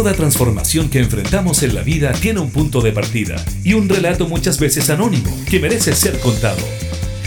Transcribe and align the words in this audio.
Toda 0.00 0.14
transformación 0.14 0.88
que 0.88 1.00
enfrentamos 1.00 1.62
en 1.62 1.74
la 1.74 1.82
vida 1.82 2.12
tiene 2.12 2.40
un 2.40 2.50
punto 2.50 2.80
de 2.80 2.90
partida 2.90 3.36
y 3.62 3.74
un 3.74 3.86
relato 3.86 4.26
muchas 4.26 4.58
veces 4.58 4.88
anónimo 4.88 5.30
que 5.44 5.60
merece 5.60 5.92
ser 5.92 6.18
contado. 6.20 6.62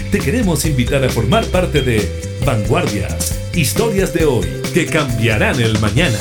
Te 0.09 0.17
queremos 0.17 0.65
invitar 0.65 1.03
a 1.03 1.09
formar 1.09 1.45
parte 1.45 1.83
de 1.83 2.01
Vanguardias, 2.43 3.39
historias 3.53 4.11
de 4.15 4.25
hoy 4.25 4.47
que 4.73 4.87
cambiarán 4.87 5.61
el 5.61 5.79
mañana. 5.81 6.17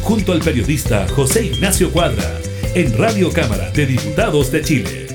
Junto 0.00 0.32
al 0.32 0.38
periodista 0.38 1.06
José 1.08 1.48
Ignacio 1.48 1.92
Cuadra, 1.92 2.40
en 2.74 2.96
Radio 2.96 3.30
Cámara 3.30 3.70
de 3.72 3.84
Diputados 3.84 4.50
de 4.50 4.62
Chile. 4.62 5.06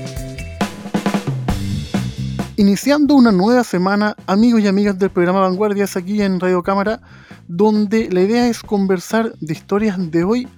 Iniciando 2.56 3.16
una 3.16 3.32
nueva 3.32 3.64
semana, 3.64 4.14
amigos 4.28 4.60
y 4.60 4.68
amigas 4.68 4.96
del 4.96 5.10
programa 5.10 5.40
Vanguardias 5.40 5.96
aquí 5.96 6.22
en 6.22 6.38
Radio 6.38 6.62
Cámara, 6.62 7.00
donde 7.48 8.08
la 8.12 8.20
idea 8.20 8.46
es 8.46 8.62
conversar 8.62 9.34
de 9.40 9.52
historias 9.52 9.98
de 10.12 10.22
hoy 10.22 10.48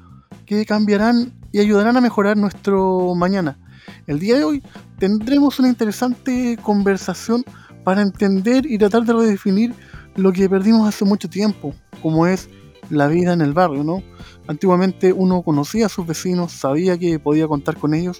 que 0.57 0.67
cambiarán 0.67 1.33
y 1.53 1.61
ayudarán 1.61 1.97
a 1.97 2.01
mejorar 2.01 2.37
nuestro 2.37 3.15
mañana. 3.15 3.59
El 4.07 4.19
día 4.19 4.37
de 4.37 4.45
hoy 4.45 4.63
tendremos 4.99 5.59
una 5.59 5.69
interesante 5.69 6.59
conversación 6.63 7.45
para 7.85 8.03
entender 8.03 8.67
y 8.67 8.79
tratar 8.79 9.05
de 9.05 9.13
redefinir 9.13 9.75
lo 10.17 10.33
que 10.33 10.49
perdimos 10.49 10.89
hace 10.89 11.05
mucho 11.05 11.29
tiempo, 11.29 11.75
como 12.01 12.27
es 12.27 12.49
la 12.91 13.09
vida 13.09 13.33
en 13.33 13.41
el 13.41 13.53
barrio, 13.53 13.85
¿no? 13.85 14.03
Antiguamente 14.47 15.13
uno 15.13 15.43
conocía 15.43 15.87
a 15.87 15.89
sus 15.89 16.07
vecinos, 16.07 16.53
sabía 16.53 16.99
que 16.99 17.19
podía 17.19 17.49
contar 17.49 17.77
con 17.77 17.95
ellos, 17.95 18.19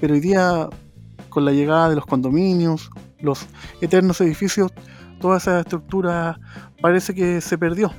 pero 0.00 0.14
hoy 0.14 0.20
día 0.20 0.68
con 1.28 1.44
la 1.44 1.52
llegada 1.52 1.88
de 1.88 1.96
los 1.96 2.06
condominios, 2.06 2.90
los 3.20 3.46
eternos 3.80 4.20
edificios, 4.20 4.72
toda 5.20 5.36
esa 5.36 5.60
estructura 5.60 6.40
parece 6.80 7.14
que 7.14 7.40
se 7.40 7.56
perdió. 7.56 7.92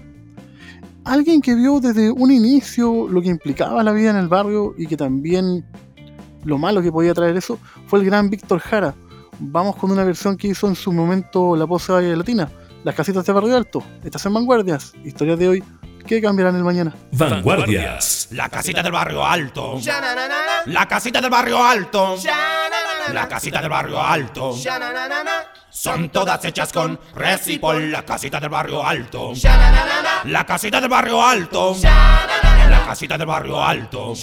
Alguien 1.04 1.42
que 1.42 1.56
vio 1.56 1.80
desde 1.80 2.12
un 2.12 2.32
inicio 2.32 3.08
lo 3.08 3.22
que 3.22 3.30
implicaba 3.30 3.84
la 3.84 3.92
vida 3.92 4.12
en 4.12 4.18
el 4.18 4.28
barrio 4.28 4.76
y 4.78 4.86
que 4.86 4.96
también 4.96 5.66
lo 6.44 6.58
malo 6.58 6.82
que 6.82 6.92
podía 6.92 7.14
traer 7.14 7.36
eso 7.38 7.58
fue 7.88 8.00
el 8.00 8.06
gran 8.06 8.30
Víctor 8.30 8.60
Jara. 8.60 8.94
Vamos 9.40 9.76
con 9.76 9.90
una 9.92 10.04
versión 10.04 10.38
que 10.38 10.50
hizo 10.50 10.68
en 10.68 10.76
su 10.76 10.92
momento 10.92 11.56
la 11.56 11.66
pose 11.66 12.16
latina, 12.16 12.52
las 12.84 12.94
casitas 12.94 13.26
de 13.26 13.34
Barrio 13.34 13.58
Alto. 13.58 13.84
Estas 14.04 14.22
son 14.22 14.36
vanguardias, 14.36 14.94
historias 15.04 15.40
de 15.40 15.48
hoy 15.48 15.64
que 16.16 16.22
cambiarán 16.22 16.58
el 16.58 16.64
mañana. 16.64 16.94
Vanguardias. 17.14 18.28
La 18.32 18.50
casita 18.50 18.84
del 18.84 18.92
barrio 18.92 19.26
alto. 19.26 19.80
La 20.66 20.86
casita 20.86 21.22
del 21.22 21.30
barrio 21.30 21.64
alto. 21.64 22.18
La 23.14 23.30
casita 23.30 23.62
del 23.62 23.70
barrio 23.70 24.02
alto. 24.02 24.54
Son 25.70 26.10
todas 26.10 26.44
hechas 26.44 26.74
con 26.74 27.00
Recipol. 27.16 27.90
La 27.90 28.04
casita 28.04 28.42
del 28.42 28.50
barrio 28.50 28.86
alto. 28.86 29.32
La 30.26 30.46
casita 30.46 30.82
del 30.82 30.90
barrio 30.90 31.26
alto. 31.26 31.78
La 31.82 32.84
casita 32.86 33.18
del 33.18 33.28
barrio 33.28 33.64
alto. 33.64 34.14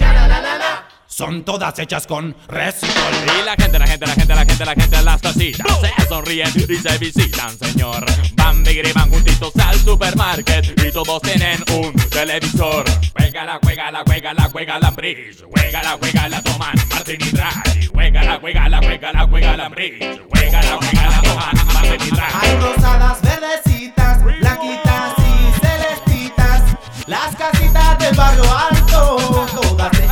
Son 1.10 1.42
todas 1.42 1.76
hechas 1.78 2.06
con 2.06 2.36
Recipol. 2.48 3.14
Y 3.24 3.44
la 3.44 3.56
gente, 3.58 3.78
la 3.78 3.86
gente, 3.86 4.06
la 4.06 4.12
gente, 4.12 4.34
la 4.34 4.44
gente, 4.44 4.64
la 4.66 4.74
gente, 4.74 5.02
las 5.02 5.20
casitas 5.22 5.66
se 5.80 6.06
sonríen 6.06 6.52
y 6.68 6.76
se 6.76 6.98
visitan, 6.98 7.58
señor. 7.58 8.04
Van, 8.34 8.62
bigri, 8.62 8.92
van 8.92 9.10
juntitos 9.10 9.52
al 9.56 9.78
supermarket 9.80 10.78
y 10.84 10.92
todos 10.92 11.22
tienen 11.22 11.64
un 11.72 11.94
televisor. 12.10 12.84
Juega 13.16 13.58
juega 13.62 13.90
la, 13.90 13.90
la, 13.90 14.04
juega 14.04 14.34
la, 14.34 14.50
juega 14.50 14.78
la 14.78 14.90
bridge. 14.90 15.42
Juega 15.50 15.82
la, 15.82 15.96
juega 15.98 16.28
la, 16.28 16.42
toman 16.42 16.74
Martin 16.90 17.18
y 17.20 17.30
Draghi. 17.30 17.86
Juega 17.86 18.22
la, 18.22 18.38
juega 18.38 18.68
la, 18.68 18.78
juega 18.78 19.12
la, 19.12 19.26
juega 19.26 19.56
la 19.56 19.68
bridge. 19.70 20.20
Juega 20.28 20.62
la, 20.62 20.76
juega 20.76 21.10
la, 21.10 21.22
toman 21.22 21.66
Martin 21.72 22.06
y 22.06 22.10
Draghi. 22.10 22.34
Hay 22.42 22.56
rosadas, 22.60 23.22
verdecitas, 23.22 24.22
blanquitas 24.22 25.14
y 25.18 25.66
celestitas. 25.66 26.62
Las 27.06 27.34
casitas 27.34 27.98
del 27.98 28.14
barrio 28.14 28.58
alto, 28.58 29.46
todas 29.62 30.07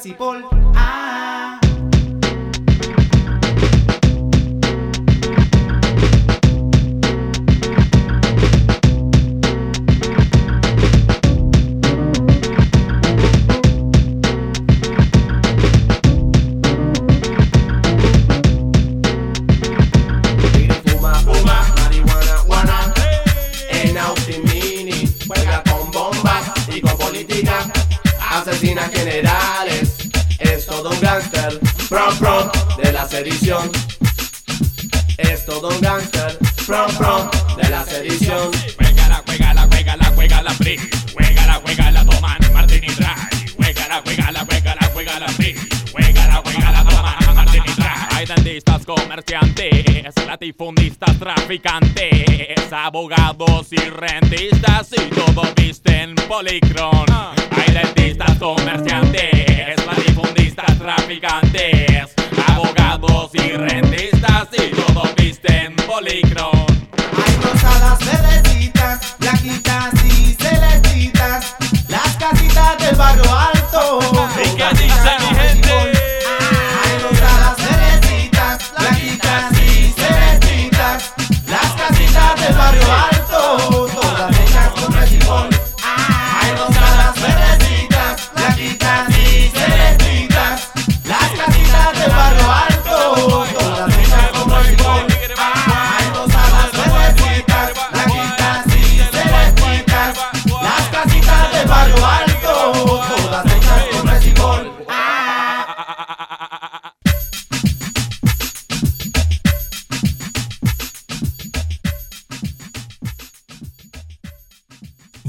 hechas 0.00 0.16
con 0.16 0.34
recipol. 0.36 0.44
Ah. 0.74 1.60
Fuma, 21.24 21.70
todo 30.82 30.90
un 30.94 31.00
gangster. 31.00 31.60
Prom, 31.90 32.18
prom, 32.18 32.50
de 32.82 32.92
la 32.92 33.06
sedición. 33.06 33.70
Es 35.18 35.44
todo 35.44 35.68
un 35.68 35.80
gangster. 35.80 36.38
Prom, 36.66 36.90
prom, 36.96 37.30
de 37.60 37.68
la 37.68 37.84
sedición. 37.84 38.50
Juega 38.78 39.08
la, 39.08 39.22
juega 39.26 39.54
la, 39.54 39.66
juega 39.66 39.96
la, 39.96 40.06
juega 40.14 40.42
la 40.42 40.52
bridge. 40.54 40.90
Juega 41.12 41.46
la, 41.46 41.54
juega 41.54 41.90
la, 41.90 42.04
toman 42.06 42.38
Martin 42.54 42.84
y 42.84 42.94
Draghi. 42.94 43.54
Juega 43.56 43.88
la, 43.88 44.02
juega 44.02 44.30
la, 44.32 44.46
dentistas, 48.36 48.86
comerciantes, 48.86 50.14
latifundistas, 50.24 51.18
traficantes, 51.18 52.72
abogados 52.72 53.72
y 53.72 53.76
rentistas 53.76 54.90
y 54.92 55.10
todo 55.10 55.42
visten 55.56 56.14
policron. 56.28 57.04
Hay 57.10 57.74
dentistas, 57.74 58.38
comerciantes, 58.38 59.84
latifundistas, 59.84 60.78
traficantes, 60.78 62.14
abogados 62.46 63.30
y 63.34 63.50
rentistas 63.50 64.48
y 64.52 64.76
todo 64.76 65.02
visten 65.16 65.74
policron. 65.88 66.66
Hay 67.26 67.34
rosadas, 67.42 67.98
verdecitas, 67.98 69.16
blanquitas 69.18 69.92
y 70.04 70.34
celestitas. 70.34 71.56
Las 71.88 72.16
casitas 72.16 72.78
del 72.78 72.94
barrio 72.94 73.36
alto. 73.36 73.98
¿Y 74.44 74.56
qué 74.56 74.82
dice 74.82 75.39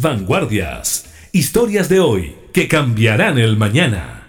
Vanguardias. 0.02 1.06
Historias 1.32 1.88
de 1.88 2.00
hoy 2.00 2.36
que 2.54 2.68
cambiarán 2.68 3.38
el 3.38 3.56
mañana. 3.56 4.28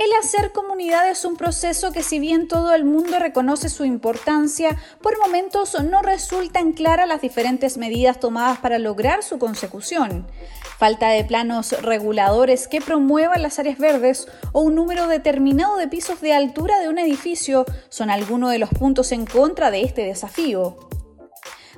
El 0.00 0.10
hacer 0.20 0.50
comunidad 0.50 1.08
es 1.08 1.24
un 1.24 1.36
proceso 1.36 1.92
que 1.92 2.02
si 2.02 2.18
bien 2.18 2.48
todo 2.48 2.74
el 2.74 2.84
mundo 2.84 3.20
reconoce 3.20 3.68
su 3.68 3.84
importancia, 3.84 4.76
por 5.00 5.16
momentos 5.20 5.80
no 5.80 6.02
resultan 6.02 6.72
claras 6.72 7.06
las 7.06 7.20
diferentes 7.20 7.76
medidas 7.76 8.18
tomadas 8.18 8.58
para 8.58 8.80
lograr 8.80 9.22
su 9.22 9.38
consecución. 9.38 10.26
Falta 10.76 11.10
de 11.10 11.22
planos 11.22 11.80
reguladores 11.82 12.66
que 12.66 12.80
promuevan 12.80 13.42
las 13.42 13.60
áreas 13.60 13.78
verdes 13.78 14.26
o 14.50 14.60
un 14.60 14.74
número 14.74 15.06
determinado 15.06 15.76
de 15.76 15.86
pisos 15.86 16.20
de 16.20 16.32
altura 16.32 16.80
de 16.80 16.88
un 16.88 16.98
edificio 16.98 17.64
son 17.90 18.10
algunos 18.10 18.50
de 18.50 18.58
los 18.58 18.70
puntos 18.70 19.12
en 19.12 19.24
contra 19.24 19.70
de 19.70 19.82
este 19.82 20.02
desafío. 20.02 20.76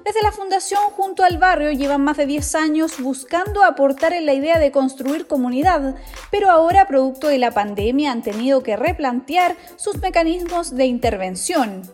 Desde 0.05 0.23
la 0.23 0.33
Fundación 0.33 0.83
Junto 0.95 1.25
al 1.25 1.39
Barrio 1.39 1.73
llevan 1.73 2.03
más 2.03 2.19
de 2.19 2.27
10 2.27 2.57
años 2.57 3.01
buscando 3.01 3.65
aportar 3.65 4.13
en 4.13 4.27
la 4.27 4.35
idea 4.35 4.59
de 4.59 4.71
construir 4.71 5.27
comunidad, 5.27 5.95
pero 6.31 6.51
ahora 6.51 6.87
producto 6.87 7.29
de 7.29 7.39
la 7.39 7.53
pandemia 7.53 8.13
han 8.13 8.21
tenido 8.21 8.63
que 8.63 8.77
replantear 8.77 9.57
sus 9.77 9.97
mecanismos 10.03 10.77
de 10.77 10.85
intervención. 10.85 11.91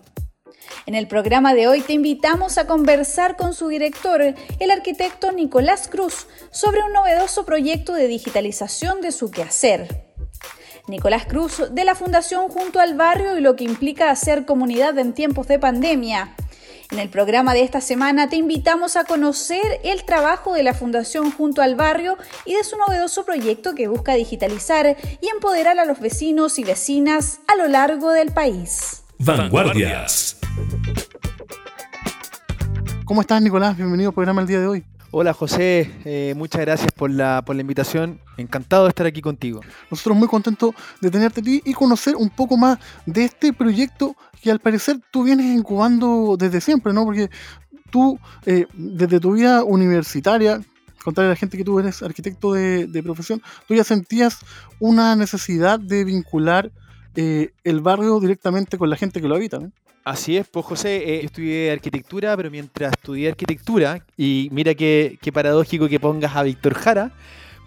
En 0.87 0.97
el 0.97 1.07
programa 1.07 1.55
de 1.55 1.69
hoy 1.69 1.83
te 1.83 1.93
invitamos 1.93 2.59
a 2.59 2.67
conversar 2.67 3.37
con 3.37 3.55
su 3.55 3.69
director, 3.69 4.35
el 4.59 4.71
arquitecto 4.73 5.31
Nicolás 5.31 5.87
Cruz, 5.87 6.27
sobre 6.51 6.83
un 6.83 6.93
novedoso 6.93 7.45
proyecto 7.45 7.93
de 7.93 8.09
digitalización 8.09 9.01
de 9.03 9.13
su 9.13 9.31
quehacer. 9.31 10.11
Nicolás 10.89 11.27
Cruz, 11.27 11.63
de 11.71 11.85
la 11.85 11.95
Fundación 11.95 12.49
Junto 12.49 12.81
al 12.81 12.97
Barrio 12.97 13.39
y 13.39 13.41
lo 13.41 13.55
que 13.55 13.63
implica 13.63 14.11
hacer 14.11 14.47
comunidad 14.47 14.99
en 14.99 15.13
tiempos 15.13 15.47
de 15.47 15.61
pandemia. 15.61 16.35
En 16.91 16.99
el 16.99 17.09
programa 17.09 17.55
de 17.55 17.63
esta 17.63 17.81
semana 17.81 18.29
te 18.29 18.35
invitamos 18.35 18.97
a 18.97 19.05
conocer 19.05 19.63
el 19.85 20.03
trabajo 20.05 20.55
de 20.55 20.65
la 20.65 20.75
Fundación 20.75 21.31
Junto 21.31 21.63
al 21.63 21.77
Barrio 21.77 22.19
y 22.45 22.55
de 22.55 22.65
su 22.65 22.77
novedoso 22.77 23.25
proyecto 23.25 23.77
que 23.77 23.87
busca 23.87 24.15
digitalizar 24.15 24.97
y 25.21 25.29
empoderar 25.29 25.79
a 25.79 25.85
los 25.85 26.01
vecinos 26.01 26.59
y 26.59 26.65
vecinas 26.65 27.39
a 27.47 27.55
lo 27.55 27.69
largo 27.69 28.11
del 28.11 28.33
país. 28.33 29.05
Vanguardias. 29.21 30.39
¿Cómo 33.05 33.21
estás, 33.21 33.41
Nicolás? 33.41 33.77
Bienvenido 33.77 34.09
al 34.09 34.15
programa 34.15 34.41
el 34.41 34.49
día 34.49 34.59
de 34.59 34.67
hoy. 34.67 34.85
Hola 35.13 35.33
José, 35.35 35.91
eh, 36.05 36.35
muchas 36.37 36.61
gracias 36.61 36.93
por 36.93 37.11
la, 37.11 37.43
por 37.45 37.57
la 37.57 37.63
invitación. 37.63 38.21
Encantado 38.37 38.85
de 38.85 38.91
estar 38.91 39.07
aquí 39.07 39.21
contigo. 39.21 39.61
Nosotros 39.91 40.17
muy 40.17 40.29
contentos 40.29 40.73
de 41.01 41.11
tenerte 41.11 41.41
a 41.41 41.43
ti 41.43 41.61
y 41.65 41.73
conocer 41.73 42.15
un 42.15 42.31
poco 42.31 42.57
más 42.57 42.79
de 43.07 43.25
este 43.25 43.53
proyecto 43.53 44.15
que 44.41 44.53
al 44.53 44.61
parecer 44.61 45.01
tú 45.11 45.25
vienes 45.25 45.47
incubando 45.47 46.37
desde 46.39 46.61
siempre, 46.61 46.93
¿no? 46.93 47.05
Porque 47.05 47.29
tú, 47.91 48.21
eh, 48.47 48.67
desde 48.73 49.19
tu 49.19 49.33
vida 49.33 49.65
universitaria, 49.65 50.61
contarle 51.03 51.27
a 51.27 51.31
la 51.31 51.37
gente 51.37 51.57
que 51.57 51.65
tú 51.65 51.81
eres 51.81 52.05
arquitecto 52.05 52.53
de, 52.53 52.87
de 52.87 53.03
profesión, 53.03 53.43
tú 53.67 53.75
ya 53.75 53.83
sentías 53.83 54.39
una 54.79 55.17
necesidad 55.17 55.81
de 55.81 56.05
vincular 56.05 56.71
eh, 57.17 57.51
el 57.65 57.81
barrio 57.81 58.21
directamente 58.21 58.79
con 58.79 58.89
la 58.89 58.97
gente 58.97 59.21
que 59.21 59.27
lo 59.27 59.35
habita, 59.35 59.59
¿no? 59.59 59.73
Así 60.05 60.37
es, 60.37 60.49
pues 60.49 60.65
José, 60.65 60.97
eh, 60.97 61.25
estudié 61.25 61.71
arquitectura, 61.71 62.35
pero 62.37 62.51
mientras 62.51 62.93
estudié 62.93 63.29
arquitectura, 63.29 64.05
y 64.17 64.49
mira 64.51 64.75
qué, 64.75 65.19
paradójico 65.33 65.89
que 65.89 66.01
pongas 66.01 66.35
a 66.37 66.43
Víctor 66.43 66.75
Jara, 66.75 67.13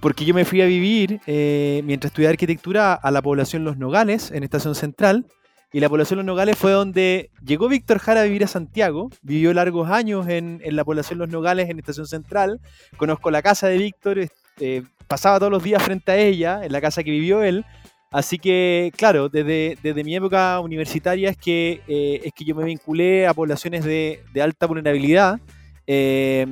porque 0.02 0.26
yo 0.26 0.34
me 0.34 0.44
fui 0.44 0.62
a 0.62 0.66
vivir, 0.66 1.22
eh, 1.28 1.82
mientras 1.86 2.10
estudié 2.10 2.30
arquitectura, 2.30 2.94
a 2.94 3.12
la 3.12 3.22
población 3.22 3.64
Los 3.64 3.78
Nogales, 3.78 4.32
en 4.32 4.44
Estación 4.44 4.74
Central, 4.74 5.28
y 5.72 5.80
la 5.80 5.90
población 5.90 6.18
Los 6.18 6.26
Nogales 6.26 6.58
fue 6.58 6.72
donde 6.72 7.30
llegó 7.46 7.70
Víctor 7.70 8.00
Jara 8.00 8.22
a 8.22 8.24
vivir 8.24 8.44
a 8.44 8.48
Santiago, 8.48 9.12
vivió 9.22 9.54
largos 9.54 9.90
años 9.90 10.28
en, 10.28 10.60
la 10.64 10.84
población 10.84 11.20
Los 11.20 11.30
Nogales, 11.30 11.70
en 11.70 11.78
Estación 11.78 12.08
Central, 12.08 12.62
conozco 12.98 13.30
la 13.30 13.44
casa 13.44 13.68
de 13.68 13.78
Víctor, 13.78 14.18
este, 14.18 14.84
pasaba 15.08 15.38
todos 15.38 15.52
los 15.52 15.64
días 15.64 15.84
frente 15.84 16.12
a 16.12 16.18
ella, 16.18 16.66
en 16.66 16.72
la 16.72 16.82
casa 16.82 17.04
que 17.04 17.12
vivió 17.12 17.44
él, 17.44 17.64
Así 18.14 18.38
que, 18.38 18.94
claro, 18.96 19.28
desde, 19.28 19.78
desde 19.84 20.04
mi 20.04 20.16
época 20.16 20.60
universitaria 20.62 21.32
es 21.32 21.38
que, 21.38 21.82
eh, 21.88 22.22
es 22.24 22.32
que 22.32 22.46
yo 22.46 22.56
me 22.56 22.64
vinculé 22.64 23.28
a 23.28 23.34
poblaciones 23.34 23.84
de, 23.84 24.24
de 24.34 24.42
alta 24.42 24.68
vulnerabilidad. 24.68 25.40
Eh, 25.86 26.46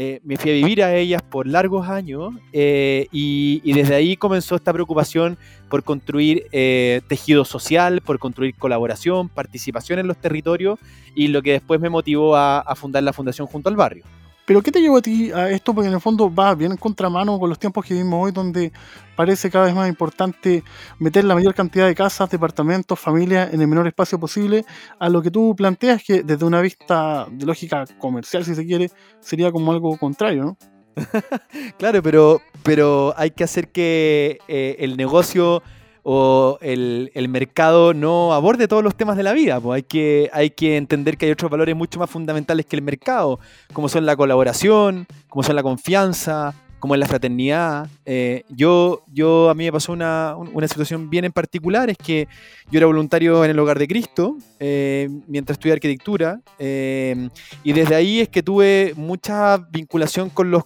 eh, 0.00 0.20
me 0.22 0.36
fui 0.36 0.52
a 0.52 0.54
vivir 0.54 0.80
a 0.84 0.94
ellas 0.94 1.22
por 1.22 1.48
largos 1.48 1.88
años 1.88 2.32
eh, 2.52 3.08
y, 3.10 3.72
desde 3.72 3.96
ahí 3.96 4.16
comenzó 4.16 4.54
esta 4.54 4.72
preocupación 4.72 5.36
por 5.68 5.82
construir 5.82 6.46
eh, 6.52 7.00
tejido 7.08 7.44
social, 7.44 8.00
por 8.00 8.20
construir 8.20 8.54
colaboración, 8.54 9.28
participación 9.28 9.98
en 9.98 10.06
los 10.06 10.16
territorios 10.16 10.78
y 11.16 11.26
lo 11.26 11.42
que 11.42 11.50
después 11.50 11.80
me 11.80 11.90
motivó 11.90 12.36
a 12.36 12.72
fundar 12.76 13.02
la 13.02 13.12
Fundación 13.12 13.48
Junto 13.48 13.68
al 13.70 13.74
Barrio. 13.74 14.04
Pero 14.48 14.62
¿qué 14.62 14.72
te 14.72 14.80
llevó 14.80 14.96
a 14.96 15.02
ti 15.02 15.30
a 15.30 15.50
esto? 15.50 15.74
Porque 15.74 15.88
en 15.88 15.94
el 15.94 16.00
fondo 16.00 16.34
va 16.34 16.54
bien 16.54 16.72
en 16.72 16.78
contramano 16.78 17.38
con 17.38 17.50
los 17.50 17.58
tiempos 17.58 17.84
que 17.84 17.92
vivimos 17.92 18.24
hoy, 18.24 18.32
donde 18.32 18.72
parece 19.14 19.50
cada 19.50 19.66
vez 19.66 19.74
más 19.74 19.90
importante 19.90 20.64
meter 20.98 21.26
la 21.26 21.34
mayor 21.34 21.54
cantidad 21.54 21.86
de 21.86 21.94
casas, 21.94 22.30
departamentos, 22.30 22.98
familias 22.98 23.52
en 23.52 23.60
el 23.60 23.68
menor 23.68 23.86
espacio 23.86 24.18
posible, 24.18 24.64
a 24.98 25.10
lo 25.10 25.20
que 25.20 25.30
tú 25.30 25.54
planteas 25.54 26.02
que 26.02 26.22
desde 26.22 26.46
una 26.46 26.62
vista 26.62 27.26
de 27.30 27.44
lógica 27.44 27.84
comercial, 27.98 28.42
si 28.42 28.54
se 28.54 28.64
quiere, 28.64 28.90
sería 29.20 29.52
como 29.52 29.70
algo 29.70 29.98
contrario, 29.98 30.44
¿no? 30.44 30.56
Claro, 31.76 32.02
pero, 32.02 32.40
pero 32.62 33.12
hay 33.18 33.32
que 33.32 33.44
hacer 33.44 33.70
que 33.70 34.38
eh, 34.48 34.76
el 34.78 34.96
negocio 34.96 35.62
o 36.10 36.56
el, 36.62 37.10
el 37.12 37.28
mercado 37.28 37.92
no 37.92 38.32
aborde 38.32 38.66
todos 38.66 38.82
los 38.82 38.94
temas 38.96 39.14
de 39.18 39.22
la 39.22 39.34
vida. 39.34 39.60
Pues 39.60 39.76
hay, 39.76 39.82
que, 39.82 40.30
hay 40.32 40.48
que 40.48 40.78
entender 40.78 41.18
que 41.18 41.26
hay 41.26 41.32
otros 41.32 41.50
valores 41.50 41.76
mucho 41.76 41.98
más 41.98 42.08
fundamentales 42.08 42.64
que 42.64 42.76
el 42.76 42.82
mercado, 42.82 43.38
como 43.74 43.90
son 43.90 44.06
la 44.06 44.16
colaboración, 44.16 45.06
como 45.28 45.42
son 45.42 45.54
la 45.54 45.62
confianza, 45.62 46.54
como 46.78 46.94
es 46.94 47.00
la 47.00 47.06
fraternidad. 47.06 47.88
Eh, 48.06 48.44
yo, 48.48 49.02
yo, 49.12 49.50
a 49.50 49.54
mí 49.54 49.64
me 49.64 49.72
pasó 49.72 49.92
una, 49.92 50.34
un- 50.34 50.48
una 50.54 50.66
situación 50.66 51.10
bien 51.10 51.26
en 51.26 51.32
particular, 51.32 51.90
es 51.90 51.98
que 51.98 52.26
yo 52.70 52.78
era 52.78 52.86
voluntario 52.86 53.44
en 53.44 53.50
el 53.50 53.58
Hogar 53.58 53.78
de 53.78 53.86
Cristo 53.86 54.38
eh, 54.60 55.10
mientras 55.26 55.56
estudié 55.56 55.74
arquitectura 55.74 56.40
eh, 56.58 57.28
y 57.62 57.72
desde 57.74 57.94
ahí 57.94 58.20
es 58.20 58.30
que 58.30 58.42
tuve 58.42 58.94
mucha 58.96 59.58
vinculación 59.58 60.30
con 60.30 60.50
los... 60.50 60.62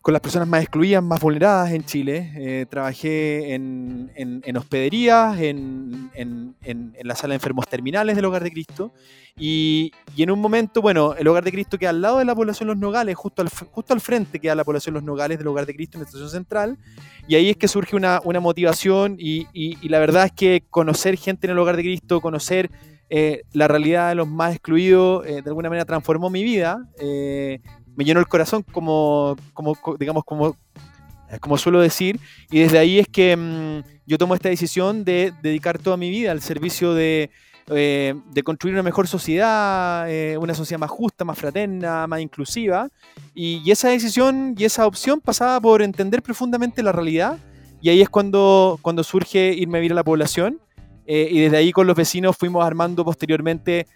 con 0.00 0.12
las 0.12 0.22
personas 0.22 0.48
más 0.48 0.62
excluidas, 0.62 1.02
más 1.02 1.20
vulneradas 1.20 1.72
en 1.72 1.84
Chile. 1.84 2.32
Eh, 2.36 2.66
trabajé 2.70 3.54
en, 3.54 4.10
en- 4.14 4.42
en 4.46 4.56
hospederías, 4.56 5.38
en, 5.40 6.10
en- 6.14 6.54
la 7.02 7.14
sala 7.14 7.32
de 7.32 7.36
enfermos 7.36 7.66
terminales 7.68 8.16
del 8.16 8.24
Hogar 8.24 8.42
de 8.44 8.50
Cristo. 8.50 8.92
Y, 9.36 9.92
y 10.16 10.22
en 10.22 10.30
un 10.30 10.40
momento, 10.40 10.80
bueno, 10.82 11.14
el 11.14 11.26
Hogar 11.28 11.44
de 11.44 11.52
Cristo 11.52 11.78
queda 11.78 11.90
al 11.90 12.00
lado 12.00 12.18
de 12.18 12.24
la 12.24 12.34
población 12.34 12.68
Los 12.68 12.76
Nogales, 12.78 13.16
justo 13.16 13.42
al, 13.42 13.48
justo 13.48 13.92
al 13.94 14.00
frente 14.00 14.40
queda 14.40 14.54
la 14.54 14.64
población 14.64 14.94
Los 14.94 15.02
Nogales 15.04 15.38
del 15.38 15.46
Hogar 15.46 15.66
de 15.66 15.74
Cristo 15.74 15.96
en 15.98 16.02
la 16.02 16.06
estación 16.06 16.30
central. 16.30 16.78
Y 17.26 17.34
ahí 17.34 17.50
es 17.50 17.56
que 17.56 17.68
surge 17.68 17.94
una, 17.96 18.20
una 18.24 18.40
motivación 18.40 19.16
y, 19.18 19.46
y- 19.52 19.78
y 19.80 19.88
la 19.88 19.98
verdad 19.98 20.26
es 20.26 20.32
que 20.32 20.64
conocer 20.70 21.16
gente 21.16 21.46
en 21.46 21.52
el 21.52 21.58
Hogar 21.58 21.76
de 21.76 21.82
Cristo, 21.82 22.20
conocer 22.20 22.70
eh, 23.10 23.42
la 23.52 23.68
realidad 23.68 24.08
de 24.10 24.14
los 24.16 24.28
más 24.28 24.52
excluidos, 24.54 25.26
eh, 25.26 25.40
de 25.42 25.48
alguna 25.50 25.68
manera 25.68 25.84
transformó 25.84 26.30
mi 26.30 26.42
vida. 26.44 26.86
eh, 27.00 27.60
me 27.98 28.04
llenó 28.04 28.20
el 28.20 28.28
corazón 28.28 28.62
como, 28.62 29.34
como 29.52 29.74
co- 29.74 29.96
digamos, 29.98 30.22
como, 30.24 30.56
como 31.40 31.58
suelo 31.58 31.80
decir, 31.80 32.20
y 32.48 32.60
desde 32.60 32.78
ahí 32.78 33.00
es 33.00 33.08
que 33.08 33.36
mm, 33.36 33.82
yo 34.06 34.18
tomo 34.18 34.36
esta 34.36 34.48
decisión 34.48 35.02
de 35.04 35.32
dedicar 35.42 35.80
toda 35.80 35.96
mi 35.96 36.08
vida 36.08 36.30
al 36.30 36.40
servicio 36.40 36.94
de, 36.94 37.30
eh, 37.70 38.14
de 38.30 38.42
construir 38.44 38.74
una 38.76 38.84
mejor 38.84 39.08
sociedad, 39.08 40.08
eh, 40.08 40.38
una 40.38 40.54
sociedad 40.54 40.78
más 40.78 40.90
justa, 40.90 41.24
más 41.24 41.36
fraterna, 41.36 42.06
más 42.06 42.20
inclusiva, 42.20 42.88
y, 43.34 43.60
y 43.64 43.70
esa 43.72 43.88
decisión 43.88 44.54
y 44.56 44.64
esa 44.64 44.86
opción 44.86 45.20
pasaba 45.20 45.60
por 45.60 45.82
entender 45.82 46.22
profundamente 46.22 46.84
la 46.84 46.92
realidad, 46.92 47.36
y 47.82 47.88
ahí 47.88 48.00
es 48.00 48.08
cuando, 48.08 48.78
cuando 48.80 49.02
surge 49.02 49.52
irme 49.54 49.78
a 49.78 49.80
vivir 49.80 49.92
a 49.92 49.96
la 49.96 50.04
población, 50.04 50.60
eh, 51.04 51.28
y 51.32 51.40
desde 51.40 51.56
ahí 51.56 51.72
con 51.72 51.88
los 51.88 51.96
vecinos 51.96 52.36
fuimos 52.36 52.64
armando 52.64 53.04
posteriormente 53.04 53.88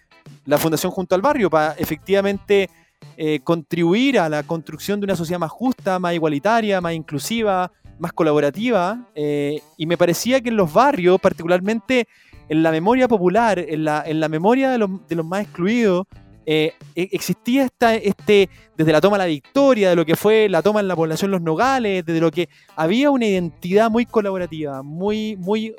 la 0.45 0.57
Fundación 0.57 0.91
Junto 0.91 1.15
al 1.15 1.21
Barrio 1.21 1.49
para 1.49 1.71
efectivamente 1.77 2.69
eh, 3.17 3.39
contribuir 3.43 4.19
a 4.19 4.29
la 4.29 4.43
construcción 4.43 4.99
de 4.99 5.05
una 5.05 5.15
sociedad 5.15 5.39
más 5.39 5.51
justa, 5.51 5.99
más 5.99 6.13
igualitaria, 6.13 6.81
más 6.81 6.93
inclusiva, 6.93 7.71
más 7.99 8.13
colaborativa. 8.13 9.07
eh, 9.15 9.61
y 9.77 9.85
me 9.85 9.97
parecía 9.97 10.41
que 10.41 10.49
en 10.49 10.57
los 10.57 10.73
barrios, 10.73 11.19
particularmente 11.21 12.07
en 12.49 12.63
la 12.63 12.71
memoria 12.71 13.07
popular, 13.07 13.59
en 13.59 13.85
la, 13.85 14.03
en 14.05 14.19
la 14.19 14.29
memoria 14.29 14.69
de 14.71 14.77
los, 14.77 14.89
de 15.07 15.15
los 15.15 15.25
más 15.25 15.43
excluidos, 15.43 16.05
eh, 16.45 16.73
e- 16.93 17.09
existía 17.13 17.63
esta, 17.63 17.95
este, 17.95 18.49
desde 18.75 18.91
la 18.91 18.99
toma 18.99 19.17
de 19.17 19.23
la 19.23 19.27
victoria, 19.27 19.89
de 19.89 19.95
lo 19.95 20.05
que 20.05 20.17
fue 20.17 20.49
la 20.49 20.61
toma 20.61 20.81
en 20.81 20.89
la 20.89 20.95
población 20.95 21.31
Los 21.31 21.41
Nogales, 21.41 22.05
desde 22.05 22.19
lo 22.19 22.31
que 22.31 22.49
había 22.75 23.11
una 23.11 23.25
identidad 23.25 23.89
muy 23.89 24.05
colaborativa, 24.05 24.83
muy, 24.83 25.37
muy, 25.37 25.73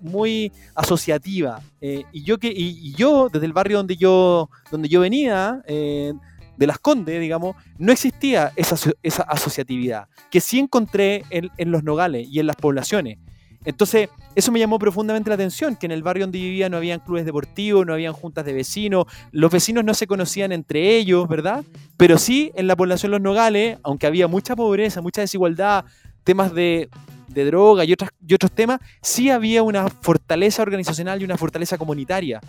muy 0.00 0.52
asociativa. 0.76 1.60
y, 1.80 2.22
yo 2.22 2.38
que, 2.38 2.52
y, 2.54 2.94
yo, 2.94 3.28
desde 3.28 3.46
el 3.46 3.52
barrio 3.52 3.78
donde 3.78 3.96
yo, 3.96 4.48
donde 4.70 4.88
yo 4.88 5.00
venía, 5.00 5.62
de 6.56 6.66
Las 6.66 6.78
Condes, 6.78 7.20
digamos, 7.20 7.56
no 7.78 7.92
existía 7.92 8.52
esa, 8.56 8.76
esa 9.02 9.22
asociatividad, 9.24 10.08
que 10.30 10.40
sí 10.40 10.58
encontré 10.58 11.24
en, 11.30 11.50
en 11.56 11.70
los 11.70 11.82
nogales 11.82 12.26
y 12.30 12.40
en 12.40 12.46
las 12.46 12.56
poblaciones. 12.56 13.18
Entonces, 13.64 14.10
eso 14.34 14.52
me 14.52 14.58
llamó 14.58 14.78
profundamente 14.78 15.30
la 15.30 15.34
atención, 15.34 15.76
que 15.76 15.86
en 15.86 15.92
el 15.92 16.02
barrio 16.02 16.24
donde 16.24 16.38
vivía 16.38 16.68
no 16.68 16.76
habían 16.76 17.00
clubes 17.00 17.24
deportivos, 17.24 17.86
no 17.86 17.94
habían 17.94 18.12
juntas 18.12 18.44
de 18.44 18.52
vecinos, 18.52 19.06
los 19.32 19.50
vecinos 19.50 19.84
no 19.84 19.94
se 19.94 20.06
conocían 20.06 20.52
entre 20.52 20.96
ellos, 20.96 21.26
¿verdad? 21.28 21.64
Pero 21.96 22.18
sí 22.18 22.52
en 22.56 22.66
la 22.66 22.76
población 22.76 23.12
Los 23.12 23.22
Nogales, 23.22 23.78
aunque 23.82 24.06
había 24.06 24.28
mucha 24.28 24.54
pobreza, 24.54 25.00
mucha 25.00 25.22
desigualdad, 25.22 25.86
temas 26.24 26.52
de, 26.52 26.90
de 27.28 27.44
droga 27.46 27.84
y, 27.84 27.92
otras, 27.92 28.10
y 28.26 28.34
otros 28.34 28.52
temas, 28.52 28.80
sí 29.00 29.30
había 29.30 29.62
una 29.62 29.88
fortaleza 29.88 30.62
organizacional 30.62 31.22
y 31.22 31.24
una 31.24 31.38
fortaleza 31.38 31.78
comunitaria. 31.78 32.40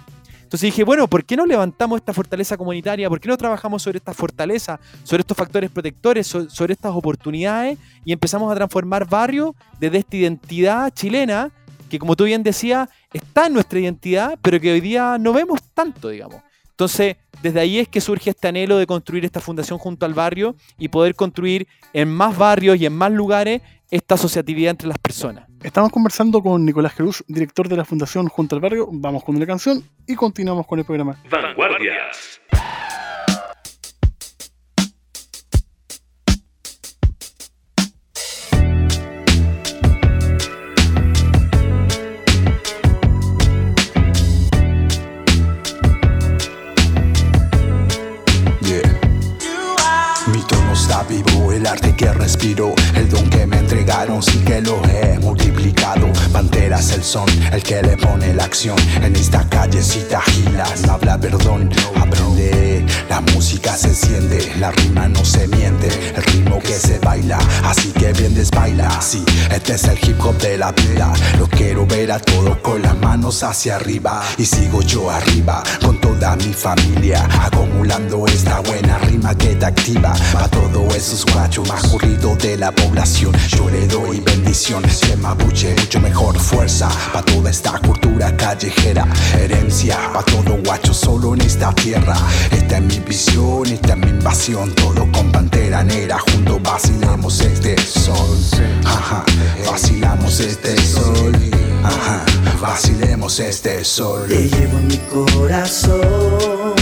Entonces 0.46 0.68
dije, 0.68 0.84
bueno, 0.84 1.08
¿por 1.08 1.26
qué 1.26 1.36
no 1.36 1.46
levantamos 1.46 1.98
esta 1.98 2.14
fortaleza 2.14 2.56
comunitaria? 2.56 3.10
¿Por 3.10 3.20
qué 3.20 3.28
no 3.28 3.36
trabajamos 3.36 3.82
sobre 3.82 3.98
esta 3.98 4.14
fortaleza, 4.14 4.80
sobre 5.04 5.22
estos 5.22 5.36
factores 5.36 5.72
protectores, 5.72 6.28
so- 6.28 6.50
sobre 6.50 6.74
estas 6.74 6.92
oportunidades 6.96 7.78
y 8.06 8.14
empezamos 8.14 8.52
a 8.52 8.56
transformar 8.56 9.10
barrios 9.10 9.52
desde 9.80 9.98
esta 9.98 10.16
identidad 10.18 10.92
chilena 10.94 11.52
que, 11.90 11.98
como 12.00 12.16
tú 12.16 12.26
bien 12.26 12.44
decías, 12.44 12.88
está 13.12 13.48
en 13.48 13.54
nuestra 13.54 13.80
identidad, 13.80 14.38
pero 14.42 14.60
que 14.60 14.72
hoy 14.72 14.82
día 14.82 15.18
no 15.20 15.34
vemos 15.34 15.62
tanto, 15.74 16.10
digamos. 16.10 16.42
Entonces, 16.76 17.16
desde 17.42 17.62
ahí 17.62 17.80
es 17.80 17.88
que 17.88 18.02
surge 18.02 18.32
este 18.32 18.50
anhelo 18.50 18.78
de 18.78 18.86
construir 18.86 19.24
esta 19.24 19.40
fundación 19.40 19.80
junto 19.80 20.06
al 20.06 20.14
barrio 20.14 20.58
y 20.78 20.90
poder 20.90 21.16
construir 21.16 21.70
en 21.94 22.14
más 22.14 22.38
barrios 22.38 22.78
y 22.78 22.86
en 22.86 22.94
más 22.94 23.14
lugares 23.14 23.62
esta 23.90 24.16
asociatividad 24.16 24.72
entre 24.72 24.90
las 24.90 24.98
personas. 24.98 25.48
Estamos 25.64 25.90
conversando 25.90 26.42
con 26.42 26.66
Nicolás 26.66 26.94
Cruz, 26.94 27.24
director 27.30 27.70
de 27.70 27.78
la 27.78 27.86
Fundación 27.86 28.28
Junto 28.28 28.56
al 28.56 28.62
Barrio. 28.62 28.90
Vamos 28.92 29.24
con 29.24 29.38
una 29.38 29.46
canción 29.46 29.86
y 30.06 30.16
continuamos 30.16 30.68
con 30.68 30.80
el 30.80 30.84
programa. 30.84 31.18
Vanguardias. 31.30 32.42
Que 51.96 52.12
respiro, 52.12 52.74
el 52.96 53.10
don 53.10 53.30
que 53.30 53.46
me 53.46 53.58
entregaron, 53.58 54.22
sí 54.22 54.40
que 54.40 54.62
lo 54.62 54.82
he 54.86 55.18
multiplicado. 55.20 56.08
Pantera 56.32 56.80
es 56.80 56.92
el 56.92 57.04
son, 57.04 57.28
el 57.52 57.64
que 57.64 57.82
le 57.82 57.98
pone 57.98 58.34
la 58.34 58.44
acción. 58.46 58.76
En 59.02 59.16
esta 59.16 59.48
callecita 59.48 60.22
gilas, 60.22 60.84
habla 60.90 61.18
perdón, 61.18 61.70
aprende. 61.96 62.86
La 63.10 63.22
música 63.22 63.76
se 63.78 63.90
enciende, 63.90 64.54
la 64.60 64.72
rima 64.72 65.08
no 65.08 65.24
se 65.24 65.48
miente, 65.48 65.90
que 66.60 66.74
se 66.74 67.00
baila, 67.00 67.38
así 67.64 67.92
que 67.92 68.14
bien 68.14 68.34
desbaila. 68.34 69.02
Sí, 69.02 69.24
este 69.52 69.76
es 69.76 69.84
el 69.86 69.98
hip 69.98 70.20
hop 70.24 70.38
de 70.40 70.58
la 70.58 70.72
vida. 70.72 71.14
Lo 71.40 71.48
quiero 71.48 71.86
ver 71.86 72.12
a 72.12 72.20
todos 72.20 72.58
con 72.58 72.82
las 72.82 72.98
manos 72.98 73.44
hacia 73.44 73.76
arriba. 73.76 74.24
Y 74.38 74.46
sigo 74.46 74.82
yo 74.82 75.10
arriba 75.10 75.64
con 75.84 76.00
toda 76.00 76.36
mi 76.36 76.54
familia, 76.54 77.28
acumulando 77.42 78.26
esta 78.28 78.60
buena 78.62 78.98
rima 79.00 79.36
que 79.36 79.56
te 79.56 79.66
activa. 79.66 80.14
Pa' 80.34 80.48
todos 80.48 80.96
esos 80.96 81.26
guachos 81.26 81.68
más 81.68 81.88
corridos 81.88 82.38
de 82.40 82.58
la 82.58 82.72
población, 82.72 83.34
yo 83.50 83.70
le 83.70 83.88
doy 83.88 84.20
bendición. 84.20 84.84
Que 85.02 85.16
mapuche, 85.18 85.76
mucho 85.76 86.00
mejor 86.00 86.40
fuerza. 86.40 86.90
Pa' 87.14 87.22
toda 87.24 87.50
esta 87.50 87.80
cultura 87.80 88.36
callejera, 88.38 89.08
herencia. 89.38 89.98
Pa' 90.14 90.24
todo 90.24 90.58
guacho 90.64 90.94
solo 90.94 91.34
en 91.34 91.42
esta 91.42 91.74
tierra. 91.74 92.16
Esta 92.52 92.78
es 92.78 92.84
mi 92.84 93.00
visión, 93.00 93.66
esta 93.68 93.94
es 93.94 93.98
mi 93.98 94.10
invasión. 94.10 94.74
Todo 94.76 95.12
con 95.12 95.32
pantera 95.32 95.84
negra, 95.84 96.18
juntos 96.46 96.62
vacilamos 96.64 97.42
este 97.42 97.76
sol. 97.82 98.38
Ajá, 98.86 99.24
vacilamos 99.66 100.40
este 100.40 100.78
sol. 100.82 101.34
Ajá, 101.84 102.26
vacilemos 102.62 103.40
este 103.40 103.84
sol. 103.84 104.28
Te 104.28 104.50
llevo 104.50 104.78
en 104.80 104.88
mi 104.88 104.98
corazón, 104.98 106.74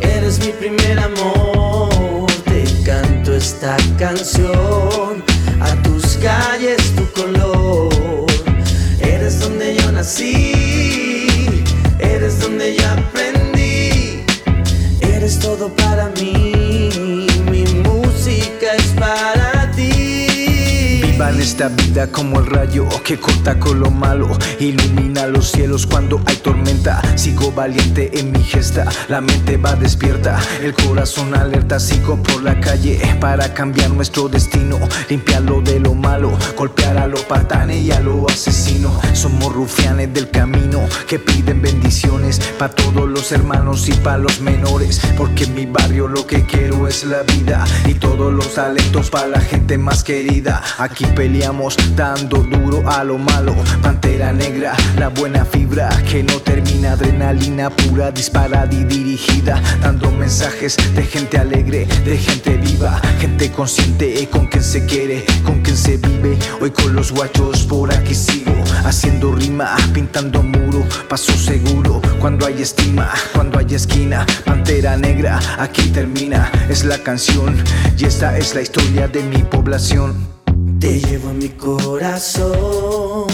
eres 0.00 0.38
mi 0.40 0.52
primer 0.52 0.98
amor. 0.98 2.26
Te 2.44 2.64
canto 2.84 3.34
esta 3.34 3.76
canción, 3.98 5.24
a 5.60 5.82
tus 5.82 6.16
calles 6.18 6.76
tu 6.94 7.06
color. 7.12 8.26
Eres 9.00 9.40
donde 9.40 9.76
yo 9.76 9.92
nací, 9.92 10.52
eres 11.98 12.40
donde 12.40 12.76
yo 12.76 12.84
aprendí. 12.90 14.24
Eres 15.00 15.38
todo 15.38 15.74
para 15.74 16.08
mí, 16.20 16.52
esta 21.46 21.68
vida 21.68 22.10
como 22.10 22.40
el 22.40 22.46
rayo 22.46 22.88
que 23.04 23.20
corta 23.20 23.60
con 23.60 23.78
lo 23.78 23.88
malo, 23.92 24.28
ilumina 24.58 25.28
los 25.28 25.52
cielos 25.52 25.86
cuando 25.86 26.20
hay 26.26 26.34
tormenta. 26.38 27.00
Sigo 27.16 27.52
valiente 27.52 28.18
en 28.18 28.32
mi 28.32 28.42
gesta, 28.42 28.84
la 29.08 29.20
mente 29.20 29.56
va 29.56 29.76
despierta, 29.76 30.40
el 30.60 30.74
corazón 30.74 31.36
alerta. 31.36 31.78
Sigo 31.78 32.20
por 32.20 32.42
la 32.42 32.58
calle 32.58 33.00
para 33.20 33.54
cambiar 33.54 33.90
nuestro 33.90 34.28
destino, 34.28 34.76
limpiarlo 35.08 35.60
de 35.60 35.78
lo 35.78 35.94
malo, 35.94 36.36
golpear 36.56 36.98
a 36.98 37.06
los 37.06 37.22
patanes 37.22 37.80
y 37.80 37.92
a 37.92 38.00
los 38.00 38.32
asesinos. 38.32 38.92
Somos 39.12 39.54
rufianes 39.54 40.12
del 40.12 40.28
camino 40.30 40.80
que 41.06 41.20
piden 41.20 41.62
bendiciones 41.62 42.40
para 42.58 42.74
todos 42.74 43.08
los 43.08 43.30
hermanos 43.30 43.88
y 43.88 43.92
para 43.92 44.18
los 44.18 44.40
menores, 44.40 45.00
porque 45.16 45.44
en 45.44 45.54
mi 45.54 45.66
barrio 45.66 46.08
lo 46.08 46.26
que 46.26 46.44
quiero 46.44 46.88
es 46.88 47.04
la 47.04 47.22
vida 47.22 47.64
y 47.84 47.94
todos 47.94 48.34
los 48.34 48.54
talentos 48.54 49.10
para 49.10 49.28
la 49.28 49.40
gente 49.40 49.78
más 49.78 50.02
querida. 50.02 50.60
Aquí 50.78 51.06
dando 51.94 52.38
duro 52.38 52.82
a 52.88 53.04
lo 53.04 53.18
malo. 53.18 53.54
Pantera 53.82 54.32
negra, 54.32 54.74
la 54.98 55.08
buena 55.08 55.44
fibra 55.44 55.88
que 56.08 56.22
no 56.22 56.40
termina. 56.40 56.92
Adrenalina 56.92 57.68
pura, 57.68 58.10
disparada 58.10 58.72
y 58.72 58.84
dirigida. 58.84 59.60
Dando 59.82 60.10
mensajes 60.10 60.76
de 60.94 61.02
gente 61.02 61.38
alegre, 61.38 61.86
de 62.04 62.16
gente 62.16 62.56
viva. 62.56 63.00
Gente 63.20 63.50
consciente 63.50 64.26
con 64.28 64.46
quien 64.46 64.62
se 64.62 64.86
quiere, 64.86 65.24
con 65.44 65.60
quien 65.60 65.76
se 65.76 65.98
vive. 65.98 66.38
Hoy 66.60 66.70
con 66.70 66.94
los 66.94 67.12
guachos 67.12 67.64
por 67.64 67.92
aquí 67.92 68.14
sigo. 68.14 68.54
Haciendo 68.84 69.32
rima, 69.32 69.76
pintando 69.92 70.42
muro, 70.42 70.84
paso 71.08 71.32
seguro. 71.32 72.00
Cuando 72.18 72.46
hay 72.46 72.62
estima, 72.62 73.10
cuando 73.34 73.58
hay 73.58 73.74
esquina. 73.74 74.24
Pantera 74.44 74.96
negra, 74.96 75.38
aquí 75.58 75.90
termina. 75.90 76.50
Es 76.70 76.84
la 76.84 76.98
canción 76.98 77.62
y 77.98 78.04
esta 78.04 78.38
es 78.38 78.54
la 78.54 78.62
historia 78.62 79.06
de 79.08 79.22
mi 79.22 79.42
población. 79.42 80.35
Te 80.80 81.00
llevo 81.00 81.30
en 81.30 81.38
mi 81.38 81.48
corazón, 81.48 83.26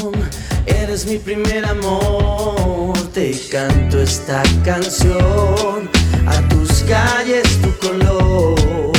eres 0.64 1.06
mi 1.06 1.18
primer 1.18 1.64
amor. 1.66 2.96
Te 3.12 3.32
canto 3.50 4.00
esta 4.00 4.42
canción, 4.64 5.90
a 6.26 6.48
tus 6.48 6.84
calles 6.84 7.42
tu 7.60 7.88
color. 7.88 8.92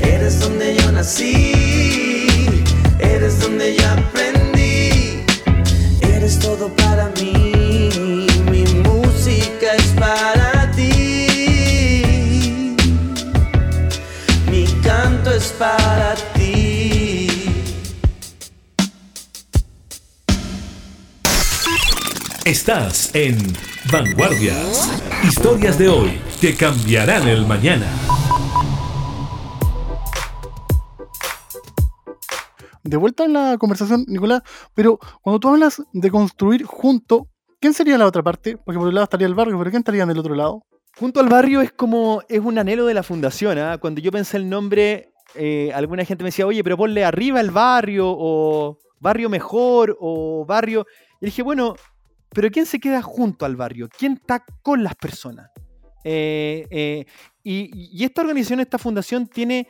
Eres 0.00 0.40
donde 0.40 0.76
yo 0.76 0.90
nací, 0.90 1.52
eres 2.98 3.40
donde 3.40 3.76
yo 3.76 3.86
aprendí. 3.90 5.22
Eres 6.00 6.38
todo 6.38 6.68
para 6.76 7.05
Estás 22.46 23.12
en 23.12 23.36
Vanguardias. 23.90 25.02
Historias 25.24 25.76
de 25.80 25.88
hoy 25.88 26.20
que 26.40 26.54
cambiarán 26.54 27.26
el 27.26 27.44
mañana. 27.44 27.90
De 32.84 32.96
vuelta 32.96 33.24
en 33.24 33.32
la 33.32 33.58
conversación, 33.58 34.04
Nicolás, 34.06 34.42
pero 34.74 35.00
cuando 35.22 35.40
tú 35.40 35.48
hablas 35.48 35.82
de 35.92 36.08
construir 36.08 36.62
junto, 36.62 37.26
¿quién 37.58 37.74
sería 37.74 37.98
la 37.98 38.06
otra 38.06 38.22
parte? 38.22 38.56
Porque 38.56 38.78
por 38.78 38.86
un 38.86 38.94
lado 38.94 39.06
estaría 39.06 39.26
el 39.26 39.34
barrio, 39.34 39.58
pero 39.58 39.70
¿quién 39.72 39.80
estaría 39.80 40.04
en 40.04 40.10
el 40.10 40.18
otro 40.20 40.36
lado? 40.36 40.62
Junto 40.96 41.18
al 41.18 41.28
barrio 41.28 41.62
es 41.62 41.72
como, 41.72 42.22
es 42.28 42.38
un 42.38 42.60
anhelo 42.60 42.86
de 42.86 42.94
la 42.94 43.02
fundación. 43.02 43.58
¿ah? 43.58 43.78
Cuando 43.78 44.00
yo 44.00 44.12
pensé 44.12 44.36
el 44.36 44.48
nombre, 44.48 45.10
eh, 45.34 45.72
alguna 45.74 46.04
gente 46.04 46.22
me 46.22 46.28
decía, 46.28 46.46
oye, 46.46 46.62
pero 46.62 46.76
ponle 46.76 47.04
arriba 47.04 47.40
el 47.40 47.50
barrio, 47.50 48.04
o 48.06 48.78
barrio 49.00 49.28
mejor, 49.28 49.96
o 49.98 50.46
barrio... 50.46 50.86
Y 51.20 51.24
dije, 51.24 51.42
bueno, 51.42 51.74
pero 52.36 52.50
¿quién 52.50 52.66
se 52.66 52.78
queda 52.78 53.00
junto 53.00 53.46
al 53.46 53.56
barrio? 53.56 53.88
¿Quién 53.98 54.12
está 54.12 54.44
con 54.62 54.84
las 54.84 54.94
personas? 54.94 55.50
Eh, 56.04 56.66
eh, 56.70 57.06
y, 57.42 58.04
esta 58.04 58.20
organización, 58.20 58.60
esta 58.60 58.76
fundación, 58.76 59.26
tiene, 59.26 59.66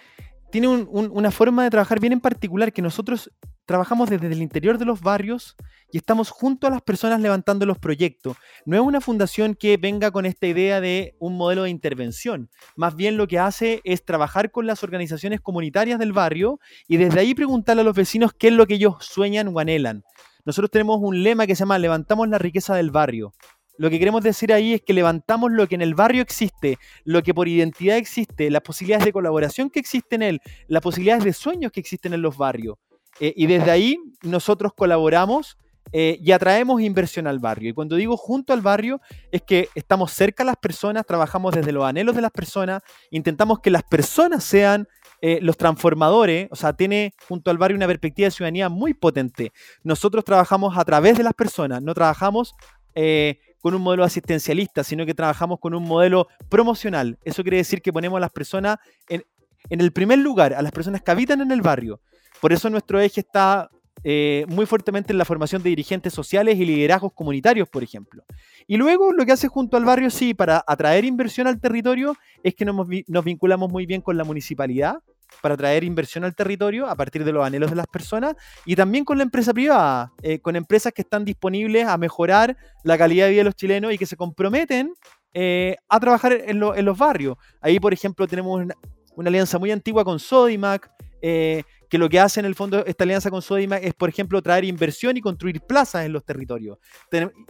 tiene 0.51 0.67
un- 0.67 0.89
un- 0.91 1.11
una 1.13 1.31
forma 1.31 1.63
de 1.63 1.71
trabajar 1.71 2.01
bien 2.01 2.13
en 2.13 2.21
particular, 2.21 2.73
que 2.73 2.83
nosotros 2.83 3.31
trabajamos 3.67 4.11
desde 4.11 4.27
el 4.27 4.43
interior 4.43 4.79
de 4.79 4.85
los 4.85 5.01
barrios 5.01 5.55
y 5.93 5.99
estamos 5.99 6.31
junto 6.31 6.67
a 6.67 6.71
las 6.71 6.83
personas 6.83 7.21
levantando 7.21 7.67
los 7.67 7.79
proyectos. 7.79 8.37
No 8.65 8.77
es 8.77 8.83
una 8.83 9.01
fundación 9.01 9.55
que 9.55 9.77
venga 9.77 10.11
con 10.11 10.27
esta 10.27 10.49
idea 10.49 10.81
de 10.81 11.15
un 11.21 11.37
modelo 11.37 11.63
de 11.63 11.71
intervención. 11.71 12.51
Más 12.75 12.97
bien 12.97 13.17
lo 13.17 13.29
que 13.29 13.39
hace 13.39 13.81
es 13.85 14.05
trabajar 14.05 14.51
con 14.51 14.67
las 14.67 14.83
organizaciones 14.83 15.41
comunitarias 15.41 15.99
del 16.01 16.13
barrio 16.13 16.59
y 16.89 16.97
desde 16.97 17.21
ahí 17.21 17.33
preguntarle 17.35 17.83
a 17.83 17.85
los 17.85 17.97
vecinos 17.97 18.33
qué 18.37 18.49
es 18.49 18.55
lo 18.55 18.67
que 18.67 18.75
ellos 18.75 18.97
sueñan 19.01 19.49
o 19.49 19.59
anhelan. 19.61 20.03
Nosotros 20.47 20.71
tenemos 20.71 20.99
un 21.03 21.25
lema 21.25 21.47
que 21.47 21.57
se 21.57 21.61
llama 21.61 21.77
Levantamos 21.77 22.29
la 22.29 22.39
riqueza 22.39 22.77
del 22.77 22.93
barrio. 22.93 23.33
Lo 23.79 23.91
que 23.91 23.99
queremos 23.99 24.23
decir 24.23 24.53
ahí 24.53 24.75
es 24.75 24.81
que 24.81 24.95
levantamos 24.95 25.51
lo 25.51 25.67
que 25.67 25.75
en 25.75 25.83
el 25.83 25.95
barrio 25.95 26.23
existe, 26.23 26.79
lo 27.05 27.23
que 27.23 27.35
por 27.35 27.49
identidad 27.49 27.97
existe, 27.97 28.49
las 28.49 28.63
posibilidades 28.63 29.05
de 29.05 29.13
colaboración 29.13 29.69
que 29.69 29.81
existen 29.81 30.23
en 30.23 30.29
él, 30.29 30.41
las 30.69 30.83
posibilidades 30.83 31.25
de 31.25 31.33
sueños 31.33 31.73
que 31.73 31.81
existen 31.81 32.15
en 32.15 32.23
los 32.23 32.39
barrios. 32.39 32.77
Eh, 33.21 33.35
y 33.37 33.47
desde 33.47 33.71
ahí 33.73 33.99
nosotros 34.23 34.73
colaboramos 34.75 35.59
eh, 35.93 36.19
y 36.23 36.31
atraemos 36.31 36.81
inversión 36.81 37.27
al 37.27 37.41
barrio. 37.41 37.71
Y 37.71 37.73
cuando 37.73 37.97
digo 37.97 38.17
junto 38.17 38.53
al 38.53 38.61
barrio, 38.61 39.01
es 39.33 39.43
que 39.43 39.69
estamos 39.75 40.13
cerca 40.13 40.45
a 40.45 40.47
las 40.47 40.57
personas, 40.57 41.05
trabajamos 41.05 41.55
desde 41.55 41.73
los 41.73 41.85
anhelos 41.85 42.15
de 42.15 42.23
las 42.23 42.31
personas, 42.31 42.83
intentamos 43.11 43.59
que 43.59 43.71
las 43.71 43.83
personas 43.83 44.45
sean 44.45 44.87
eh, 45.23 45.39
los 45.43 45.57
transformadores, 45.57 46.49
o 46.51 46.57
sea, 46.57 46.73
tiene 46.75 47.15
junto 47.29 47.51
al 47.51 47.59
barrio 47.59 47.77
una 47.77 47.87
perspectiva 47.87 48.27
de 48.27 48.31
ciudadanía 48.31 48.69
muy 48.69 48.95
potente. 48.95 49.53
Nosotros 49.83 50.25
trabajamos 50.25 50.77
a 50.77 50.85
través 50.85 51.17
de 51.17 51.23
las 51.23 51.35
personas, 51.35 51.83
no 51.83 51.95
trabajamos 51.95 52.55
eh, 52.95 53.39
con 53.61 53.75
un 53.75 53.83
modelo 53.83 54.05
asistencialista, 54.05 54.85
sino 54.85 55.07
que 55.07 55.15
trabajamos 55.15 55.59
con 55.59 55.75
un 55.75 55.83
modelo 55.83 56.29
promocional. 56.49 57.19
Eso 57.25 57.43
quiere 57.43 57.59
decir 57.59 57.83
que 57.83 57.93
ponemos 57.93 58.17
a 58.19 58.21
las 58.21 58.31
personas 58.31 58.77
en, 59.09 59.25
en 59.71 59.81
el 59.81 59.93
primer 59.93 60.19
lugar, 60.19 60.55
a 60.55 60.63
las 60.63 60.73
personas 60.73 61.03
que 61.03 61.11
habitan 61.11 61.41
en 61.41 61.51
el 61.51 61.63
barrio. 61.63 62.01
Por 62.41 62.53
eso 62.53 62.71
nuestro 62.71 63.01
eje 63.01 63.21
está 63.21 63.71
eh, 64.05 64.45
muy 64.49 64.67
fuertemente 64.67 65.13
en 65.13 65.19
la 65.19 65.25
formación 65.25 65.63
de 65.63 65.71
dirigentes 65.71 66.13
sociales 66.13 66.57
y 66.59 66.65
liderazgos 66.65 67.13
comunitarios, 67.13 67.69
por 67.69 67.83
ejemplo. 67.83 68.25
Y 68.67 68.77
luego 68.77 69.13
lo 69.13 69.25
que 69.27 69.33
hace 69.33 69.49
junto 69.49 69.77
al 69.77 69.85
barrio, 69.85 70.11
sí, 70.11 70.35
para 70.35 70.63
atraer 70.67 71.05
inversión 71.05 71.47
al 71.47 71.61
territorio, 71.61 72.17
es 72.43 72.55
que 72.55 72.65
nos, 72.65 72.87
vi- 72.87 73.05
nos 73.09 73.25
vinculamos 73.25 73.71
muy 73.71 73.87
bien 73.87 74.01
con 74.01 74.17
la 74.17 74.25
municipalidad 74.25 74.97
para 75.43 75.55
atraer 75.55 75.83
inversión 75.83 76.23
al 76.25 76.37
territorio 76.37 76.87
a 76.87 76.95
partir 76.95 77.25
de 77.25 77.33
los 77.33 77.45
anhelos 77.45 77.71
de 77.71 77.77
las 77.77 77.87
personas 77.89 78.37
y 78.65 78.77
también 78.77 79.05
con 79.05 79.19
la 79.19 79.25
empresa 79.25 79.53
privada, 79.53 80.13
eh, 80.23 80.39
con 80.39 80.55
empresas 80.55 80.93
que 80.93 81.03
están 81.03 81.25
disponibles 81.25 81.87
a 81.87 81.99
mejorar 81.99 82.57
la 82.85 82.97
calidad 82.97 83.25
de 83.27 83.33
vida 83.33 83.41
de 83.41 83.45
los 83.45 83.57
chilenos 83.57 83.93
y 83.93 83.99
que 83.99 84.07
se 84.07 84.17
comprometen 84.17 84.95
eh, 85.35 85.77
a 85.89 85.99
trabajar 86.01 86.33
en 86.33 86.59
los 86.61 86.97
barrios. 86.99 87.37
Ahí, 87.61 87.79
por 87.81 87.93
ejemplo, 87.93 88.27
tenemos 88.29 88.61
una- 88.61 88.75
una 89.17 89.29
alianza 89.29 89.59
muy 89.59 89.71
antigua 89.73 90.05
con 90.05 90.19
Sodimac, 90.21 90.91
eh, 91.23 91.63
que 91.89 91.99
lo 91.99 92.09
que 92.09 92.21
hace 92.21 92.41
en 92.41 92.47
el 92.47 92.55
fondo 92.55 92.85
esta 92.85 93.05
alianza 93.05 93.31
con 93.31 93.43
Sodimac 93.43 93.83
es, 93.83 93.95
por 93.95 94.09
ejemplo, 94.09 94.43
traer 94.43 94.65
inversión 94.65 95.17
y 95.17 95.21
construir 95.21 95.61
plazas 95.61 96.05
en 96.05 96.13
los 96.13 96.25
territorios. 96.25 96.79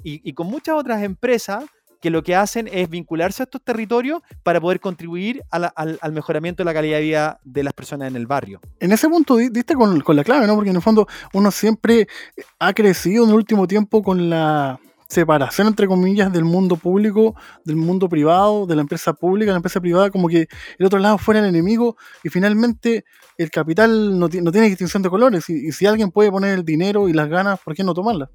Y, 0.02 0.32
con 0.35 0.46
muchas 0.46 0.76
otras 0.76 1.02
empresas 1.02 1.64
que 2.00 2.11
lo 2.11 2.23
que 2.23 2.37
hacen 2.37 2.68
es 2.70 2.90
vincularse 2.90 3.42
a 3.42 3.44
estos 3.44 3.62
territorios 3.62 4.20
para 4.42 4.61
poder 4.61 4.80
contribuir 4.80 5.42
al, 5.50 6.12
mejoramiento 6.12 6.62
de 6.62 6.66
la 6.66 6.75
calidad 6.75 6.99
de 6.99 7.02
vida 7.02 7.40
de 7.42 7.64
las 7.64 7.73
personas 7.73 8.08
en 8.08 8.16
el 8.16 8.26
barrio. 8.26 8.61
En 8.80 8.92
ese 8.92 9.08
punto 9.08 9.37
di- 9.37 9.49
diste 9.49 9.75
con 9.75 10.16
la 10.16 10.23
clave, 10.23 10.46
¿no? 10.46 10.54
Porque 10.54 10.70
en 10.70 10.76
el 10.76 10.82
fondo 10.82 11.08
uno 11.32 11.50
siempre 11.50 12.06
ha 12.58 12.73
crecido 12.75 13.25
en 13.25 13.30
el 13.30 13.37
último 13.37 13.66
tiempo 13.66 14.02
con 14.02 14.28
la 14.28 14.78
separación, 15.09 15.69
entre 15.69 15.87
comillas, 15.87 16.33
del 16.33 16.45
mundo 16.45 16.77
público, 16.77 17.35
del 17.65 17.77
mundo 17.77 18.09
privado, 18.09 18.67
de 18.67 18.75
la 18.75 18.83
empresa 18.83 19.13
pública, 19.13 19.47
de 19.47 19.53
la 19.53 19.59
empresa 19.59 19.81
privada, 19.81 20.11
como 20.11 20.29
que 20.29 20.49
el 20.79 20.87
otro 20.87 20.99
lado 20.99 21.19
fuera 21.19 21.41
el 21.41 21.47
enemigo 21.47 21.97
y 22.25 22.29
finalmente 22.29 23.05
el 23.39 23.51
capital 23.51 24.19
no, 24.19 24.29
no 24.29 24.53
tiene 24.53 24.69
distinción 24.69 25.03
de 25.03 25.11
colores 25.11 25.49
y, 25.49 25.73
si 25.73 25.87
alguien 25.87 26.11
puede 26.11 26.31
poner 26.31 26.59
el 26.59 26.65
dinero 26.65 27.09
y 27.09 27.13
las 27.13 27.29
ganas, 27.29 27.61
¿por 27.61 27.75
qué 27.75 27.85
no 27.85 27.95
tomarlas? 27.95 28.31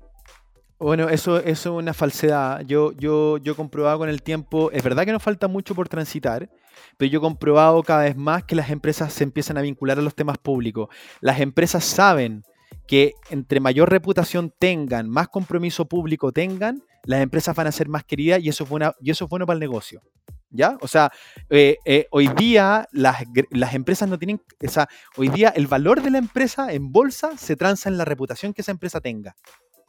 Bueno, 0.80 1.10
eso, 1.10 1.38
eso 1.38 1.46
es 1.78 1.84
una 1.84 1.94
falsedad. 1.94 2.62
Yo, 2.62 2.92
yo, 2.94 3.38
yo 3.38 3.54
he 3.54 3.56
comprobado 3.56 4.00
con 4.00 4.10
el 4.10 4.24
tiempo, 4.24 4.72
es 4.72 4.82
verdad 4.82 5.06
que 5.06 5.12
nos 5.12 5.22
falta 5.22 5.48
mucho 5.48 5.76
por 5.76 5.88
transitar, 5.88 6.50
pero 6.98 7.12
yo 7.12 7.20
he 7.20 7.22
comprobado 7.22 7.84
cada 7.84 8.04
vez 8.04 8.18
más 8.18 8.44
que 8.46 8.56
las 8.56 8.72
empresas 8.72 9.14
se 9.14 9.24
empiezan 9.24 9.58
a 9.58 9.62
vincular 9.62 10.00
a 10.00 10.02
los 10.02 10.16
temas 10.16 10.40
públicos. 10.40 10.90
Las 11.20 11.40
empresas 11.40 11.84
saben 11.86 12.44
que 12.92 13.14
entre 13.30 13.62
mayor 13.62 13.90
reputación 13.90 14.54
tengan, 14.60 15.08
más 15.08 15.30
compromiso 15.30 15.86
público 15.86 16.34
tengan, 16.34 16.84
las 17.06 17.22
empresas 17.22 17.56
van 17.56 17.68
a 17.68 17.72
ser 17.72 17.88
más 17.88 18.04
queridas 18.04 18.42
y 18.44 18.50
eso 18.50 18.66
es, 18.66 18.70
buena, 18.70 18.94
y 19.00 19.12
eso 19.12 19.24
es 19.24 19.30
bueno 19.30 19.46
para 19.46 19.56
el 19.56 19.62
negocio. 19.62 20.02
¿Ya? 20.50 20.78
O 20.82 20.90
sea, 20.90 21.10
eh, 21.50 21.78
eh, 21.86 22.08
hoy 22.12 22.28
día 22.36 22.90
las, 22.92 23.24
las 23.52 23.76
empresas 23.76 24.10
no 24.10 24.20
tienen, 24.20 24.42
o 24.68 24.70
sea, 24.70 24.90
hoy 25.16 25.30
día 25.30 25.54
el 25.56 25.68
valor 25.68 26.02
de 26.02 26.12
la 26.12 26.18
empresa 26.18 26.74
en 26.74 26.92
bolsa 26.92 27.38
se 27.38 27.56
transa 27.56 27.88
en 27.88 27.98
la 27.98 28.04
reputación 28.04 28.54
que 28.54 28.62
esa 28.62 28.72
empresa 28.72 29.00
tenga. 29.00 29.38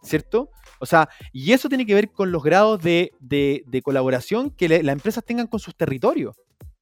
¿Cierto? 0.04 0.50
O 0.78 0.86
sea, 0.86 1.08
y 1.32 1.52
eso 1.52 1.68
tiene 1.68 1.84
que 1.86 1.94
ver 1.94 2.10
con 2.12 2.30
los 2.30 2.44
grados 2.44 2.80
de, 2.82 3.10
de- 3.18 3.82
colaboración 3.82 4.50
que 4.50 4.68
las 4.68 4.92
empresas 4.92 5.24
tengan 5.24 5.48
con 5.48 5.58
sus 5.58 5.76
territorios. 5.76 6.36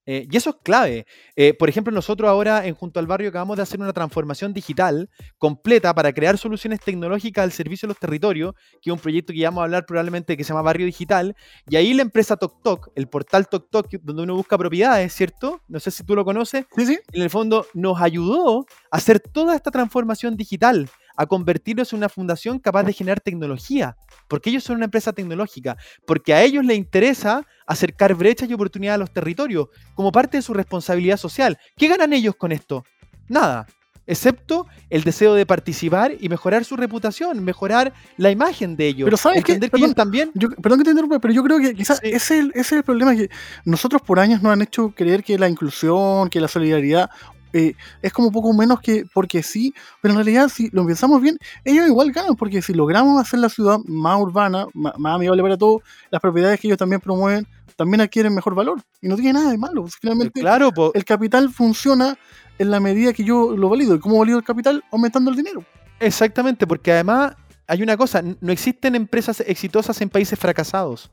Eh, 0.06 0.26
y 0.30 0.36
eso 0.36 0.50
es 0.50 0.56
clave. 0.62 1.06
Eh, 1.36 1.54
por 1.54 1.68
ejemplo, 1.68 1.92
nosotros 1.92 2.28
ahora 2.28 2.66
en 2.66 2.74
Junto 2.74 3.00
al 3.00 3.06
Barrio 3.06 3.28
acabamos 3.28 3.56
de 3.56 3.62
hacer 3.62 3.80
una 3.80 3.92
transformación 3.92 4.52
digital 4.52 5.10
completa 5.38 5.94
para 5.94 6.12
crear 6.12 6.38
soluciones 6.38 6.80
tecnológicas 6.80 7.44
al 7.44 7.52
servicio 7.52 7.86
de 7.86 7.90
los 7.90 7.98
territorios, 7.98 8.54
que 8.80 8.90
es 8.90 8.92
un 8.92 8.98
proyecto 8.98 9.32
que 9.32 9.40
ya 9.40 9.48
vamos 9.48 9.62
a 9.62 9.64
hablar 9.64 9.86
probablemente 9.86 10.36
que 10.36 10.44
se 10.44 10.48
llama 10.48 10.62
Barrio 10.62 10.86
Digital. 10.86 11.36
Y 11.68 11.76
ahí 11.76 11.94
la 11.94 12.02
empresa 12.02 12.36
TokTok, 12.36 12.90
el 12.94 13.08
portal 13.08 13.48
TokTok, 13.48 13.88
donde 14.02 14.22
uno 14.22 14.34
busca 14.34 14.56
propiedades, 14.56 15.12
¿cierto? 15.12 15.60
No 15.68 15.80
sé 15.80 15.90
si 15.90 16.04
tú 16.04 16.14
lo 16.14 16.24
conoces. 16.24 16.66
Sí, 16.76 16.86
sí. 16.86 16.98
En 17.12 17.22
el 17.22 17.30
fondo 17.30 17.66
nos 17.74 18.00
ayudó 18.00 18.66
a 18.90 18.96
hacer 18.96 19.20
toda 19.20 19.54
esta 19.54 19.70
transformación 19.70 20.36
digital, 20.36 20.88
a 21.20 21.26
convertirnos 21.26 21.92
en 21.92 21.98
una 21.98 22.08
fundación 22.08 22.58
capaz 22.58 22.82
de 22.84 22.94
generar 22.94 23.20
tecnología, 23.20 23.94
porque 24.26 24.48
ellos 24.48 24.64
son 24.64 24.76
una 24.76 24.86
empresa 24.86 25.12
tecnológica, 25.12 25.76
porque 26.06 26.32
a 26.32 26.42
ellos 26.42 26.64
les 26.64 26.78
interesa 26.78 27.46
acercar 27.66 28.14
brechas 28.14 28.48
y 28.48 28.54
oportunidades 28.54 28.94
a 28.94 29.00
los 29.00 29.12
territorios 29.12 29.66
como 29.94 30.12
parte 30.12 30.38
de 30.38 30.42
su 30.42 30.54
responsabilidad 30.54 31.18
social. 31.18 31.58
¿Qué 31.76 31.88
ganan 31.88 32.14
ellos 32.14 32.36
con 32.36 32.52
esto? 32.52 32.84
Nada, 33.28 33.66
excepto 34.06 34.66
el 34.88 35.04
deseo 35.04 35.34
de 35.34 35.44
participar 35.44 36.14
y 36.18 36.30
mejorar 36.30 36.64
su 36.64 36.74
reputación, 36.74 37.44
mejorar 37.44 37.92
la 38.16 38.30
imagen 38.30 38.74
de 38.74 38.86
ellos. 38.86 39.04
Pero 39.04 39.18
¿sabes? 39.18 39.40
Entender 39.40 39.70
que 39.70 39.76
ellos 39.76 39.94
también... 39.94 40.30
Yo, 40.32 40.48
perdón 40.48 40.78
que 40.78 40.84
te 40.84 40.90
interrumpa, 40.92 41.18
pero 41.18 41.34
yo 41.34 41.44
creo 41.44 41.58
que 41.58 41.74
quizás 41.74 41.98
Sí. 42.02 42.08
ese, 42.08 42.16
es 42.16 42.30
el, 42.30 42.46
ese 42.52 42.60
es 42.60 42.72
el 42.72 42.82
problema 42.82 43.14
que 43.14 43.28
nosotros 43.66 44.00
por 44.00 44.18
años 44.18 44.40
nos 44.42 44.54
han 44.54 44.62
hecho 44.62 44.94
creer 44.96 45.22
que 45.22 45.38
la 45.38 45.50
inclusión, 45.50 46.30
que 46.30 46.40
la 46.40 46.48
solidaridad 46.48 47.10
eh, 47.52 47.74
es 48.02 48.12
como 48.12 48.30
poco 48.30 48.52
menos 48.52 48.80
que 48.80 49.04
porque 49.12 49.42
sí, 49.42 49.74
pero 50.00 50.12
en 50.12 50.18
realidad 50.18 50.48
si 50.48 50.68
lo 50.70 50.86
pensamos 50.86 51.20
bien, 51.20 51.38
ellos 51.64 51.86
igual 51.86 52.12
ganan, 52.12 52.36
porque 52.36 52.62
si 52.62 52.72
logramos 52.74 53.20
hacer 53.20 53.40
la 53.40 53.48
ciudad 53.48 53.78
más 53.86 54.20
urbana, 54.20 54.66
más, 54.74 54.92
más 54.98 55.14
amigable 55.16 55.42
para 55.42 55.56
todos, 55.56 55.82
las 56.10 56.20
propiedades 56.20 56.60
que 56.60 56.68
ellos 56.68 56.78
también 56.78 57.00
promueven 57.00 57.46
también 57.76 58.02
adquieren 58.02 58.34
mejor 58.34 58.54
valor 58.54 58.82
y 59.00 59.08
no 59.08 59.16
tiene 59.16 59.32
nada 59.32 59.50
de 59.50 59.56
malo. 59.56 59.86
Finalmente, 59.86 60.38
Claro, 60.40 60.70
po- 60.70 60.92
el 60.94 61.04
capital 61.06 61.50
funciona 61.50 62.18
en 62.58 62.70
la 62.70 62.78
medida 62.78 63.14
que 63.14 63.24
yo 63.24 63.56
lo 63.56 63.70
valido. 63.70 63.94
¿Y 63.94 64.00
cómo 64.00 64.18
valido 64.18 64.36
el 64.36 64.44
capital? 64.44 64.84
Aumentando 64.92 65.30
el 65.30 65.36
dinero. 65.38 65.64
Exactamente, 65.98 66.66
porque 66.66 66.92
además 66.92 67.34
hay 67.66 67.82
una 67.82 67.96
cosa, 67.96 68.22
no 68.22 68.52
existen 68.52 68.94
empresas 68.96 69.40
exitosas 69.46 69.98
en 70.02 70.10
países 70.10 70.38
fracasados. 70.38 71.10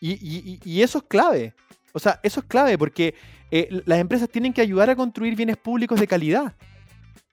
Y, 0.00 0.12
y- 0.14 0.58
y- 0.64 0.70
y 0.70 0.82
eso 0.82 0.98
es 0.98 1.04
clave. 1.04 1.54
O 1.96 1.98
sea, 1.98 2.20
eso 2.22 2.40
es 2.40 2.46
clave 2.46 2.76
porque 2.76 3.14
eh, 3.50 3.82
las 3.86 3.98
empresas 3.98 4.28
tienen 4.28 4.52
que 4.52 4.60
ayudar 4.60 4.90
a 4.90 4.96
construir 4.96 5.34
bienes 5.34 5.56
públicos 5.56 5.98
de 5.98 6.06
calidad. 6.06 6.54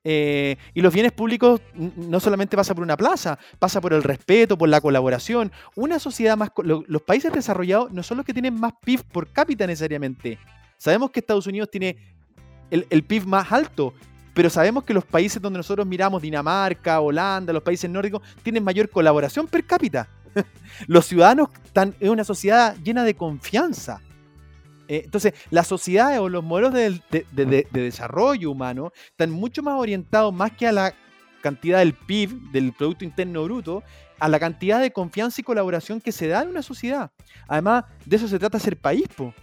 Eh, 0.06 0.56
y 0.74 0.82
los 0.82 0.94
bienes 0.94 1.12
públicos 1.12 1.60
no 1.76 2.22
solamente 2.22 2.56
pasa 2.56 2.74
por 2.74 2.82
una 2.82 2.96
plaza, 2.96 3.38
pasa 3.60 3.82
por 3.82 3.92
el 3.92 4.02
respeto, 4.04 4.58
por 4.58 4.70
la 4.70 4.80
colaboración. 4.80 5.52
Una 5.76 6.00
sociedad 6.00 6.38
más... 6.38 6.50
los 6.64 7.02
países 7.02 7.34
desarrollados 7.34 7.92
no 7.92 8.04
son 8.04 8.16
los 8.16 8.26
que 8.26 8.32
tienen 8.32 8.58
más 8.58 8.72
PIB 8.86 9.04
por 9.04 9.28
cápita 9.34 9.68
necesariamente. 9.68 10.40
Sabemos 10.78 11.12
que 11.12 11.20
Estados 11.20 11.46
Unidos 11.46 11.70
tiene 11.70 11.98
el, 12.72 12.88
el 12.90 13.04
PIB 13.04 13.26
más 13.26 13.52
alto, 13.52 13.94
pero 14.34 14.50
sabemos 14.50 14.86
que 14.86 14.94
los 14.94 15.04
países 15.04 15.42
donde 15.42 15.58
nosotros 15.58 15.86
miramos, 15.86 16.22
Dinamarca, 16.22 17.02
Holanda, 17.02 17.52
los 17.52 17.64
países 17.64 17.90
nórdicos, 17.90 18.22
tienen 18.44 18.64
mayor 18.64 18.90
colaboración 18.90 19.46
per 19.46 19.66
cápita. 19.66 20.08
los 20.88 21.06
ciudadanos 21.06 21.50
están 21.66 21.96
en 22.00 22.12
una 22.12 22.24
sociedad 22.24 22.78
llena 22.82 23.04
de 23.04 23.14
confianza. 23.14 24.00
Eh, 24.88 25.02
entonces, 25.06 25.34
las 25.50 25.68
sociedades 25.68 26.20
o 26.20 26.30
los 26.30 26.44
modelos 26.44 26.74
de, 26.74 27.00
de- 27.12 27.26
de- 27.32 27.46
de- 27.46 27.68
de 27.72 27.82
desarrollo 27.82 28.52
humano 28.52 28.92
están 29.10 29.32
mucho 29.32 29.64
más 29.64 29.80
orientados 29.80 30.34
más 30.34 30.52
que 30.52 30.68
a 30.68 30.72
la 30.72 30.94
cantidad 31.42 31.80
del 31.80 31.94
PIB, 31.94 32.52
del 32.52 32.74
Producto 32.74 33.04
Interno 33.04 33.44
Bruto, 33.44 33.84
a 34.20 34.30
la 34.30 34.40
cantidad 34.40 34.80
de 34.80 34.92
confianza 34.92 35.42
y 35.42 35.44
colaboración 35.44 36.00
que 36.00 36.12
se 36.12 36.28
da 36.28 36.42
en 36.44 36.50
una 36.50 36.62
sociedad. 36.62 37.12
Además, 37.48 37.84
de 38.06 38.16
eso 38.16 38.28
se 38.28 38.40
trata 38.40 38.60
ser 38.60 38.78
país, 38.78 39.04
po. 39.16 39.34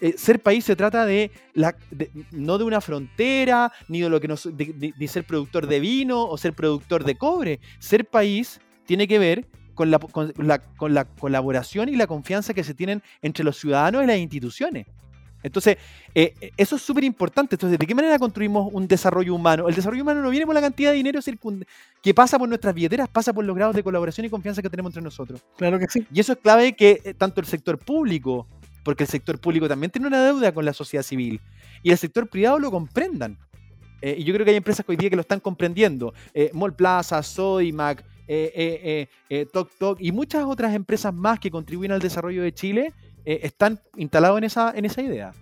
Eh, 0.00 0.14
ser 0.18 0.40
país 0.42 0.64
se 0.64 0.76
trata 0.76 1.04
de, 1.06 1.30
la, 1.54 1.74
de- 1.90 2.10
no 2.30 2.58
de 2.58 2.64
una 2.64 2.80
frontera, 2.80 3.72
ni 3.88 4.00
de 4.00 4.08
lo 4.10 4.20
que 4.20 4.28
nos, 4.28 4.48
de 4.56 5.08
ser 5.08 5.24
productor 5.24 5.66
de 5.66 5.80
vino 5.80 6.22
o 6.24 6.36
ser 6.38 6.52
productor 6.52 7.02
de 7.04 7.16
cobre. 7.16 7.60
Ser 7.78 8.04
país 8.04 8.60
tiene 8.84 9.08
que 9.08 9.18
ver 9.18 9.46
con 9.74 9.90
la, 9.90 9.98
con 9.98 10.32
la- 10.36 10.58
con 10.58 10.94
la 10.94 11.04
colaboración 11.04 11.88
y 11.88 11.96
la 11.96 12.06
confianza 12.06 12.54
que 12.54 12.64
se 12.64 12.74
tienen 12.74 13.02
entre 13.22 13.44
los 13.44 13.58
ciudadanos 13.58 14.04
y 14.04 14.06
las 14.06 14.18
instituciones. 14.18 14.86
Entonces, 15.42 15.78
eh, 16.14 16.34
eso 16.56 16.76
es 16.76 16.82
súper 16.82 17.02
importante. 17.04 17.54
Entonces, 17.54 17.78
¿de 17.78 17.86
qué 17.86 17.94
manera 17.94 18.18
construimos 18.18 18.68
un 18.72 18.86
desarrollo 18.86 19.34
humano? 19.34 19.68
El 19.68 19.74
desarrollo 19.74 20.02
humano 20.02 20.20
no 20.20 20.28
viene 20.28 20.44
por 20.44 20.54
la 20.54 20.60
cantidad 20.60 20.90
de 20.90 20.96
dinero 20.96 21.20
que 22.02 22.12
pasa 22.12 22.38
por 22.38 22.46
nuestras 22.46 22.74
billeteras, 22.74 23.08
pasa 23.08 23.32
por 23.32 23.44
los 23.44 23.56
grados 23.56 23.74
de 23.74 23.82
colaboración 23.82 24.26
y 24.26 24.28
confianza 24.28 24.60
que 24.60 24.68
tenemos 24.68 24.90
entre 24.90 25.02
nosotros. 25.02 25.42
Claro 25.56 25.78
que 25.78 25.86
sí. 25.88 26.06
Y 26.12 26.20
eso 26.20 26.32
es 26.32 26.38
clave 26.38 26.74
que 26.74 27.00
eh, 27.04 27.14
tanto 27.14 27.40
el 27.40 27.46
sector 27.46 27.78
público, 27.78 28.46
porque 28.84 29.04
el 29.04 29.08
sector 29.08 29.40
público 29.40 29.66
también 29.66 29.90
tiene 29.90 30.08
una 30.08 30.22
deuda 30.22 30.52
con 30.52 30.64
la 30.64 30.74
sociedad 30.74 31.02
civil, 31.02 31.40
y 31.82 31.90
el 31.90 31.96
sector 31.96 32.28
privado 32.28 32.58
lo 32.58 32.70
comprendan. 32.70 33.38
Eh, 34.02 34.16
y 34.18 34.24
yo 34.24 34.34
creo 34.34 34.44
que 34.44 34.50
hay 34.50 34.58
empresas 34.58 34.84
que 34.84 34.92
hoy 34.92 34.96
día 34.96 35.08
que 35.08 35.16
lo 35.16 35.22
están 35.22 35.40
comprendiendo. 35.40 36.12
Mall 36.52 36.74
Plaza, 36.74 37.22
Sodimac, 37.22 38.04
eh, 38.32 38.52
eh, 38.54 38.80
eh, 38.84 39.08
eh, 39.28 39.46
Tok 39.52 39.70
Tok 39.76 39.98
y 40.00 40.12
muchas 40.12 40.44
otras 40.44 40.72
empresas 40.72 41.12
más 41.12 41.40
que 41.40 41.50
contribuyen 41.50 41.90
al 41.90 41.98
desarrollo 41.98 42.44
de 42.44 42.54
Chile 42.54 42.92
eh, 43.24 43.40
están 43.42 43.80
instalados 43.96 44.38
en 44.38 44.44
esa, 44.44 44.72
en 44.72 44.84
esa 44.84 45.02
idea. 45.02 45.32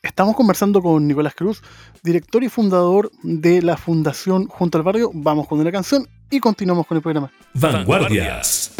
Estamos 0.00 0.36
conversando 0.36 0.80
con 0.80 1.08
Nicolás 1.08 1.34
Cruz, 1.34 1.60
director 2.04 2.44
y 2.44 2.48
fundador 2.48 3.10
de 3.24 3.62
la 3.62 3.76
Fundación 3.76 4.46
Junto 4.46 4.78
al 4.78 4.84
Barrio. 4.84 5.10
Vamos 5.12 5.48
con 5.48 5.58
una 5.58 5.72
canción 5.72 6.06
y 6.30 6.38
continuamos 6.38 6.86
con 6.86 6.96
el 6.96 7.02
programa. 7.02 7.32
Vanguardias. 7.54 8.72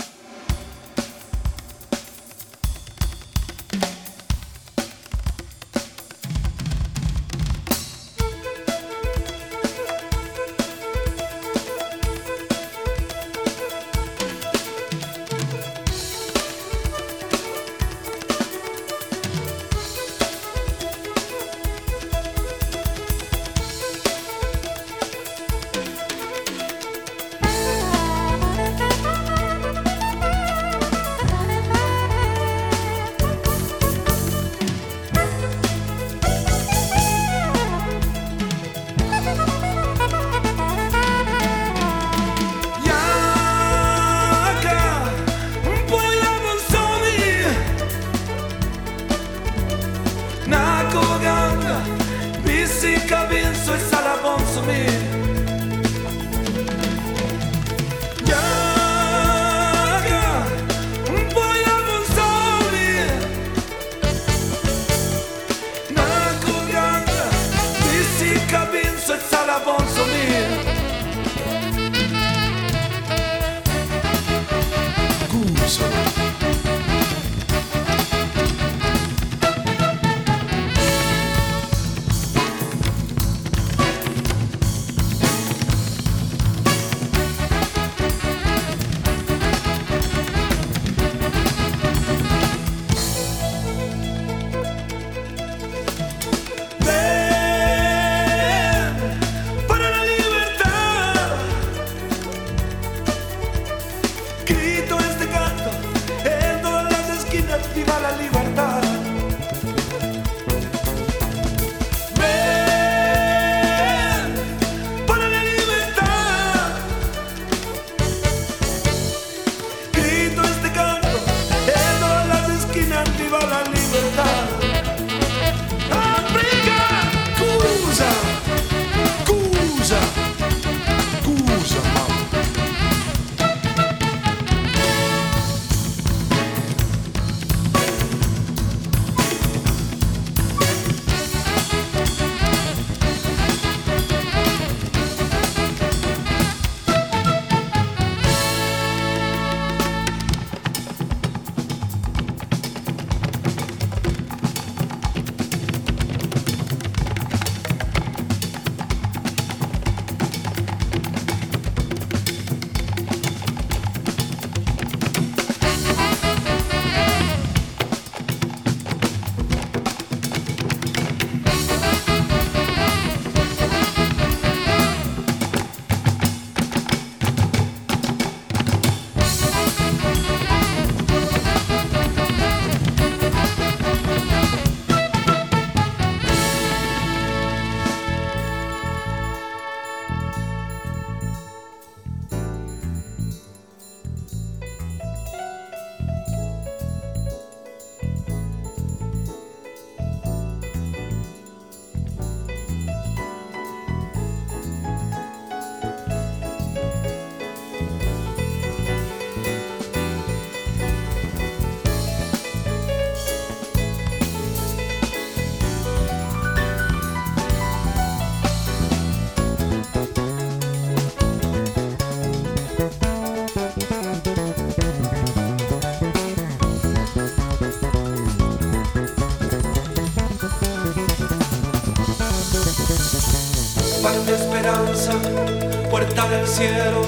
cielo, 236.56 237.02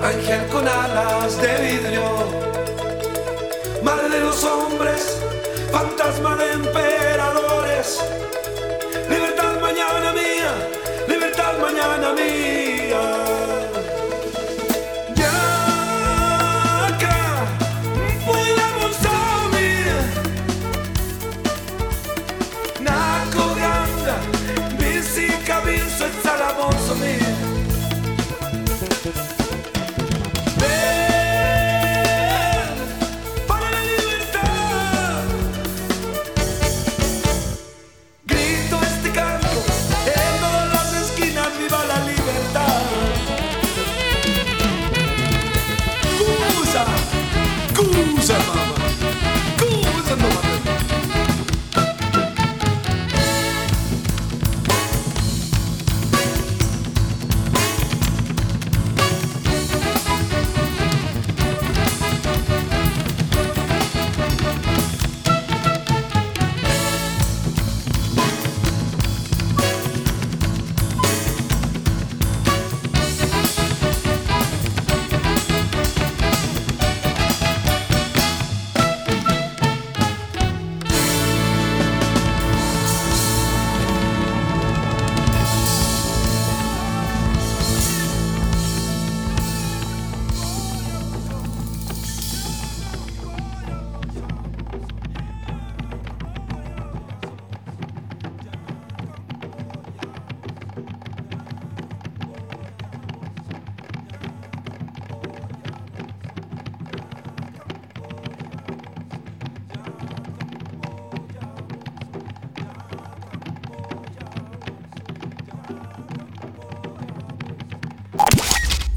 ángel 0.00 0.46
con 0.46 0.68
alas 0.68 1.42
de 1.42 1.52
vidrio, 1.60 2.04
madre 3.82 4.08
de 4.08 4.20
los 4.20 4.44
hombres, 4.44 5.20
fantasma 5.72 6.36
de 6.36 6.52
emperador. 6.52 6.79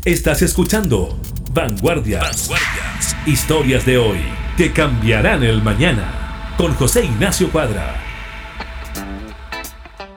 Estás 0.06 0.42
escuchando 0.42 1.18
Vanguardias. 1.54 2.50
Vanguardias. 2.50 3.16
Historias 3.26 3.86
de 3.86 3.98
hoy 3.98 4.18
que 4.58 4.74
cambiarán 4.74 5.44
el 5.44 5.64
mañana. 5.64 6.54
Con 6.58 6.74
José 6.74 7.06
Ignacio 7.06 7.50
Cuadra. 7.50 7.96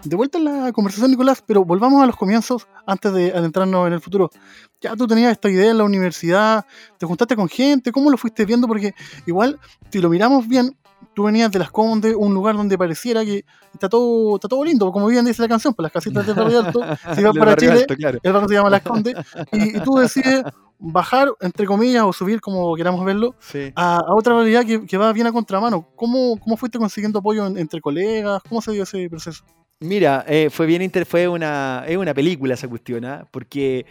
De 0.02 0.16
vuelta 0.16 0.38
en 0.38 0.44
la 0.44 0.72
conversación, 0.72 1.12
Nicolás, 1.12 1.40
pero 1.46 1.64
volvamos 1.64 2.02
a 2.02 2.06
los 2.06 2.16
comienzos 2.16 2.66
antes 2.84 3.12
de 3.12 3.30
adentrarnos 3.30 3.86
en 3.86 3.92
el 3.92 4.00
futuro. 4.00 4.28
Ya 4.80 4.96
tú 4.96 5.06
tenías 5.06 5.30
esta 5.30 5.48
idea 5.48 5.70
en 5.70 5.78
la 5.78 5.84
universidad, 5.84 6.66
te 6.98 7.06
juntaste 7.06 7.36
con 7.36 7.48
gente, 7.48 7.92
¿cómo 7.92 8.10
lo 8.10 8.16
fuiste 8.16 8.44
viendo? 8.44 8.66
Porque 8.66 8.92
igual, 9.24 9.60
si 9.92 10.00
lo 10.00 10.08
miramos 10.08 10.48
bien, 10.48 10.76
tú 11.14 11.24
venías 11.24 11.50
de 11.50 11.58
Las 11.58 11.70
Condes, 11.70 12.14
un 12.16 12.32
lugar 12.34 12.56
donde 12.56 12.76
pareciera 12.78 13.24
que 13.24 13.44
está 13.72 13.88
todo, 13.88 14.36
está 14.36 14.48
todo 14.48 14.64
lindo, 14.64 14.90
como 14.92 15.06
bien 15.06 15.24
dice 15.24 15.42
la 15.42 15.48
canción, 15.48 15.72
pues 15.74 15.84
las 15.84 15.92
casitas 15.92 16.26
de 16.26 16.32
Barrio 16.32 16.60
Alto, 16.60 16.80
si 17.14 17.22
vas 17.22 17.36
para 17.36 17.56
Chile, 17.56 17.72
Alto, 17.80 17.94
claro. 17.96 18.18
el 18.22 18.32
barrio 18.32 18.48
se 18.48 18.54
llama 18.54 18.70
Las 18.70 18.82
Condes, 18.82 19.14
y, 19.52 19.76
y 19.76 19.80
tú 19.80 19.96
decides 19.96 20.42
bajar, 20.78 21.28
entre 21.40 21.64
comillas, 21.66 22.02
o 22.04 22.12
subir, 22.12 22.40
como 22.40 22.74
queramos 22.76 23.04
verlo, 23.04 23.34
Sí. 23.40 23.72
a, 23.74 23.96
a 23.96 24.14
otra 24.14 24.34
realidad 24.34 24.64
que, 24.64 24.84
que 24.86 24.96
va 24.98 25.12
bien 25.12 25.26
a 25.26 25.32
contramano. 25.32 25.88
¿Cómo, 25.96 26.38
¿Cómo 26.38 26.56
fuiste 26.56 26.78
consiguiendo 26.78 27.18
apoyo 27.20 27.46
en- 27.46 27.56
entre 27.56 27.80
colegas? 27.80 28.42
¿Cómo 28.48 28.60
se 28.60 28.72
dio 28.72 28.82
ese 28.82 29.08
proceso? 29.08 29.42
Mira, 29.80 30.24
eh, 30.26 30.48
fue 30.50 30.66
bien 30.66 30.80
inter 30.82 31.04
fue 31.06 31.28
una, 31.28 31.84
es 31.86 31.96
una 31.96 32.12
película 32.14 32.54
esa 32.54 32.68
cuestión, 32.68 33.04
¿ah? 33.06 33.26
porque, 33.30 33.84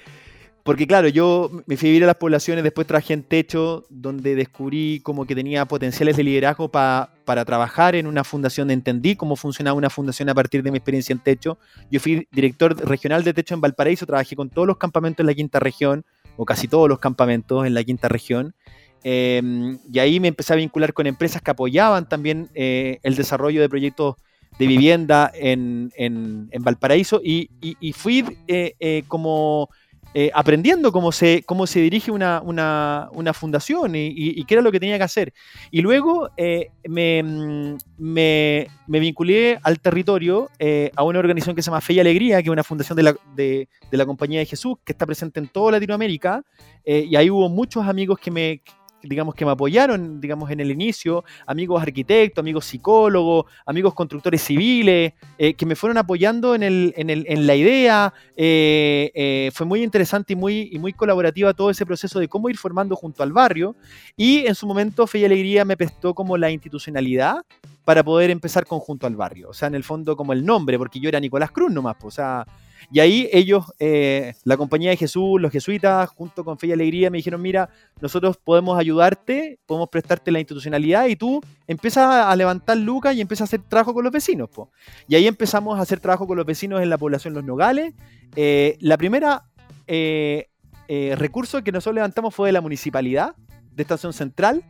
porque 0.65 0.87
claro, 0.87 1.07
yo 1.07 1.51
me 1.67 1.77
fui 1.77 1.89
a 1.89 1.91
vivir 1.91 2.03
a 2.05 2.07
las 2.07 2.15
poblaciones, 2.15 2.63
después 2.63 2.87
trabajé 2.87 3.13
en 3.13 3.21
Techo, 3.21 3.85
donde 3.91 4.33
descubrí 4.33 4.99
como 5.03 5.25
que 5.27 5.35
tenía 5.35 5.63
potenciales 5.67 6.17
de 6.17 6.23
liderazgo 6.23 6.69
pa- 6.69 7.11
para 7.23 7.45
trabajar 7.45 7.93
en 7.95 8.07
una 8.07 8.23
fundación, 8.23 8.71
entendí 8.71 9.15
cómo 9.15 9.35
funcionaba 9.35 9.77
una 9.77 9.91
fundación 9.91 10.27
a 10.29 10.33
partir 10.33 10.63
de 10.63 10.71
mi 10.71 10.77
experiencia 10.79 11.13
en 11.13 11.19
Techo. 11.19 11.59
Yo 11.91 11.99
fui 11.99 12.27
director 12.31 12.75
regional 12.83 13.23
de 13.23 13.35
Techo 13.35 13.53
en 13.53 13.61
Valparaíso, 13.61 14.07
trabajé 14.07 14.35
con 14.35 14.49
todos 14.49 14.67
los 14.67 14.77
campamentos 14.77 15.21
en 15.23 15.27
la 15.27 15.35
quinta 15.35 15.59
región, 15.59 16.03
o 16.35 16.45
casi 16.45 16.67
todos 16.67 16.89
los 16.89 16.97
campamentos 16.97 17.67
en 17.67 17.75
la 17.75 17.83
quinta 17.83 18.09
región. 18.09 18.55
Eh, 19.03 19.77
y 19.93 19.99
ahí 19.99 20.19
me 20.19 20.29
empecé 20.29 20.53
a 20.53 20.55
vincular 20.55 20.93
con 20.93 21.05
empresas 21.05 21.43
que 21.43 21.51
apoyaban 21.51 22.09
también 22.09 22.49
eh, 22.55 22.97
el 23.03 23.13
desarrollo 23.15 23.61
de 23.61 23.69
proyectos 23.69 24.15
de 24.57 24.65
vivienda 24.67 25.31
en, 25.35 25.91
en- 25.95 26.47
en 26.49 26.63
Valparaíso 26.63 27.21
y, 27.23 27.49
y- 27.61 27.77
y 27.79 27.93
fui 27.93 28.25
eh, 28.47 28.73
eh, 28.79 29.03
como 29.07 29.69
eh, 30.17 30.31
aprendiendo 30.33 30.93
cómo 30.93 31.11
se, 31.11 31.43
cómo 31.43 31.67
se 31.67 31.81
dirige 31.81 32.09
una, 32.09 32.41
una- 32.41 33.09
una 33.11 33.33
fundación 33.33 33.95
y, 33.97 34.43
qué 34.45 34.53
era 34.53 34.61
lo 34.63 34.71
que 34.71 34.79
tenía 34.79 34.97
que 34.97 35.03
hacer. 35.03 35.33
Y 35.71 35.81
luego 35.81 36.29
eh, 36.37 36.69
me, 36.87 37.21
mm, 37.21 37.77
me- 37.97 38.67
me 38.87 38.99
vinculé 39.01 39.59
al 39.61 39.79
territorio 39.81 40.49
eh, 40.57 40.89
a 40.95 41.03
una 41.03 41.19
organización 41.19 41.53
que 41.55 41.61
se 41.61 41.65
llama 41.69 41.81
Fe 41.81 41.93
y 41.93 41.99
Alegría, 41.99 42.37
que 42.41 42.47
es 42.47 42.53
una 42.53 42.63
fundación 42.63 42.95
de 42.95 43.03
la, 43.03 43.15
de, 43.35 43.67
de 43.91 43.97
la 43.97 44.05
Compañía 44.05 44.39
de 44.39 44.45
Jesús, 44.45 44.77
que 44.85 44.93
está 44.93 45.05
presente 45.05 45.41
en 45.41 45.49
toda 45.49 45.73
Latinoamérica. 45.73 46.43
y 46.85 47.13
ahí 47.17 47.29
hubo 47.29 47.49
muchos 47.49 47.85
amigos 47.85 48.17
que 48.17 48.31
me 48.31 48.61
digamos 49.07 49.35
que 49.35 49.45
me 49.45 49.51
apoyaron 49.51 50.19
digamos 50.19 50.49
en 50.51 50.59
el 50.59 50.71
inicio 50.71 51.23
amigos 51.45 51.81
arquitectos 51.81 52.41
amigos 52.41 52.65
psicólogos 52.65 53.45
amigos 53.65 53.93
constructores 53.93 54.41
civiles 54.41 55.13
eh, 55.37 55.53
que 55.53 55.65
me 55.65 55.75
fueron 55.75 55.97
apoyando 55.97 56.55
en, 56.55 56.63
el, 56.63 56.93
en, 56.97 57.09
el- 57.09 57.25
en 57.27 57.47
la 57.47 57.55
idea. 57.55 58.13
Eh, 58.35 59.11
eh, 59.15 59.51
fue 59.53 59.65
muy 59.65 59.83
interesante 59.83 60.33
y 60.33 60.35
muy, 60.35 60.69
y 60.71 60.79
muy 60.79 60.93
colaborativa 60.93 61.53
todo 61.53 61.69
ese 61.69 61.85
proceso 61.85 62.19
de 62.19 62.27
cómo 62.27 62.49
ir 62.49 62.57
formando 62.57 62.95
junto 62.95 63.23
al 63.23 63.31
barrio. 63.33 63.75
Y 64.15 64.45
en 64.45 64.55
su 64.55 64.67
momento 64.67 65.07
Fe 65.07 65.19
y 65.19 65.25
Alegría 65.25 65.65
me 65.65 65.77
prestó 65.77 66.13
como 66.13 66.37
la 66.37 66.51
institucionalidad 66.51 67.37
para 67.83 68.03
poder 68.03 68.29
empezar 68.31 68.65
conjunto 68.65 69.07
al 69.07 69.15
barrio. 69.15 69.49
O 69.49 69.53
sea 69.53 69.67
en 69.67 69.75
el 69.75 69.83
fondo 69.83 70.15
como 70.15 70.33
el 70.33 70.45
nombre 70.45 70.77
porque 70.77 70.99
yo 70.99 71.09
era 71.09 71.19
Nicolás 71.19 71.51
Cruz 71.51 71.71
nomás 71.71 71.95
pues, 71.99 72.13
o 72.13 72.15
sea 72.15 72.45
y 72.91 72.99
ahí 72.99 73.29
ellos, 73.31 73.65
eh, 73.79 74.33
la 74.43 74.57
compañía 74.57 74.89
de 74.89 74.97
Jesús, 74.97 75.41
los 75.41 75.51
jesuitas, 75.51 76.09
junto 76.09 76.43
con 76.43 76.57
Fe 76.57 76.67
y 76.67 76.71
Alegría, 76.71 77.09
me 77.09 77.17
dijeron, 77.17 77.41
mira, 77.41 77.69
nosotros 78.01 78.37
podemos 78.37 78.77
ayudarte, 78.77 79.59
podemos 79.65 79.89
prestarte 79.89 80.31
la 80.31 80.39
institucionalidad 80.39 81.07
y 81.07 81.15
tú 81.15 81.41
empiezas 81.67 82.25
a 82.25 82.35
levantar 82.35 82.77
lucas 82.77 83.15
y 83.15 83.21
empiezas 83.21 83.41
a 83.41 83.49
hacer 83.49 83.61
trabajo 83.67 83.93
con 83.93 84.03
los 84.03 84.13
vecinos. 84.13 84.49
po". 84.49 84.71
Y 85.07 85.15
ahí 85.15 85.27
empezamos 85.27 85.77
a 85.79 85.81
hacer 85.81 85.99
trabajo 85.99 86.27
con 86.27 86.37
los 86.37 86.45
vecinos 86.45 86.81
en 86.81 86.89
la 86.89 86.97
población 86.97 87.33
Los 87.33 87.43
Nogales. 87.43 87.93
Eh, 88.35 88.77
la 88.79 88.97
primera 88.97 89.45
eh, 89.87 90.49
eh, 90.87 91.15
recurso 91.17 91.63
que 91.63 91.71
nosotros 91.71 91.95
levantamos 91.95 92.33
fue 92.33 92.49
de 92.49 92.53
la 92.53 92.61
municipalidad 92.61 93.35
de 93.71 93.81
Estación 93.81 94.13
Central. 94.13 94.63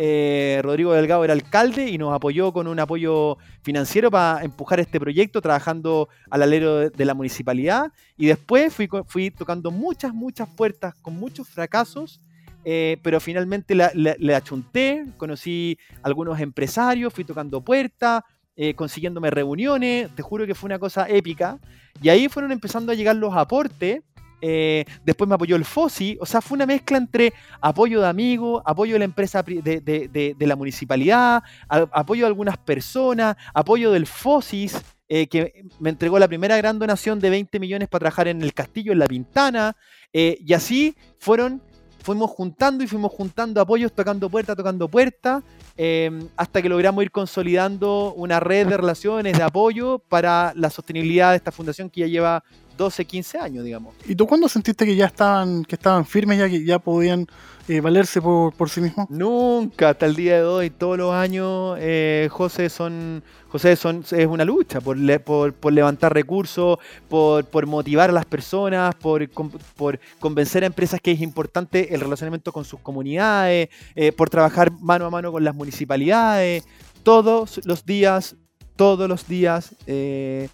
Eh, 0.00 0.60
Rodrigo 0.62 0.92
Delgado 0.92 1.24
era 1.24 1.32
alcalde 1.32 1.88
y 1.88 1.98
nos 1.98 2.14
apoyó 2.14 2.52
con 2.52 2.68
un 2.68 2.78
apoyo 2.78 3.36
financiero 3.62 4.12
para 4.12 4.44
empujar 4.44 4.78
este 4.78 5.00
proyecto, 5.00 5.42
trabajando 5.42 6.08
al 6.30 6.42
alero 6.42 6.88
de, 6.88 7.04
la 7.04 7.14
municipalidad. 7.14 7.92
Y 8.16 8.26
después 8.26 8.72
fui, 8.72 9.30
tocando 9.32 9.72
muchas, 9.72 10.14
muchas 10.14 10.48
puertas 10.48 10.94
con 11.02 11.14
muchos 11.14 11.48
fracasos, 11.48 12.20
eh, 12.64 12.98
pero 13.02 13.18
finalmente 13.18 13.74
le 13.74 14.34
achunté, 14.34 15.04
conocí 15.16 15.78
algunos 16.02 16.38
empresarios, 16.38 17.12
fui 17.12 17.24
tocando 17.24 17.60
puertas, 17.60 18.22
eh, 18.60 18.74
consiguiéndome 18.74 19.30
reuniones, 19.30 20.10
te 20.16 20.22
juro 20.22 20.44
que 20.44 20.54
fue 20.54 20.66
una 20.66 20.80
cosa 20.80 21.08
épica. 21.08 21.58
Y 22.02 22.08
ahí 22.08 22.28
fueron 22.28 22.50
empezando 22.50 22.90
a 22.90 22.94
llegar 22.94 23.14
los 23.14 23.34
aportes. 23.34 24.02
Eh, 24.40 24.84
después 25.04 25.28
me 25.28 25.34
apoyó 25.34 25.56
el 25.56 25.64
FOSI, 25.64 26.18
o 26.20 26.26
sea, 26.26 26.40
fue 26.40 26.56
una 26.56 26.66
mezcla 26.66 26.96
entre 26.98 27.32
apoyo 27.60 28.00
de 28.00 28.08
amigos, 28.08 28.62
apoyo 28.64 28.92
de 28.94 28.98
la 29.00 29.04
empresa 29.04 29.42
de, 29.42 29.60
de- 29.80 30.46
la 30.46 30.56
municipalidad, 30.56 31.42
apoyo 31.68 32.22
de 32.22 32.28
algunas 32.28 32.56
personas, 32.58 33.36
apoyo 33.52 33.90
del 33.92 34.06
FOSIS, 34.06 34.80
eh, 35.08 35.26
que 35.26 35.64
me 35.80 35.90
entregó 35.90 36.18
la 36.18 36.28
primera 36.28 36.56
gran 36.56 36.78
donación 36.78 37.18
de 37.20 37.30
20 37.30 37.58
millones 37.60 37.88
para 37.88 38.00
trabajar 38.00 38.28
en 38.28 38.42
el 38.42 38.52
castillo, 38.54 38.92
en 38.92 38.98
La 38.98 39.06
Pintana, 39.06 39.76
eh, 40.12 40.38
y 40.44 40.52
así 40.52 40.94
fueron, 41.18 41.62
fuimos 42.02 42.30
juntando 42.30 42.84
y 42.84 42.86
fuimos 42.86 43.10
juntando 43.12 43.60
apoyos, 43.60 43.92
tocando 43.92 44.28
puerta, 44.30 44.54
tocando 44.54 44.88
puerta, 44.88 45.42
eh, 45.76 46.10
hasta 46.36 46.60
que 46.62 46.68
logramos 46.68 47.02
ir 47.04 47.10
consolidando 47.10 48.12
una 48.14 48.40
red 48.40 48.66
de 48.68 48.76
relaciones, 48.76 49.36
de 49.36 49.42
apoyo 49.42 49.98
para 49.98 50.52
la 50.56 50.70
sostenibilidad 50.70 51.30
de 51.30 51.36
esta 51.36 51.52
fundación 51.52 51.88
que 51.90 52.00
ya 52.00 52.06
lleva 52.06 52.44
12, 52.78 53.04
15 53.04 53.38
años, 53.38 53.62
digamos. 53.64 53.94
¿Y 54.06 54.14
tú 54.14 54.26
cuándo 54.26 54.48
sentiste 54.48 54.86
que 54.86 54.96
ya 54.96 55.04
estaban, 55.06 55.64
que 55.64 55.74
estaban 55.74 56.06
firmes, 56.06 56.38
ya 56.38 56.48
que 56.48 56.64
ya 56.64 56.78
podían 56.78 57.26
eh, 57.68 57.80
valerse 57.82 58.22
por, 58.22 58.54
por 58.54 58.70
sí 58.70 58.80
mismos? 58.80 59.10
Nunca, 59.10 59.90
hasta 59.90 60.06
el 60.06 60.14
día 60.16 60.36
de 60.36 60.44
hoy, 60.44 60.70
todos 60.70 60.96
los 60.96 61.12
años, 61.12 61.76
eh, 61.80 62.28
José 62.30 62.70
son, 62.70 63.22
José 63.48 63.76
son, 63.76 64.02
es 64.10 64.26
una 64.26 64.44
lucha 64.46 64.80
por, 64.80 64.96
le- 64.96 65.20
por, 65.20 65.52
por 65.52 65.72
levantar 65.74 66.14
recursos, 66.14 66.78
por, 67.08 67.44
por 67.44 67.66
motivar 67.66 68.08
a 68.08 68.12
las 68.14 68.24
personas, 68.24 68.94
por, 68.94 69.28
por 69.76 70.00
convencer 70.18 70.62
a 70.62 70.66
empresas 70.66 71.00
que 71.02 71.10
es 71.12 71.20
importante 71.20 71.92
el 71.94 72.00
relacionamiento 72.00 72.52
con 72.52 72.64
sus 72.64 72.80
comunidades, 72.80 73.68
eh, 73.96 74.12
por 74.12 74.30
trabajar 74.30 74.70
mano 74.80 75.04
a 75.04 75.10
mano 75.10 75.30
con 75.32 75.44
las 75.44 75.54
municipalidades, 75.54 76.64
todos 77.02 77.60
los 77.64 77.84
días, 77.84 78.36
todos 78.76 79.08
los 79.08 79.26
días. 79.26 79.74
eh, 79.86 80.48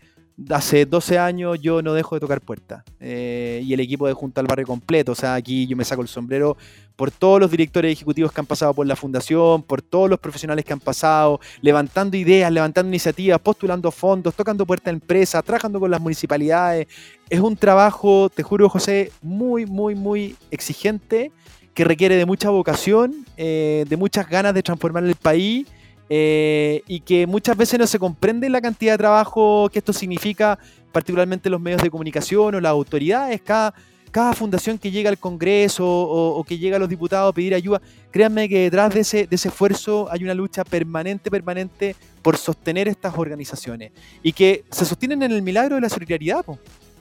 Hace 0.50 0.84
12 0.84 1.18
años 1.18 1.60
yo 1.60 1.80
no 1.80 1.94
dejo 1.94 2.16
de 2.16 2.20
tocar 2.20 2.40
puertas 2.40 2.82
eh, 2.98 3.62
y 3.64 3.72
el 3.72 3.78
equipo 3.78 4.08
de 4.08 4.14
Junto 4.14 4.40
al 4.40 4.48
Barrio 4.48 4.66
completo, 4.66 5.12
o 5.12 5.14
sea, 5.14 5.34
aquí 5.34 5.64
yo 5.68 5.76
me 5.76 5.84
saco 5.84 6.02
el 6.02 6.08
sombrero 6.08 6.56
por 6.96 7.12
todos 7.12 7.40
los 7.40 7.50
directores 7.50 7.92
ejecutivos 7.92 8.32
que 8.32 8.40
han 8.40 8.46
pasado 8.46 8.74
por 8.74 8.86
la 8.86 8.96
fundación, 8.96 9.62
por 9.62 9.80
todos 9.80 10.10
los 10.10 10.18
profesionales 10.18 10.64
que 10.64 10.72
han 10.72 10.80
pasado, 10.80 11.40
levantando 11.60 12.16
ideas, 12.16 12.50
levantando 12.50 12.88
iniciativas, 12.88 13.38
postulando 13.40 13.90
fondos, 13.90 14.34
tocando 14.34 14.66
puertas 14.66 14.88
a 14.88 14.90
empresas, 14.90 15.44
trabajando 15.44 15.78
con 15.80 15.90
las 15.90 16.00
municipalidades. 16.00 16.86
Es 17.28 17.40
un 17.40 17.56
trabajo, 17.56 18.28
te 18.28 18.42
juro, 18.42 18.68
José, 18.68 19.12
muy, 19.22 19.66
muy, 19.66 19.94
muy 19.94 20.36
exigente, 20.50 21.32
que 21.74 21.84
requiere 21.84 22.16
de 22.16 22.26
mucha 22.26 22.50
vocación, 22.50 23.24
eh, 23.36 23.84
de 23.88 23.96
muchas 23.96 24.28
ganas 24.28 24.54
de 24.54 24.62
transformar 24.62 25.04
el 25.04 25.16
país. 25.16 25.66
Eh, 26.08 26.82
y 26.86 27.00
que 27.00 27.26
muchas 27.26 27.56
veces 27.56 27.78
no 27.78 27.86
se 27.86 27.98
comprende 27.98 28.48
la 28.48 28.60
cantidad 28.60 28.92
de 28.92 28.98
trabajo 28.98 29.68
que 29.72 29.78
esto 29.78 29.92
significa, 29.92 30.58
particularmente 30.92 31.48
los 31.50 31.60
medios 31.60 31.82
de 31.82 31.90
comunicación 31.90 32.54
o 32.54 32.60
las 32.60 32.70
autoridades. 32.70 33.40
Cada, 33.42 33.74
cada 34.10 34.32
fundación 34.32 34.78
que 34.78 34.90
llega 34.90 35.10
al 35.10 35.18
Congreso 35.18 35.84
o, 35.86 36.44
que 36.44 36.58
llega 36.58 36.76
a 36.76 36.78
los 36.78 36.88
diputados 36.88 37.30
a 37.30 37.34
pedir 37.34 37.54
ayuda, 37.54 37.80
créanme 38.10 38.48
que 38.48 38.60
detrás 38.60 38.94
de 38.94 39.00
ese, 39.00 39.26
ese 39.30 39.48
esfuerzo 39.48 40.06
hay 40.10 40.22
una 40.22 40.34
lucha 40.34 40.62
permanente, 40.62 41.30
permanente 41.30 41.96
por 42.22 42.36
sostener 42.36 42.86
estas 42.86 43.16
organizaciones 43.16 43.92
y 44.22 44.32
que 44.32 44.64
se 44.70 44.84
sostienen 44.84 45.22
en 45.24 45.32
el 45.32 45.42
milagro 45.42 45.74
de 45.74 45.80
la 45.80 45.88
solidaridad, 45.88 46.44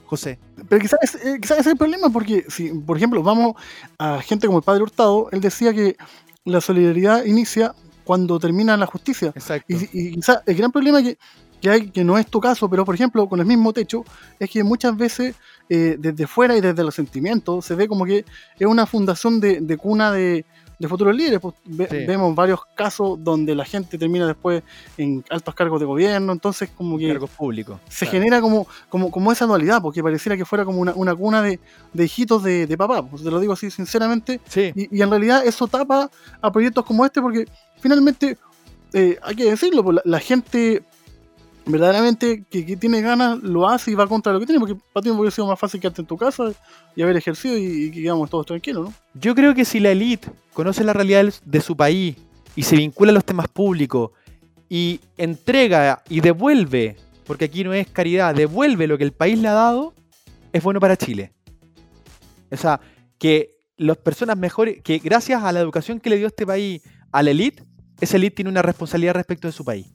José. 0.06 0.38
Pero 0.68 0.80
quizás 0.82 0.98
eh, 1.24 1.38
quizás 1.40 1.58
es 1.60 1.66
el 1.66 1.76
problema, 1.76 2.10
porque 2.10 2.46
si, 2.48 2.70
por 2.70 2.96
ejemplo, 2.96 3.22
vamos 3.22 3.54
a 3.98 4.20
gente 4.20 4.46
como 4.46 4.58
el 4.58 4.64
padre 4.64 4.82
Hurtado, 4.82 5.28
él 5.30 5.40
decía 5.40 5.72
que 5.72 5.96
la 6.44 6.60
solidaridad 6.60 7.24
inicia 7.24 7.74
cuando 8.04 8.38
termina 8.38 8.76
la 8.76 8.86
justicia. 8.86 9.32
Exacto. 9.34 9.66
Y, 9.72 9.88
y 9.92 10.14
quizás 10.16 10.42
el 10.46 10.54
gran 10.56 10.70
problema 10.70 11.02
que, 11.02 11.16
que 11.60 11.70
hay, 11.70 11.90
que 11.90 12.04
no 12.04 12.18
es 12.18 12.26
tu 12.26 12.40
caso, 12.40 12.68
pero 12.68 12.84
por 12.84 12.94
ejemplo, 12.94 13.26
con 13.28 13.40
el 13.40 13.46
mismo 13.46 13.72
techo, 13.72 14.04
es 14.38 14.50
que 14.50 14.62
muchas 14.62 14.96
veces 14.96 15.34
eh, 15.70 15.96
desde 15.98 16.26
fuera 16.26 16.56
y 16.56 16.60
desde 16.60 16.84
los 16.84 16.94
sentimientos 16.94 17.64
se 17.64 17.74
ve 17.74 17.88
como 17.88 18.04
que 18.04 18.24
es 18.58 18.66
una 18.66 18.84
fundación 18.86 19.40
de, 19.40 19.60
de 19.62 19.76
cuna 19.78 20.12
de, 20.12 20.44
de 20.78 20.88
futuros 20.88 21.14
líderes. 21.16 21.40
pues, 21.40 21.54
ve- 21.64 21.88
Sí. 21.90 22.04
Vemos 22.06 22.34
varios 22.34 22.60
casos 22.74 23.16
donde 23.24 23.54
la 23.54 23.64
gente 23.64 23.96
termina 23.96 24.26
después 24.26 24.62
en 24.98 25.24
altos 25.30 25.54
cargos 25.54 25.80
de 25.80 25.86
gobierno, 25.86 26.32
entonces 26.32 26.68
como 26.76 26.98
que 26.98 27.08
Cargos 27.08 27.30
públicos. 27.30 27.80
se 27.88 28.04
Claro. 28.04 28.12
genera 28.12 28.40
como, 28.42 28.66
como, 28.90 29.10
como 29.10 29.32
esa 29.32 29.46
dualidad, 29.46 29.80
porque 29.80 30.02
pareciera 30.02 30.36
que 30.36 30.44
fuera 30.44 30.66
como 30.66 30.80
una, 30.80 30.92
una 30.94 31.14
cuna 31.14 31.40
de, 31.40 31.60
de 31.94 32.04
hijitos 32.04 32.42
de, 32.42 32.66
de 32.66 32.76
papá, 32.76 33.02
pues 33.06 33.22
te 33.22 33.30
lo 33.30 33.40
digo 33.40 33.54
así 33.54 33.70
sinceramente, 33.70 34.38
Sí. 34.48 34.70
y, 34.74 34.98
y 34.98 35.00
en 35.00 35.08
realidad 35.08 35.46
eso 35.46 35.66
tapa 35.66 36.10
a 36.42 36.52
proyectos 36.52 36.84
como 36.84 37.06
este 37.06 37.22
porque 37.22 37.46
finalmente, 37.84 38.38
eh, 38.94 39.18
hay 39.22 39.36
que 39.36 39.44
decirlo, 39.44 39.84
pues, 39.84 39.98
la, 40.06 40.18
gente 40.18 40.82
verdaderamente 41.66 42.42
que, 42.48 42.78
tiene 42.78 43.02
ganas 43.02 43.42
lo 43.42 43.68
hace 43.68 43.90
y 43.90 43.94
va 43.94 44.06
contra 44.06 44.32
lo 44.32 44.40
que 44.40 44.46
tiene, 44.46 44.58
porque 44.58 44.80
para 44.90 45.04
ti 45.04 45.10
hubiera 45.10 45.30
sido 45.30 45.46
más 45.48 45.60
fácil 45.60 45.82
quedarte 45.82 46.00
en 46.00 46.06
tu 46.06 46.16
casa 46.16 46.44
y 46.96 47.02
haber 47.02 47.14
ejercido 47.18 47.58
y, 47.58 47.64
y 47.64 47.90
que 47.90 48.00
quedamos 48.00 48.30
todos 48.30 48.46
tranquilos, 48.46 48.88
¿no? 48.88 48.94
Yo 49.20 49.34
creo 49.34 49.54
que 49.54 49.66
si 49.66 49.80
la 49.80 49.90
élite 49.90 50.30
conoce 50.54 50.82
la 50.82 50.94
realidad 50.94 51.30
de 51.44 51.60
su 51.60 51.76
país 51.76 52.16
y 52.56 52.62
se 52.62 52.74
vincula 52.74 53.10
a 53.10 53.14
los 53.14 53.24
temas 53.26 53.48
públicos 53.48 54.12
y 54.70 54.98
entrega 55.18 56.02
y 56.08 56.22
devuelve, 56.22 56.96
porque 57.26 57.44
aquí 57.44 57.64
no 57.64 57.74
es 57.74 57.86
caridad, 57.90 58.34
devuelve 58.34 58.86
lo 58.86 58.96
que 58.96 59.04
el 59.04 59.12
país 59.12 59.38
le 59.38 59.48
ha 59.48 59.52
dado, 59.52 59.92
es 60.54 60.62
bueno 60.62 60.80
para 60.80 60.96
Chile. 60.96 61.34
O 62.50 62.56
sea, 62.56 62.80
que 63.18 63.58
las 63.76 63.98
personas 63.98 64.38
mejores, 64.38 64.80
que 64.82 65.00
gracias 65.00 65.42
a 65.42 65.52
la 65.52 65.60
educación 65.60 66.00
que 66.00 66.08
le 66.08 66.16
dio 66.16 66.28
este 66.28 66.46
país 66.46 66.80
a 67.12 67.22
la 67.22 67.30
élite, 67.30 67.62
esa 68.00 68.16
élite 68.16 68.36
tiene 68.36 68.50
una 68.50 68.62
responsabilidad 68.62 69.14
respecto 69.14 69.48
de 69.48 69.52
su 69.52 69.64
país. 69.64 69.86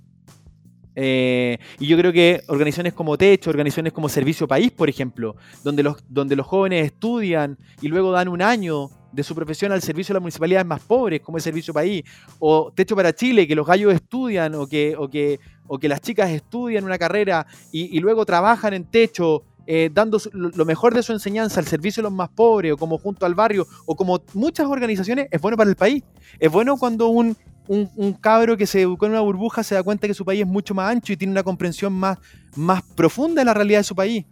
Eh, 1.01 1.57
y 1.79 1.88
yo 1.88 1.97
creo 1.97 2.12
que 2.12 2.41
organizaciones 2.47 2.93
como 2.93 3.17
Techo, 3.17 3.49
organizaciones 3.49 3.93
como 3.93 4.09
Servicio 4.09 4.47
País, 4.49 4.69
por 4.71 4.89
ejemplo, 4.89 5.38
donde 5.63 5.81
los, 5.81 6.03
donde 6.09 6.35
los 6.35 6.45
jóvenes 6.45 6.85
estudian 6.85 7.57
y 7.81 7.88
luego 7.88 8.12
dan 8.12 8.27
un 8.27 8.41
año 8.41 8.89
de 9.12 9.23
su 9.23 9.33
profesión 9.33 9.71
al 9.71 9.81
servicio 9.81 10.12
de 10.13 10.17
las 10.17 10.23
municipalidades 10.23 10.67
más 10.67 10.81
pobres, 10.81 11.21
como 11.21 11.38
el 11.38 11.41
Servicio 11.41 11.73
País, 11.73 12.03
o 12.39 12.73
Techo 12.75 12.97
para 12.97 13.13
Chile, 13.13 13.47
que 13.47 13.55
los 13.55 13.65
gallos 13.65 13.93
estudian 13.93 14.55
o 14.55 14.67
que, 14.67 14.95
o 14.97 15.09
que, 15.09 15.39
o 15.67 15.79
que 15.79 15.88
las 15.88 16.01
chicas 16.01 16.31
estudian 16.31 16.83
una 16.83 16.97
carrera 16.97 17.47
y, 17.71 17.97
luego 17.99 18.25
trabajan 18.25 18.73
en 18.73 18.83
Techo. 18.83 19.43
eh, 19.71 19.89
dando 19.93 20.19
lo 20.33 20.65
mejor 20.65 20.95
de 20.95 21.03
su 21.03 21.13
enseñanza 21.13 21.59
al 21.59 21.67
servicio 21.67 22.01
de 22.01 22.09
los 22.09 22.13
más 22.13 22.29
pobres, 22.29 22.73
o 22.73 22.77
como 22.77 22.97
junto 22.97 23.25
al 23.25 23.35
barrio, 23.35 23.67
o 23.85 23.95
como 23.95 24.19
muchas 24.33 24.65
organizaciones, 24.67 25.27
es 25.29 25.39
bueno 25.39 25.55
para 25.55 25.69
el 25.69 25.75
país. 25.75 26.03
Es 26.39 26.51
bueno 26.51 26.75
cuando 26.75 27.07
un, 27.09 27.38
un, 27.69 28.13
cabro 28.13 28.58
que 28.58 28.65
se 28.65 28.82
educó 28.82 29.05
en 29.05 29.12
una 29.12 29.21
burbuja 29.21 29.63
se 29.63 29.75
da 29.75 29.84
cuenta 29.84 30.08
que 30.08 30.13
su 30.15 30.25
país 30.25 30.41
es 30.41 30.47
mucho 30.47 30.73
más 30.73 30.91
ancho 30.91 31.13
y 31.13 31.17
tiene 31.17 31.32
una 31.32 31.43
comprensión 31.43 31.93
más, 31.93 32.17
más 32.55 32.82
profunda 32.82 33.41
de 33.41 33.45
la 33.45 33.53
realidad 33.53 33.79
de 33.79 33.84
su 33.84 33.95
país. 33.95 34.25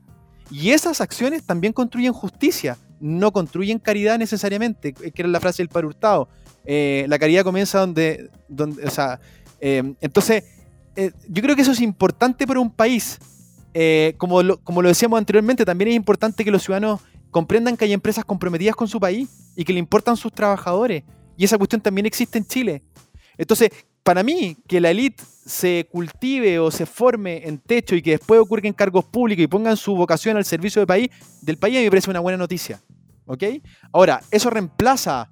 Y 0.50 0.72
esas 0.72 1.02
acciones 1.02 1.44
también 1.44 1.72
construyen 1.72 2.14
justicia, 2.14 2.78
no 3.00 3.32
construyen 3.32 3.78
caridad 3.78 4.18
necesariamente, 4.18 4.94
que 4.94 5.12
era 5.16 5.30
la 5.30 5.40
frase 5.40 5.62
del 5.62 5.70
padre 5.70 5.88
Hurtado. 5.88 6.30
Eh, 6.66 7.06
la 7.08 7.20
caridad 7.20 7.44
comienza 7.44 7.80
donde, 7.80 8.32
donde 8.48 8.84
o 8.84 8.90
sea, 8.90 9.20
eh, 9.60 9.94
entonces, 10.02 10.44
eh, 10.96 11.12
yo 11.30 11.42
creo 11.44 11.56
que 11.56 11.62
eso 11.62 11.72
es 11.72 11.82
importante 11.82 12.48
para 12.48 12.60
un 12.60 12.72
país. 12.72 13.20
Eh, 13.74 14.16
como, 14.18 14.42
lo, 14.42 14.58
como 14.58 14.82
lo 14.82 14.90
decíamos 14.90 15.18
anteriormente, 15.20 15.64
también 15.64 15.90
es 15.90 15.96
importante 15.96 16.44
que 16.44 16.50
los 16.50 16.64
ciudadanos 16.64 17.02
comprendan 17.30 17.78
que 17.78 17.86
hay 17.86 17.94
empresas 17.94 18.26
comprometidas 18.26 18.76
con 18.76 18.88
su 18.88 19.00
país 19.00 19.30
y 19.56 19.64
que 19.64 19.74
le 19.74 19.80
importan 19.80 20.18
sus 20.18 20.34
trabajadores. 20.34 21.04
Y 21.38 21.46
esa 21.46 21.58
cuestión 21.58 21.82
también 21.82 22.08
existe 22.08 22.40
en 22.40 22.46
Chile. 22.46 22.84
Entonces, 23.38 23.70
para 24.04 24.24
mí, 24.24 24.58
que 24.68 24.80
la 24.80 24.90
élite 24.92 25.24
se 25.46 25.88
cultive 25.92 26.60
o 26.60 26.72
se 26.72 26.86
forme 26.86 27.48
en 27.48 27.58
techo 27.58 27.96
y 27.96 28.02
que 28.02 28.12
después 28.12 28.40
ocurren 28.40 28.74
cargos 28.74 29.06
públicos 29.06 29.44
y 29.44 29.48
pongan 29.48 29.76
su 29.78 29.96
vocación 29.96 30.38
al 30.38 30.46
servicio 30.46 30.80
del 30.80 30.88
país, 30.88 31.10
del 31.42 31.58
país 31.58 31.80
me 31.82 31.90
parece 31.90 32.10
una 32.10 32.20
buena 32.22 32.38
noticia. 32.38 32.82
¿Ok? 33.26 33.44
Ahora, 33.92 34.22
¿eso 34.32 34.50
reemplaza 34.50 35.30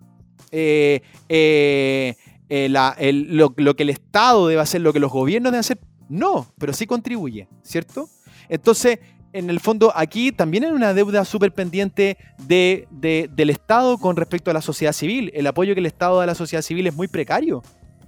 eh, 0.51 1.01
eh, 1.29 2.15
eh, 2.49 2.69
lo, 2.69 3.75
que 3.75 3.83
el 3.83 3.89
Estado 3.89 4.47
debe 4.47 4.61
hacer, 4.61 4.81
lo 4.81 4.91
que 4.91 4.99
los 4.99 5.11
gobiernos 5.11 5.51
deben 5.51 5.61
hacer? 5.61 5.79
No, 6.09 6.45
pero 6.57 6.73
sí 6.73 6.85
contribuye, 6.85 7.47
¿cierto? 7.63 8.09
Entonces, 8.49 8.99
en 9.31 9.49
el 9.49 9.59
fondo, 9.61 9.91
aquí 9.95 10.31
también 10.33 10.65
hay 10.65 10.71
una 10.71 10.93
deuda 10.93 11.23
súper 11.25 11.53
pendiente 11.53 12.17
de- 12.37 12.87
del 13.31 13.49
Estado 13.49 13.97
con 13.97 14.15
respecto 14.17 14.51
a 14.51 14.53
la 14.53 14.61
sociedad 14.61 14.93
civil. 14.93 15.31
El 15.33 15.47
apoyo 15.47 15.73
que 15.73 15.79
el 15.79 15.85
Estado 15.85 16.17
da 16.17 16.23
a 16.23 16.27
la 16.27 16.35
sociedad 16.35 16.61
civil 16.61 16.87
es 16.87 16.93
muy 16.93 17.07
precario. 17.07 17.63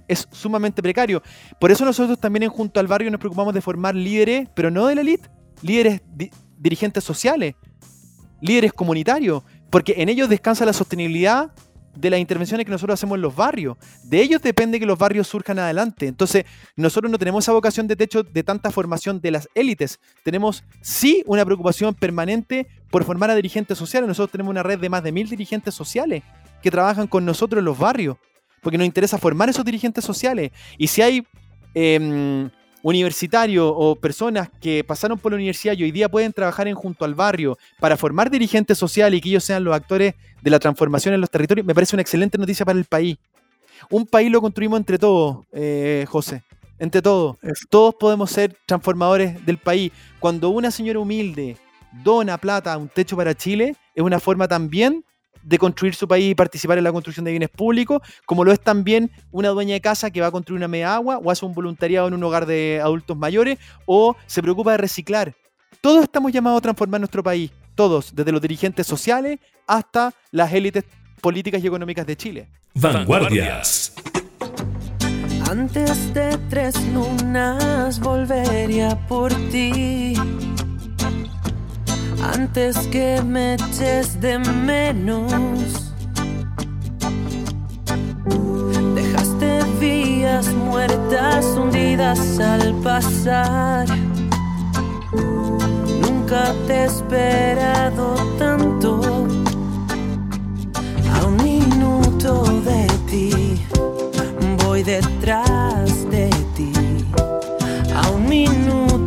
Es 0.08 0.26
sumamente 0.32 0.82
precario. 0.82 1.22
Por 1.60 1.70
eso 1.70 1.84
nosotros 1.84 2.18
también 2.18 2.42
en 2.44 2.50
Junto 2.50 2.80
al 2.80 2.86
Barrio 2.86 3.10
nos 3.10 3.20
preocupamos 3.20 3.54
de 3.54 3.60
formar 3.60 3.94
líderes, 3.94 4.48
pero 4.54 4.70
no 4.70 4.86
de 4.86 4.94
la 4.94 5.02
élite, 5.02 5.28
líderes 5.62 6.00
di- 6.14 6.30
dirigentes 6.58 7.04
sociales, 7.04 7.54
líderes 8.40 8.72
comunitarios, 8.72 9.42
porque 9.70 9.94
en 9.98 10.08
ellos 10.08 10.28
descansa 10.28 10.64
la 10.64 10.72
sostenibilidad 10.72 11.52
de 11.94 12.10
las 12.10 12.20
intervenciones 12.20 12.64
que 12.64 12.70
nosotros 12.70 12.94
hacemos 12.94 13.16
en 13.16 13.22
los 13.22 13.34
barrios. 13.34 13.76
De 14.04 14.22
ellos 14.22 14.40
depende 14.40 14.78
que 14.78 14.86
los 14.86 14.96
barrios 14.98 15.26
surjan 15.26 15.58
adelante. 15.58 16.06
Entonces, 16.06 16.44
nosotros 16.76 17.10
no 17.10 17.18
tenemos 17.18 17.44
esa 17.44 17.52
vocación 17.52 17.88
de 17.88 17.96
techo 17.96 18.22
de 18.22 18.44
tanta 18.44 18.70
formación 18.70 19.20
de 19.20 19.32
las 19.32 19.48
élites. 19.54 19.98
Tenemos 20.22 20.62
sí 20.80 21.24
una 21.26 21.44
preocupación 21.44 21.94
permanente 21.94 22.68
por 22.90 23.02
formar 23.02 23.30
a 23.30 23.34
dirigentes 23.34 23.76
sociales. 23.76 24.06
Nosotros 24.06 24.30
tenemos 24.30 24.50
una 24.52 24.62
red 24.62 24.78
de 24.78 24.88
más 24.88 25.02
de 25.02 25.10
mil 25.10 25.28
dirigentes 25.28 25.74
sociales 25.74 26.22
que 26.62 26.70
trabajan 26.70 27.08
con 27.08 27.24
nosotros 27.24 27.58
en 27.58 27.64
los 27.64 27.78
barrios, 27.78 28.16
porque 28.62 28.78
nos 28.78 28.86
interesa 28.86 29.18
formar 29.18 29.48
esos 29.48 29.64
dirigentes 29.64 30.04
sociales. 30.04 30.50
Y 30.76 30.86
si 30.86 31.02
hay 31.02 31.26
em, 31.74 32.50
universitarios 32.82 33.72
o 33.74 33.96
personas 33.96 34.48
que 34.60 34.84
pasaron 34.84 35.18
por 35.18 35.32
la 35.32 35.36
universidad 35.36 35.74
y 35.76 35.84
hoy 35.84 35.90
día 35.90 36.08
pueden 36.08 36.32
trabajar 36.32 36.68
en 36.68 36.74
junto 36.74 37.04
al 37.04 37.14
barrio 37.14 37.58
para 37.80 37.96
formar 37.96 38.30
dirigentes 38.30 38.78
sociales 38.78 39.18
y 39.18 39.20
que 39.20 39.28
ellos 39.30 39.44
sean 39.44 39.64
los 39.64 39.74
actores 39.74 40.14
de 40.42 40.50
la 40.50 40.58
transformación 40.58 41.14
en 41.14 41.20
los 41.20 41.30
territorios, 41.30 41.66
me 41.66 41.74
parece 41.74 41.96
una 41.96 42.02
excelente 42.02 42.38
noticia 42.38 42.64
para 42.64 42.78
el 42.78 42.84
país. 42.84 43.18
Un 43.90 44.06
país 44.06 44.30
lo 44.30 44.40
construimos 44.40 44.78
entre 44.78 44.98
todos, 44.98 45.46
eh, 45.52 46.04
José. 46.08 46.42
Entre 46.80 47.02
todos. 47.02 47.36
Todos 47.68 47.94
podemos 47.96 48.30
ser 48.30 48.56
transformadores 48.66 49.44
del 49.44 49.58
país. 49.58 49.90
Cuando 50.20 50.50
una 50.50 50.70
señora 50.70 51.00
humilde 51.00 51.56
dona 52.04 52.38
plata 52.38 52.72
a 52.72 52.78
un 52.78 52.88
techo 52.88 53.16
para 53.16 53.34
Chile, 53.34 53.74
es 53.94 54.02
una 54.02 54.20
forma 54.20 54.46
también 54.46 55.04
de 55.48 55.58
construir 55.58 55.94
su 55.94 56.06
país 56.06 56.30
y 56.30 56.34
participar 56.34 56.76
en 56.76 56.84
la 56.84 56.92
construcción 56.92 57.24
de 57.24 57.30
bienes 57.30 57.48
públicos, 57.48 58.02
como 58.26 58.44
lo 58.44 58.52
es 58.52 58.60
también 58.60 59.10
una 59.30 59.48
dueña 59.48 59.72
de 59.72 59.80
casa 59.80 60.10
que 60.10 60.20
va 60.20 60.26
a 60.26 60.30
construir 60.30 60.58
una 60.58 60.68
media 60.68 60.94
agua 60.94 61.18
o 61.18 61.30
hace 61.30 61.46
un 61.46 61.54
voluntariado 61.54 62.08
en 62.08 62.14
un 62.14 62.22
hogar 62.22 62.44
de 62.44 62.80
adultos 62.82 63.16
mayores 63.16 63.58
o 63.86 64.14
se 64.26 64.42
preocupa 64.42 64.72
de 64.72 64.78
reciclar. 64.78 65.34
Todos 65.80 66.02
estamos 66.02 66.32
llamados 66.32 66.58
a 66.58 66.62
transformar 66.62 67.00
nuestro 67.00 67.22
país, 67.22 67.50
todos, 67.74 68.14
desde 68.14 68.30
los 68.30 68.42
dirigentes 68.42 68.86
sociales 68.86 69.38
hasta 69.66 70.12
las 70.32 70.52
élites 70.52 70.84
políticas 71.22 71.64
y 71.64 71.66
económicas 71.66 72.06
de 72.06 72.16
Chile. 72.16 72.48
Vanguardias. 72.74 73.94
Antes 75.48 76.12
de 76.12 76.36
tres 76.50 76.74
lunas 76.92 77.98
volvería 78.00 78.98
por 79.08 79.32
ti. 79.50 80.14
Antes 82.22 82.76
que 82.88 83.22
me 83.22 83.54
eches 83.54 84.20
de 84.20 84.38
menos. 84.38 85.92
Dejaste 88.94 89.60
vías 89.80 90.46
muertas 90.54 91.44
hundidas 91.56 92.38
al 92.40 92.74
pasar. 92.82 93.86
Nunca 96.00 96.54
te 96.66 96.74
he 96.74 96.84
esperado 96.84 98.14
tanto. 98.38 99.00
A 101.14 101.26
un 101.26 101.36
minuto 101.42 102.44
de 102.64 102.86
ti 103.10 103.58
voy 104.64 104.82
detrás 104.82 106.08
de 106.10 106.28
ti. 106.54 106.72
A 107.94 108.10
un 108.10 108.28
minuto 108.28 108.97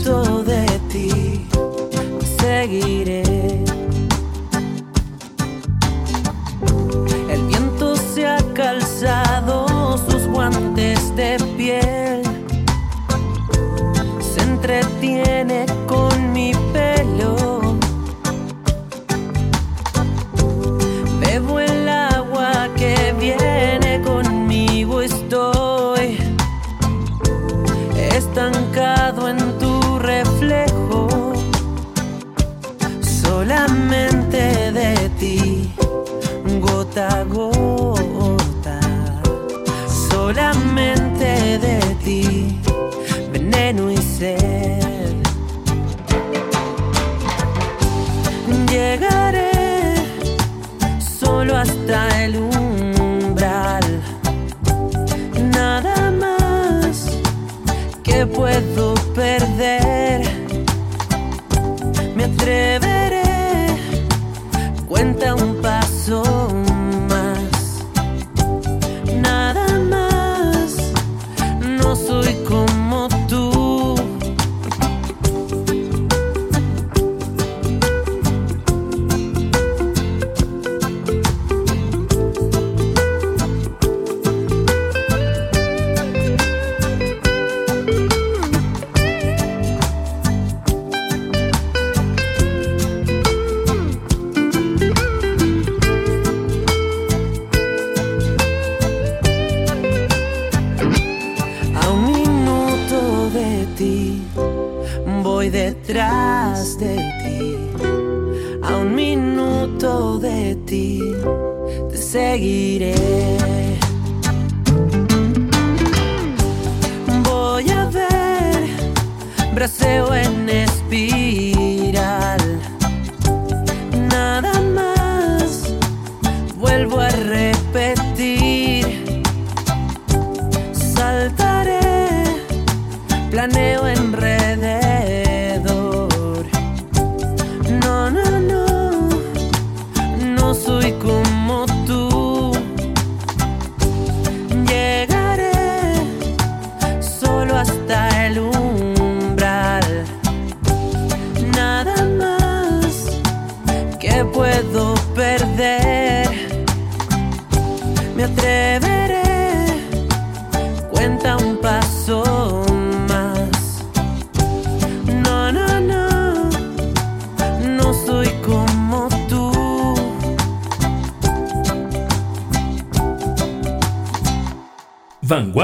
seguiré. 2.62 3.24
El 7.34 7.42
viento 7.48 7.96
se 7.96 8.28
ha 8.28 8.38
calzado 8.54 9.98
sus 9.98 10.28
guantes 10.28 11.00
de 11.16 11.38
piel. 11.58 12.22
Se 14.32 14.42
entretiene 14.42 15.66
con 15.88 16.32
mi 16.34 16.52
pelo. 16.72 17.31
Llegaré 48.70 49.96
solo 51.00 51.56
hasta 51.56 52.26
el 52.26 52.36
umbral, 52.36 53.84
nada 55.54 56.12
más 56.12 57.18
que 58.04 58.26
pueda. 58.26 58.71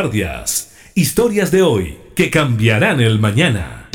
Vanguardias. 0.07 0.71
Historias 0.95 1.51
de 1.51 1.61
hoy 1.61 1.97
que 2.15 2.31
cambiarán 2.31 3.01
el 3.01 3.19
mañana. 3.19 3.89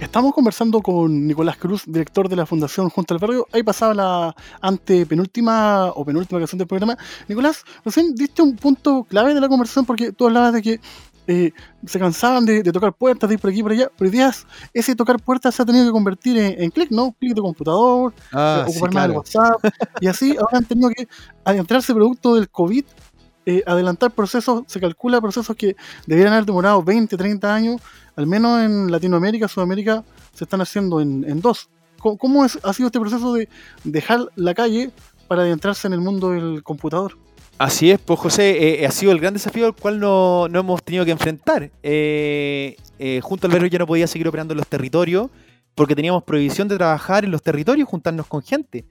Estamos 0.00 0.34
conversando 0.34 0.80
con 0.82 1.26
Nicolás 1.26 1.56
Cruz, 1.56 1.84
director 1.86 2.28
de 2.28 2.36
la 2.36 2.44
Fundación 2.44 2.90
Junto 2.90 3.14
al 3.14 3.20
Barrio. 3.20 3.46
Ahí 3.52 3.62
pasaba 3.62 3.94
la 3.94 4.36
antepenúltima 4.60 5.86
o 5.94 6.04
penúltima 6.04 6.40
canción 6.40 6.58
del 6.58 6.68
programa. 6.68 6.98
Nicolás, 7.28 7.64
recién 7.84 8.14
diste 8.14 8.42
un 8.42 8.54
punto 8.56 9.04
clave 9.04 9.32
de 9.32 9.40
la 9.40 9.48
conversación 9.48 9.86
porque 9.86 10.12
tú 10.12 10.26
hablabas 10.26 10.52
de 10.52 10.60
que 10.62 10.80
eh, 11.28 11.52
se 11.86 12.00
cansaban 12.00 12.44
de, 12.44 12.64
de 12.64 12.72
tocar 12.72 12.92
puertas, 12.92 13.28
de 13.28 13.34
ir 13.36 13.40
por 13.40 13.48
aquí 13.50 13.60
y 13.60 13.62
por 13.62 13.70
allá, 13.70 13.88
pero 13.96 14.10
hoy 14.10 14.16
día 14.16 14.32
ese 14.74 14.96
tocar 14.96 15.22
puertas 15.22 15.54
se 15.54 15.62
ha 15.62 15.64
tenido 15.64 15.86
que 15.86 15.92
convertir 15.92 16.36
en, 16.36 16.60
en 16.60 16.70
clic, 16.72 16.90
¿no? 16.90 17.12
Clic 17.12 17.32
de 17.32 17.40
computador, 17.40 18.12
Ah, 18.32 18.64
eh, 18.66 18.70
sí, 18.72 18.72
ocupar 18.72 18.92
más 18.92 19.04
el 19.04 19.12
claro. 19.12 19.20
WhatsApp, 19.20 19.72
y 20.00 20.08
así 20.08 20.36
ahora 20.36 20.58
han 20.58 20.64
tenido 20.64 20.90
que 20.90 21.06
adentrarse 21.44 21.94
producto 21.94 22.34
del 22.34 22.50
COVID, 22.50 22.84
eh, 23.46 23.62
adelantar 23.66 24.10
procesos, 24.12 24.62
se 24.66 24.80
calcula 24.80 25.20
procesos 25.20 25.54
que 25.56 25.76
debieran 26.06 26.32
haber 26.32 26.46
demorado 26.46 26.82
20, 26.82 27.16
30 27.16 27.54
años, 27.54 27.80
al 28.16 28.26
menos 28.26 28.60
en 28.62 28.90
Latinoamérica, 28.90 29.48
Sudamérica, 29.48 30.04
se 30.34 30.44
están 30.44 30.60
haciendo 30.60 31.00
en, 31.00 31.24
en 31.28 31.40
dos. 31.40 31.68
¿Cómo, 31.98 32.44
es- 32.44 32.58
ha 32.64 32.72
sido 32.72 32.88
este 32.88 32.98
proceso 33.00 33.32
de 33.34 33.48
dejar 33.84 34.20
la 34.36 34.54
calle 34.54 34.90
para 35.28 35.42
adentrarse 35.42 35.86
en 35.86 35.92
el 35.92 36.00
mundo 36.00 36.30
del 36.30 36.62
computador? 36.62 37.16
Así 37.58 37.90
es, 37.92 38.00
pues 38.00 38.18
José, 38.18 38.80
eh, 38.82 38.86
ha 38.86 38.90
sido 38.90 39.12
el 39.12 39.20
gran 39.20 39.34
desafío 39.34 39.66
al 39.66 39.74
cual 39.76 40.00
no, 40.00 40.48
no 40.48 40.60
hemos 40.60 40.82
tenido 40.82 41.04
que 41.04 41.12
enfrentar. 41.12 41.70
Eh, 41.82 42.76
eh, 42.98 43.20
junto 43.22 43.46
al 43.46 43.52
Barrio 43.52 43.68
ya 43.68 43.78
no 43.78 43.86
podía 43.86 44.06
seguir 44.08 44.26
operando 44.26 44.52
en 44.52 44.58
los 44.58 44.66
territorios 44.66 45.30
porque 45.74 45.94
teníamos 45.94 46.24
prohibición 46.24 46.66
de 46.68 46.76
trabajar 46.76 47.24
en 47.24 47.30
los 47.30 47.42
territorios, 47.42 47.88
juntarnos 47.88 48.26
con 48.26 48.42
gente. 48.42 48.84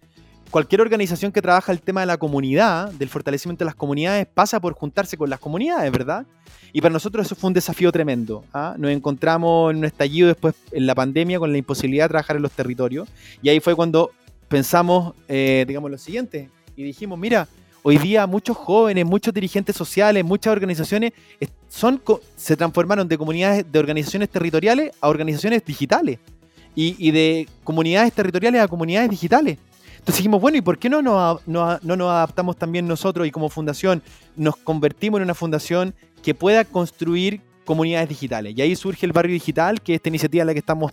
Cualquier 0.52 0.82
organización 0.82 1.32
que 1.32 1.42
trabaja 1.42 1.72
el 1.72 1.80
tema 1.82 2.02
de 2.02 2.08
la 2.08 2.18
comunidad, 2.18 2.92
del 2.92 3.08
fortalecimiento 3.08 3.64
de 3.64 3.68
las 3.68 3.76
comunidades, 3.76 4.28
pasa 4.28 4.60
por 4.60 4.74
juntarse 4.74 5.16
con 5.16 5.30
las 5.30 5.40
comunidades, 5.40 5.90
¿verdad? 5.92 6.26
Y 6.74 6.82
para 6.82 6.92
nosotros 6.92 7.26
eso 7.26 7.36
fue 7.36 7.48
un 7.48 7.54
desafío 7.54 7.90
tremendo. 7.90 8.44
¿ah? 8.54 8.76
Nos 8.78 8.92
encontramos 8.92 9.72
en 9.72 9.78
un 9.78 9.86
estallido 9.86 10.28
después 10.28 10.54
en 10.74 10.86
la 10.86 10.94
pandemia 10.94 11.40
con 11.40 11.54
la 11.54 11.58
imposibilidad 11.58 12.06
de 12.06 12.10
trabajar 12.10 12.36
en 12.36 12.42
los 12.42 12.52
territorios. 12.52 13.08
Y 13.42 13.48
ahí 13.48 13.62
fue 13.62 13.76
cuando 13.76 14.12
pensamos, 14.50 15.14
eh, 15.30 15.64
digamos, 15.66 15.90
lo 15.90 15.98
siguiente. 15.98 16.50
Y 16.76 16.84
dijimos, 16.84 17.18
mira, 17.18 17.48
hoy 17.82 17.98
día 17.98 18.28
muchos 18.28 18.58
jóvenes, 18.58 19.06
muchos 19.06 19.34
dirigentes 19.34 19.76
sociales, 19.78 20.24
muchas 20.26 20.52
organizaciones 20.52 21.14
es- 21.40 21.50
son, 21.70 22.02
se 22.36 22.58
transformaron 22.58 23.08
de 23.08 23.18
comunidades, 23.18 23.72
de 23.72 23.80
organizaciones 23.80 24.30
territoriales 24.30 24.92
a 25.00 25.08
organizaciones 25.08 25.64
digitales. 25.64 26.20
Y 26.76 27.12
de 27.12 27.48
comunidades 27.66 28.12
territoriales 28.14 28.62
a 28.62 28.68
comunidades 28.68 29.10
digitales. 29.10 29.58
Entonces 30.02 30.18
dijimos, 30.18 30.42
bueno, 30.42 30.58
¿y 30.58 30.62
por 30.62 30.80
qué 30.80 30.90
no 30.90 31.04
nos, 31.04 31.48
no, 31.48 31.78
no 31.84 31.96
nos 31.96 32.10
adaptamos 32.10 32.58
también 32.58 32.88
nosotros 32.88 33.28
y 33.28 33.32
como 33.32 33.50
fundación 33.50 34.02
nos 34.36 34.58
convertimos 34.58 35.20
en 35.20 35.26
una 35.26 35.36
fundación 35.36 35.94
que 36.24 36.34
pueda 36.34 36.66
construir 36.66 37.40
comunidades 37.66 38.10
digitales? 38.10 38.56
Y 38.58 38.64
ahí 38.64 38.76
surge 38.76 39.06
el 39.06 39.12
Barrio 39.12 39.34
Digital, 39.34 39.80
que 39.80 39.94
es 39.94 39.98
esta 39.98 40.10
iniciativa 40.10 40.42
en 40.42 40.48
la 40.48 40.54
que 40.54 40.60
estamos, 40.60 40.92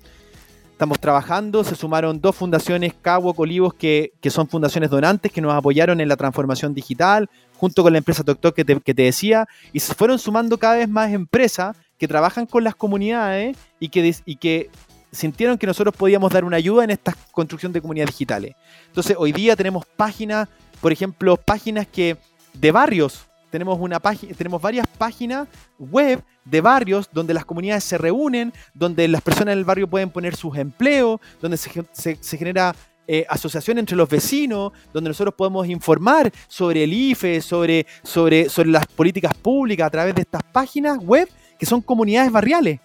estamos 0.73 1.01
trabajando. 1.01 1.65
Se 1.65 1.75
sumaron 1.75 2.21
dos 2.21 2.37
fundaciones, 2.37 2.93
Caguo, 3.01 3.33
Colivos, 3.33 3.73
que, 3.73 4.13
que 4.21 4.29
son 4.29 4.47
fundaciones 4.47 4.91
donantes 4.91 5.33
que 5.33 5.41
nos 5.41 5.55
apoyaron 5.55 6.03
en 6.03 6.09
la 6.09 6.17
transformación 6.19 6.75
digital, 6.75 7.31
junto 7.57 7.83
con 7.83 7.93
la 7.93 7.99
empresa 7.99 8.23
TokTok 8.23 8.55
que 8.55 8.65
te, 8.67 8.79
que 8.79 8.93
te 8.93 9.05
decía, 9.05 9.49
y 9.73 9.81
se 9.81 9.95
fueron 9.95 10.19
sumando 10.19 10.59
cada 10.59 10.77
vez 10.77 10.89
más 10.89 11.15
empresas 11.15 11.75
que 11.97 12.07
trabajan 12.07 12.45
con 12.45 12.63
las 12.63 12.75
comunidades 12.75 13.57
y 13.81 13.89
que, 13.89 14.15
y 14.27 14.37
que 14.37 14.69
sintieron 15.11 15.59
que 15.59 15.67
nosotros 15.67 15.95
podíamos 15.97 16.33
dar 16.33 16.45
una 16.45 16.57
ayuda 16.57 16.85
en 16.85 16.91
esta 16.91 17.15
construcción 17.33 17.73
de 17.73 17.81
comunidades 17.81 18.15
digitales. 18.15 18.55
Entonces, 18.87 19.17
hoy 19.19 19.33
día 19.33 19.57
tenemos 19.57 19.85
páginas, 19.87 20.49
por 20.81 20.93
ejemplo, 20.93 21.37
páginas 21.37 21.87
que 21.87 22.17
de 22.55 22.71
barrios. 22.71 23.27
Tenemos, 23.51 23.79
una 23.81 23.99
tenemos 23.99 24.61
varias 24.61 24.87
páginas 24.87 25.49
web 25.79 26.23
de 26.45 26.61
barrios 26.61 27.09
donde 27.11 27.33
las 27.33 27.47
comunidades 27.47 27.85
se 27.85 27.97
reúnen, 27.97 28.53
donde 28.75 29.09
las 29.09 29.23
personas 29.23 29.55
del 29.55 29.65
barrio 29.65 29.89
pueden 29.89 30.11
poner 30.11 30.37
sus 30.37 30.57
empleos, 30.59 31.19
donde 31.41 31.57
se 31.57 32.37
genera 32.37 32.75
eh, 33.11 33.25
asociación 33.27 33.79
entre 33.79 33.97
los 33.97 34.07
vecinos, 34.07 34.71
donde 34.93 35.09
nosotros 35.09 35.35
podemos 35.35 35.67
informar 35.67 36.31
sobre 36.47 36.85
el 36.85 36.93
IFE, 36.93 37.41
sobre, 37.41 37.87
sobre, 38.03 38.51
sobre 38.51 38.69
las 38.69 38.87
políticas 38.87 39.33
públicas 39.33 39.87
a 39.87 39.91
través 39.91 40.15
de 40.15 40.21
estas 40.21 40.43
páginas 40.43 40.99
web 40.99 41.27
que 41.59 41.65
son 41.65 41.81
comunidades 41.81 42.31
barriales 42.31 42.81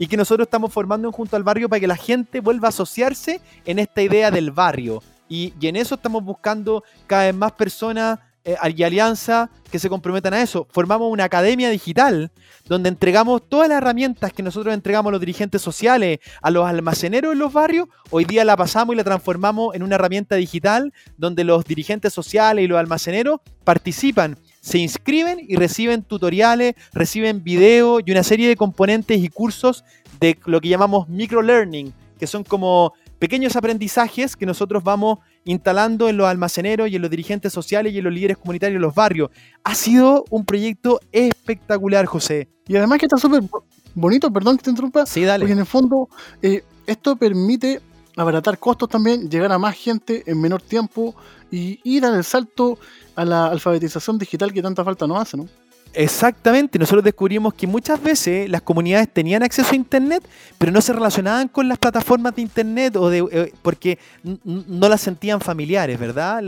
y 0.00 0.08
que 0.08 0.16
nosotros 0.16 0.46
estamos 0.46 0.72
formando 0.72 1.06
en 1.06 1.12
junto 1.12 1.36
al 1.36 1.42
barrio 1.42 1.68
para 1.68 1.78
que 1.78 1.86
la 1.86 1.96
gente 1.96 2.40
vuelva 2.40 2.68
a 2.68 2.70
asociarse 2.70 3.42
en 3.66 3.78
esta 3.78 4.00
idea 4.00 4.30
del 4.30 4.50
barrio. 4.50 5.02
Y, 5.28 5.52
en 5.60 5.76
eso 5.76 5.96
estamos 5.96 6.24
buscando 6.24 6.82
cada 7.06 7.26
vez 7.26 7.34
más 7.34 7.52
personas 7.52 8.18
eh, 8.42 8.56
y 8.74 8.82
alianzas 8.82 9.50
que 9.70 9.78
se 9.78 9.90
comprometan 9.90 10.32
a 10.32 10.40
eso. 10.40 10.66
Formamos 10.70 11.12
una 11.12 11.24
academia 11.24 11.68
digital 11.68 12.32
donde 12.64 12.88
entregamos 12.88 13.46
todas 13.46 13.68
las 13.68 13.76
herramientas 13.76 14.32
que 14.32 14.42
nosotros 14.42 14.72
entregamos 14.72 15.10
a 15.10 15.12
los 15.12 15.20
dirigentes 15.20 15.60
sociales, 15.60 16.20
a 16.40 16.50
los 16.50 16.66
almaceneros 16.66 17.34
en 17.34 17.38
los 17.38 17.52
barrios. 17.52 17.86
Hoy 18.08 18.24
día 18.24 18.42
la 18.46 18.56
pasamos 18.56 18.94
y 18.94 18.96
la 18.96 19.04
transformamos 19.04 19.74
en 19.74 19.82
una 19.82 19.96
herramienta 19.96 20.36
digital 20.36 20.94
donde 21.18 21.44
los 21.44 21.62
dirigentes 21.66 22.14
sociales 22.14 22.64
y 22.64 22.68
los 22.68 22.78
almaceneros 22.78 23.40
participan 23.64 24.38
se 24.60 24.78
inscriben 24.78 25.38
y 25.46 25.56
reciben 25.56 26.02
tutoriales, 26.02 26.74
reciben 26.92 27.42
videos 27.42 28.02
y 28.04 28.10
una 28.12 28.22
serie 28.22 28.48
de 28.48 28.56
componentes 28.56 29.18
y 29.22 29.28
cursos 29.28 29.84
de 30.20 30.38
lo 30.44 30.60
que 30.60 30.68
llamamos 30.68 31.08
microlearning, 31.08 31.92
que 32.18 32.26
son 32.26 32.44
como 32.44 32.92
pequeños 33.18 33.56
aprendizajes 33.56 34.36
que 34.36 34.46
nosotros 34.46 34.82
vamos 34.84 35.18
instalando 35.44 36.08
en 36.08 36.16
los 36.18 36.26
almaceneros 36.26 36.88
y 36.90 36.96
en 36.96 37.02
los 37.02 37.10
dirigentes 37.10 37.52
sociales 37.52 37.92
y 37.94 37.98
en 37.98 38.04
los 38.04 38.12
líderes 38.12 38.36
comunitarios 38.38 38.76
de 38.76 38.80
los 38.82 38.94
barrios. 38.94 39.30
Ha 39.64 39.74
sido 39.74 40.24
un 40.30 40.44
proyecto 40.44 41.00
espectacular, 41.12 42.06
José. 42.06 42.48
Y 42.68 42.76
además 42.76 42.98
que 42.98 43.06
está 43.06 43.16
súper 43.16 43.40
bo- 43.42 43.64
bonito, 43.94 44.30
perdón 44.32 44.56
que 44.58 44.64
te 44.64 44.70
interrumpa, 44.70 45.06
Sí, 45.06 45.22
dale. 45.22 45.42
porque 45.42 45.52
en 45.54 45.58
el 45.60 45.66
fondo 45.66 46.08
eh, 46.42 46.62
esto 46.86 47.16
permite 47.16 47.80
abaratar 48.20 48.58
costos 48.58 48.88
también, 48.88 49.30
llegar 49.30 49.50
a 49.50 49.58
más 49.58 49.74
gente 49.74 50.22
en 50.26 50.40
menor 50.40 50.60
tiempo 50.60 51.14
y, 51.50 52.00
dar 52.00 52.14
el 52.14 52.24
salto 52.24 52.78
a 53.16 53.24
la 53.24 53.46
alfabetización 53.46 54.18
digital 54.18 54.52
que 54.52 54.62
tanta 54.62 54.84
falta 54.84 55.06
nos 55.06 55.20
hace, 55.20 55.36
¿no? 55.36 55.48
Exactamente, 55.92 56.78
nosotros 56.78 57.02
descubrimos 57.02 57.52
que 57.54 57.66
muchas 57.66 58.00
veces 58.00 58.48
las 58.48 58.62
comunidades 58.62 59.08
tenían 59.12 59.42
acceso 59.42 59.72
a 59.72 59.74
Internet, 59.74 60.22
pero 60.56 60.70
no 60.70 60.80
se 60.80 60.92
relacionaban 60.92 61.48
con 61.48 61.68
las 61.68 61.78
plataformas 61.78 62.36
de 62.36 62.42
Internet 62.42 62.94
o 62.94 63.10
de, 63.10 63.26
eh, 63.32 63.52
porque 63.60 63.98
no 64.22 64.88
las 64.88 65.00
sentían 65.00 65.40
familiares, 65.40 65.98
¿verdad? 65.98 66.42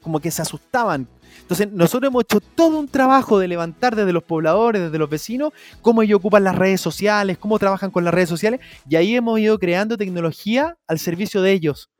Como 0.00 0.18
que 0.18 0.30
se 0.30 0.40
asustaban. 0.40 1.06
Entonces, 1.42 1.70
nosotros 1.70 2.08
hemos 2.08 2.24
hecho 2.24 2.40
todo 2.40 2.78
un 2.78 2.88
trabajo 2.88 3.38
de 3.38 3.48
levantar 3.48 3.94
desde 3.94 4.14
los 4.14 4.22
pobladores, 4.22 4.80
desde 4.80 4.98
los 4.98 5.10
vecinos, 5.10 5.52
cómo 5.82 6.00
ellos 6.02 6.18
ocupan 6.18 6.44
las 6.44 6.56
redes 6.56 6.80
sociales, 6.80 7.36
cómo 7.36 7.58
trabajan 7.58 7.90
con 7.90 8.02
las 8.02 8.14
redes 8.14 8.30
sociales, 8.30 8.60
y 8.88 8.96
ahí 8.96 9.14
hemos 9.14 9.38
ido 9.38 9.58
creando 9.58 9.98
tecnología 9.98 10.78
al 10.86 10.98
servicio 10.98 11.42
de 11.42 11.52
ellos. 11.52 11.90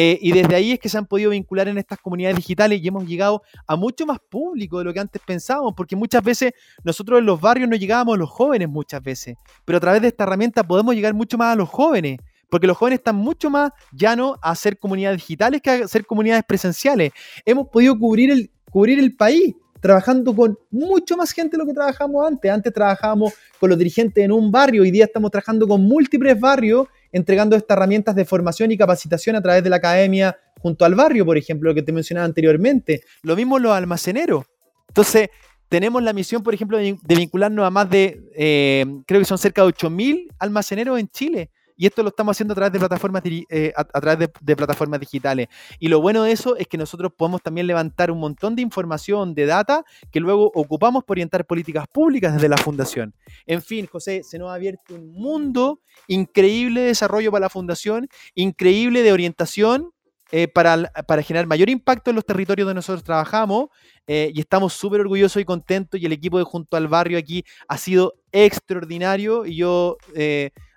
Eh, 0.00 0.16
y 0.22 0.30
desde 0.30 0.54
ahí 0.54 0.70
es 0.70 0.78
que 0.78 0.88
se 0.88 0.96
han 0.96 1.06
podido 1.06 1.30
vincular 1.30 1.66
en 1.66 1.76
estas 1.76 1.98
comunidades 1.98 2.36
digitales 2.36 2.80
y 2.80 2.86
hemos 2.86 3.04
llegado 3.04 3.42
a 3.66 3.74
mucho 3.74 4.06
más 4.06 4.20
público 4.20 4.78
de 4.78 4.84
lo 4.84 4.94
que 4.94 5.00
antes 5.00 5.20
pensábamos, 5.26 5.74
porque 5.76 5.96
muchas 5.96 6.22
veces 6.22 6.52
nosotros 6.84 7.18
en 7.18 7.26
los 7.26 7.40
barrios 7.40 7.68
no 7.68 7.74
llegábamos 7.74 8.16
los 8.16 8.30
jóvenes 8.30 8.68
muchas 8.68 9.02
veces, 9.02 9.34
pero 9.64 9.78
a 9.78 9.80
través 9.80 10.00
de 10.00 10.06
esta 10.06 10.22
herramienta 10.22 10.62
podemos 10.62 10.94
llegar 10.94 11.14
mucho 11.14 11.36
más 11.36 11.52
a 11.52 11.56
los 11.56 11.68
jóvenes, 11.68 12.20
porque 12.48 12.68
los 12.68 12.76
jóvenes 12.76 13.00
están 13.00 13.16
mucho 13.16 13.50
más 13.50 13.72
llanos 13.90 14.36
a 14.40 14.52
hacer 14.52 14.78
comunidades 14.78 15.18
digitales 15.18 15.60
que 15.60 15.70
a 15.70 15.84
hacer 15.86 16.06
comunidades 16.06 16.44
presenciales. 16.46 17.10
Hemos 17.44 17.66
podido 17.66 17.98
cubrir 17.98 18.30
el, 18.30 18.52
cubrir 18.70 19.00
el 19.00 19.16
país 19.16 19.56
trabajando 19.80 20.32
con 20.32 20.56
mucho 20.70 21.16
más 21.16 21.32
gente 21.32 21.56
de 21.56 21.64
lo 21.64 21.66
que 21.66 21.74
trabajamos 21.74 22.24
antes. 22.24 22.48
Antes 22.48 22.72
trabajábamos 22.72 23.32
con 23.58 23.68
los 23.68 23.76
dirigentes 23.76 24.24
en 24.24 24.30
un 24.30 24.52
barrio, 24.52 24.82
hoy 24.82 24.92
día 24.92 25.06
estamos 25.06 25.32
trabajando 25.32 25.66
con 25.66 25.82
múltiples 25.82 26.38
barrios, 26.38 26.86
entregando 27.12 27.56
estas 27.56 27.76
herramientas 27.76 28.14
de 28.14 28.24
formación 28.24 28.70
y 28.70 28.76
capacitación 28.76 29.36
a 29.36 29.42
través 29.42 29.62
de 29.62 29.70
la 29.70 29.76
academia 29.76 30.36
junto 30.60 30.84
al 30.84 30.94
barrio, 30.94 31.24
por 31.24 31.36
ejemplo, 31.36 31.70
lo 31.70 31.74
que 31.74 31.82
te 31.82 31.92
mencionaba 31.92 32.24
anteriormente. 32.24 33.02
Lo 33.22 33.36
mismo 33.36 33.58
los 33.58 33.72
almaceneros. 33.72 34.44
Entonces, 34.88 35.28
tenemos 35.68 36.02
la 36.02 36.12
misión, 36.12 36.42
por 36.42 36.54
ejemplo, 36.54 36.78
de, 36.78 36.96
vincularnos 37.06 37.66
a 37.66 37.70
más 37.70 37.88
de, 37.90 38.20
eh, 38.36 38.86
creo 39.06 39.20
que 39.20 39.26
son 39.26 39.38
cerca 39.38 39.62
de 39.62 39.68
8.000 39.68 40.28
almaceneros 40.38 40.98
en 40.98 41.08
Chile. 41.08 41.50
Y 41.78 41.86
esto 41.86 42.02
lo 42.02 42.08
estamos 42.08 42.36
haciendo 42.36 42.52
a 42.52 42.56
través 42.56 42.72
de 42.72 42.80
plataformas, 42.80 43.22
eh, 43.24 43.72
a, 43.76 43.84
través 43.84 44.28
de, 44.40 44.56
plataformas 44.56 44.98
digitales. 44.98 45.46
Y 45.78 45.86
lo 45.86 46.00
bueno 46.00 46.24
de 46.24 46.32
eso 46.32 46.56
es 46.56 46.66
que 46.66 46.76
nosotros 46.76 47.12
podemos 47.16 47.40
también 47.40 47.68
levantar 47.68 48.10
un 48.10 48.18
montón 48.18 48.56
de 48.56 48.62
información, 48.62 49.32
de 49.32 49.46
data, 49.46 49.84
que 50.10 50.18
luego 50.18 50.50
ocupamos 50.56 51.04
para 51.04 51.14
orientar 51.14 51.46
políticas 51.46 51.86
públicas 51.86 52.34
desde 52.34 52.48
la 52.48 52.56
fundación. 52.56 53.14
En 53.46 53.62
fin, 53.62 53.86
José, 53.86 54.24
se 54.24 54.40
nos 54.40 54.50
ha 54.50 54.54
abierto 54.54 54.96
un 54.96 55.12
mundo 55.12 55.80
increíble 56.08 56.80
de 56.80 56.86
desarrollo 56.88 57.30
para 57.30 57.42
la 57.42 57.48
fundación, 57.48 58.08
increíble 58.34 59.04
de 59.04 59.12
orientación 59.12 59.92
eh, 60.32 60.48
para, 60.48 60.90
para 61.06 61.22
generar 61.22 61.46
mayor 61.46 61.70
impacto 61.70 62.10
en 62.10 62.16
los 62.16 62.26
territorios 62.26 62.66
donde 62.66 62.78
nosotros 62.78 63.04
trabajamos 63.04 63.68
eh, 64.08 64.32
y 64.34 64.40
estamos 64.40 64.72
súper 64.72 65.00
orgullosos 65.00 65.40
y 65.40 65.44
contentos 65.44 66.00
y 66.00 66.06
el 66.06 66.12
equipo 66.12 66.38
de 66.38 66.44
Junto 66.44 66.76
al 66.76 66.88
Barrio 66.88 67.18
aquí 67.18 67.44
ha 67.68 67.78
sido 67.78 68.14
extraordinario 68.32 69.46
y 69.46 69.56
yo 69.56 69.96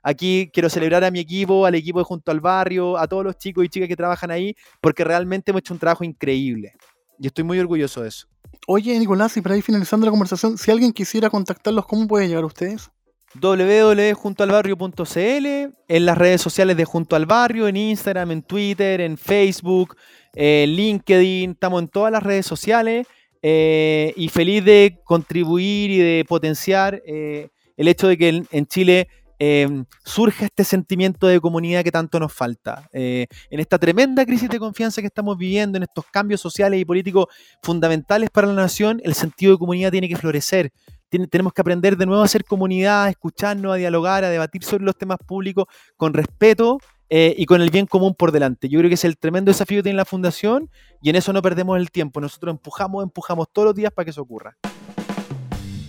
aquí 0.01 0.49
quiero 0.53 0.69
celebrar 0.69 1.03
a 1.03 1.11
mi 1.11 1.19
equipo, 1.19 1.65
al 1.65 1.75
equipo 1.75 1.99
de 1.99 2.05
Junto 2.05 2.31
al 2.31 2.39
Barrio, 2.39 2.97
a 2.97 3.07
todos 3.07 3.23
los 3.23 3.37
chicos 3.37 3.65
y 3.65 3.69
chicas 3.69 3.87
que 3.87 3.95
trabajan 3.95 4.31
ahí 4.31 4.55
porque 4.79 5.03
realmente 5.03 5.51
hemos 5.51 5.59
hecho 5.59 5.73
un 5.73 5.79
trabajo 5.79 6.03
increíble 6.03 6.73
y 7.21 7.27
estoy 7.27 7.43
muy 7.43 7.59
orgulloso 7.59 8.01
de 8.01 8.09
eso. 8.09 8.25
Oye, 8.67 8.99
Nicolás, 8.99 9.37
y 9.37 9.41
para 9.41 9.55
ir 9.55 9.63
finalizando 9.63 10.05
la 10.05 10.11
conversación, 10.11 10.57
si 10.57 10.71
alguien 10.71 10.91
quisiera 10.91 11.29
contactarlos, 11.29 11.85
¿cómo 11.85 12.05
puede 12.07 12.27
llegar 12.27 12.43
a 12.43 12.47
ustedes? 12.47 12.89
www.juntoalbarrio.cl, 13.35 15.75
en 15.87 16.05
las 16.05 16.17
redes 16.17 16.41
sociales 16.41 16.75
de 16.75 16.83
Junto 16.83 17.15
al 17.15 17.27
Barrio, 17.27 17.67
en 17.67 17.77
Instagram, 17.77 18.31
en 18.31 18.41
Twitter, 18.41 19.01
en 19.01 19.17
Facebook, 19.17 19.95
en 20.33 20.71
LinkedIn, 20.71 21.51
estamos 21.51 21.81
en 21.81 21.87
todas 21.87 22.11
las 22.11 22.23
redes 22.23 22.45
sociales 22.45 23.07
eh, 23.41 24.13
y 24.17 24.27
feliz 24.29 24.65
de 24.65 24.99
contribuir 25.05 25.91
y 25.91 25.99
de 25.99 26.25
potenciar 26.27 27.01
eh, 27.05 27.49
el 27.77 27.87
hecho 27.87 28.07
de 28.07 28.17
que 28.17 28.29
en, 28.29 28.47
en 28.51 28.65
Chile 28.65 29.07
eh, 29.43 29.67
surja 30.05 30.45
este 30.45 30.63
sentimiento 30.63 31.25
de 31.25 31.41
comunidad 31.41 31.83
que 31.83 31.91
tanto 31.91 32.19
nos 32.19 32.31
falta. 32.31 32.87
Eh, 32.93 33.25
en 33.49 33.59
esta 33.59 33.79
tremenda 33.79 34.23
crisis 34.23 34.47
de 34.47 34.59
confianza 34.59 35.01
que 35.01 35.07
estamos 35.07 35.35
viviendo, 35.35 35.77
en 35.77 35.83
estos 35.83 36.05
cambios 36.11 36.39
sociales 36.39 36.79
y 36.79 36.85
políticos 36.85 37.25
fundamentales 37.63 38.29
para 38.29 38.45
la 38.45 38.53
nación, 38.53 39.01
el 39.03 39.15
sentido 39.15 39.53
de 39.53 39.57
comunidad 39.57 39.89
tiene 39.89 40.07
que 40.07 40.15
florecer. 40.15 40.71
Tenemos 41.09 41.53
que 41.53 41.61
aprender 41.61 41.97
de 41.97 42.05
nuevo 42.05 42.21
a 42.21 42.27
ser 42.27 42.45
comunidad, 42.45 43.05
a 43.05 43.09
escucharnos, 43.09 43.73
a 43.73 43.77
dialogar, 43.77 44.23
a 44.23 44.29
debatir 44.29 44.63
sobre 44.63 44.83
los 44.83 44.95
temas 44.95 45.17
públicos 45.25 45.65
con 45.97 46.13
respeto 46.13 46.77
eh, 47.09 47.33
y 47.35 47.47
con 47.47 47.63
el 47.63 47.71
bien 47.71 47.87
común 47.87 48.13
por 48.13 48.31
delante. 48.31 48.69
Yo 48.69 48.77
creo 48.77 48.89
que 48.89 48.93
es 48.93 49.05
el 49.05 49.17
tremendo 49.17 49.49
desafío 49.49 49.79
que 49.79 49.83
tiene 49.83 49.97
la 49.97 50.05
Fundación 50.05 50.69
y 51.01 51.09
en 51.09 51.15
eso 51.15 51.33
no 51.33 51.41
perdemos 51.41 51.79
el 51.79 51.89
tiempo. 51.89 52.21
Nosotros 52.21 52.53
empujamos, 52.53 53.03
empujamos 53.03 53.47
todos 53.51 53.65
los 53.65 53.75
días 53.75 53.91
para 53.91 54.05
que 54.05 54.11
eso 54.11 54.21
ocurra. 54.21 54.55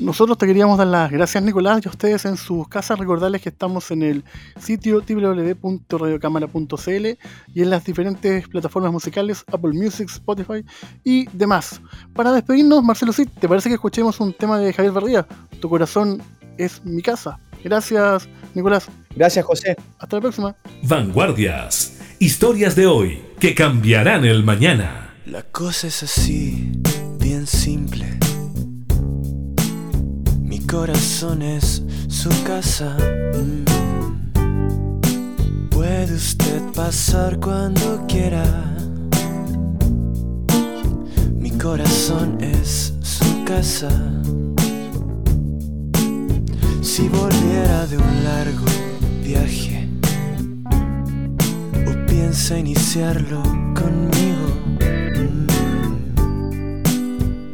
Nosotros 0.02 0.36
te 0.36 0.46
queríamos 0.48 0.76
dar 0.78 0.88
las 0.88 1.12
gracias, 1.12 1.44
Nicolás, 1.44 1.80
y 1.84 1.88
a 1.88 1.90
ustedes 1.90 2.24
en 2.24 2.36
sus 2.36 2.66
casas. 2.66 2.98
Recordarles 2.98 3.40
que 3.40 3.50
estamos 3.50 3.88
en 3.92 4.02
el 4.02 4.24
sitio 4.58 5.00
www.radiocámara.cl 5.00 7.06
y 7.54 7.62
en 7.62 7.70
las 7.70 7.84
diferentes 7.84 8.48
plataformas 8.48 8.90
musicales, 8.90 9.44
Apple 9.52 9.70
Music, 9.72 10.08
Spotify 10.10 10.64
y 11.04 11.28
demás. 11.32 11.80
Para 12.14 12.32
despedirnos, 12.32 12.82
Marcelo 12.82 13.12
Cid, 13.12 13.28
¿te 13.40 13.48
parece 13.48 13.68
que 13.68 13.76
escuchemos 13.76 14.18
un 14.18 14.32
tema 14.32 14.58
de 14.58 14.72
Javier 14.72 14.92
Barría? 14.92 15.24
Tu 15.60 15.68
corazón 15.68 16.20
es 16.58 16.84
mi 16.84 17.00
casa. 17.00 17.38
Gracias, 17.62 18.28
Nicolás. 18.54 18.88
Gracias, 19.14 19.44
José. 19.44 19.76
Hasta 20.00 20.16
la 20.16 20.22
próxima. 20.22 20.56
Vanguardias. 20.82 22.00
Historias 22.18 22.74
de 22.74 22.88
hoy 22.88 23.22
que 23.38 23.54
cambiarán 23.54 24.24
el 24.24 24.42
mañana. 24.42 25.14
La 25.26 25.44
cosa 25.44 25.86
es 25.86 26.02
así, 26.02 26.72
bien 27.20 27.46
simple. 27.46 28.18
Corazón 30.72 31.42
es 31.42 31.82
su 32.08 32.30
casa. 32.44 32.96
Mm. 33.34 33.64
Puede 35.68 36.14
usted 36.14 36.62
pasar 36.74 37.38
cuando 37.38 38.06
quiera. 38.08 38.42
Mi 41.36 41.50
corazón 41.50 42.38
es 42.40 42.94
su 43.02 43.44
casa. 43.44 43.90
Si 46.80 47.06
volviera 47.06 47.86
de 47.86 47.98
un 47.98 48.24
largo 48.24 48.64
viaje 49.22 49.90
o 51.86 52.06
piensa 52.06 52.58
iniciarlo 52.58 53.42
conmigo. 53.74 54.21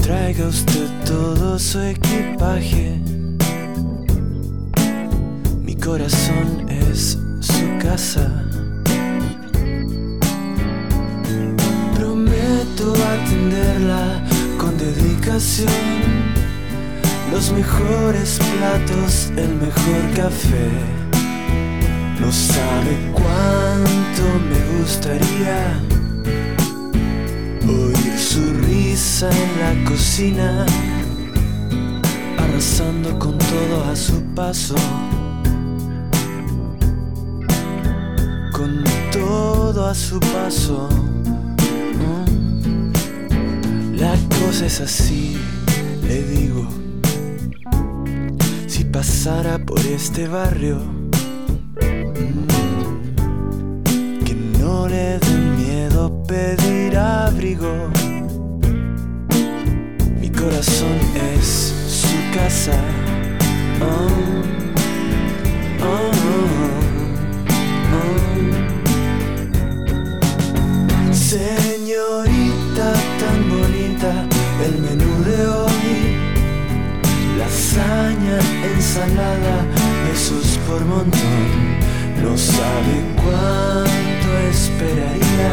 Traiga 0.09 0.47
usted 0.47 0.89
todo 1.05 1.59
su 1.59 1.79
equipaje. 1.83 2.99
Mi 5.61 5.75
corazón 5.75 6.67
es 6.67 7.19
su 7.41 7.79
casa. 7.79 8.27
Prometo 11.95 12.95
atenderla 12.95 14.25
con 14.57 14.79
dedicación. 14.79 15.69
Los 17.31 17.53
mejores 17.53 18.39
platos, 18.57 19.31
el 19.37 19.57
mejor 19.57 20.15
café. 20.17 20.71
No 22.19 22.33
sabe 22.33 22.97
cuánto 23.13 24.23
me 24.49 24.79
gustaría 24.79 25.98
en 28.99 29.61
la 29.61 29.73
cocina, 29.89 30.67
arrasando 32.37 33.17
con 33.17 33.39
todo 33.39 33.85
a 33.85 33.95
su 33.95 34.21
paso. 34.35 34.75
Con 38.53 38.83
todo 39.13 39.87
a 39.87 39.95
su 39.95 40.19
paso. 40.19 40.89
Mm. 42.01 42.93
La 44.01 44.17
cosa 44.41 44.67
es 44.67 44.81
así, 44.81 45.39
le 46.03 46.25
digo. 46.25 46.67
Si 48.67 48.83
pasara 48.83 49.59
por 49.59 49.79
este 49.79 50.27
barrio, 50.27 50.79
mm, 51.81 52.49
que 54.25 54.35
no 54.59 54.89
le 54.89 55.21
dé 55.21 55.37
miedo 55.57 56.25
pedir 56.25 56.97
abrigo 56.97 57.98
corazón 60.49 60.99
es 61.37 61.75
su 61.89 62.17
casa. 62.35 62.73
Oh, 63.83 64.09
oh, 65.85 66.13
oh, 67.93 68.15
Señorita 71.13 72.89
tan 73.21 73.39
bonita, 73.51 74.13
el 74.65 74.75
menú 74.79 75.13
de 75.25 75.39
hoy, 75.47 75.91
lasaña, 77.39 78.39
ensalada, 78.75 79.57
besos 80.09 80.49
por 80.67 80.81
montón. 80.85 81.49
No 82.23 82.33
sabe 82.37 82.95
cuánto 83.23 84.29
esperaría 84.51 85.53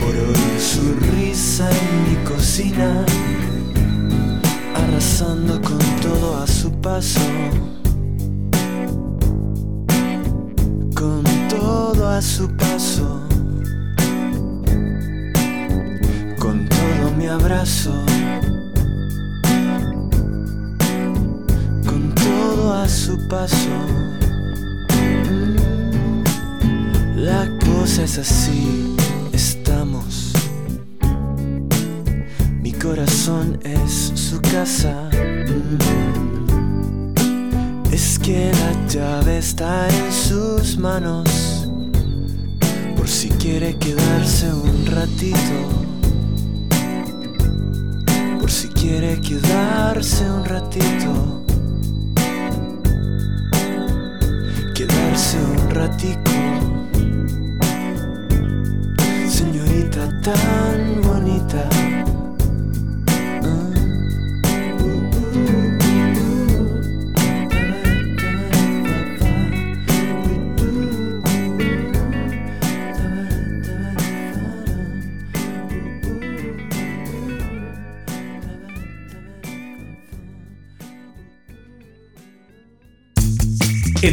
por 0.00 0.14
oír 0.16 0.58
su 0.58 0.84
en 1.38 2.02
mi 2.02 2.16
cocina, 2.24 3.04
arrasando 4.74 5.60
con 5.62 5.78
todo 6.02 6.36
a 6.42 6.46
su 6.48 6.68
paso. 6.80 7.20
Con 10.96 11.22
todo 11.48 12.08
a 12.08 12.20
su 12.20 12.48
paso. 12.56 13.22
Con 16.40 16.68
todo 16.68 17.12
mi 17.16 17.28
abrazo. 17.28 17.92
Con 21.86 22.12
todo 22.16 22.72
a 22.72 22.88
su 22.88 23.16
paso. 23.28 23.76
La 27.14 27.48
cosa 27.64 28.02
es 28.02 28.18
así, 28.18 28.96
corazón 32.78 33.58
es 33.64 34.12
su 34.14 34.40
casa. 34.40 35.10
Mm. 35.12 35.78
Es 37.92 38.18
que 38.18 38.52
la 38.52 38.86
llave 38.86 39.38
está 39.38 39.88
en 39.88 40.12
sus 40.12 40.78
manos. 40.78 41.68
Por 42.96 43.08
si 43.08 43.28
quiere 43.30 43.76
quedarse 43.76 44.52
un 44.52 44.86
ratito. 44.86 45.58
Por 48.40 48.50
si 48.50 48.68
quiere 48.68 49.20
quedarse 49.20 50.30
un 50.30 50.44
ratito. 50.44 51.44
Quedarse 54.74 55.38
un 55.38 55.70
ratico. 55.70 56.30
Señorita 59.28 60.20
tan 60.22 61.02
bonita. 61.02 61.97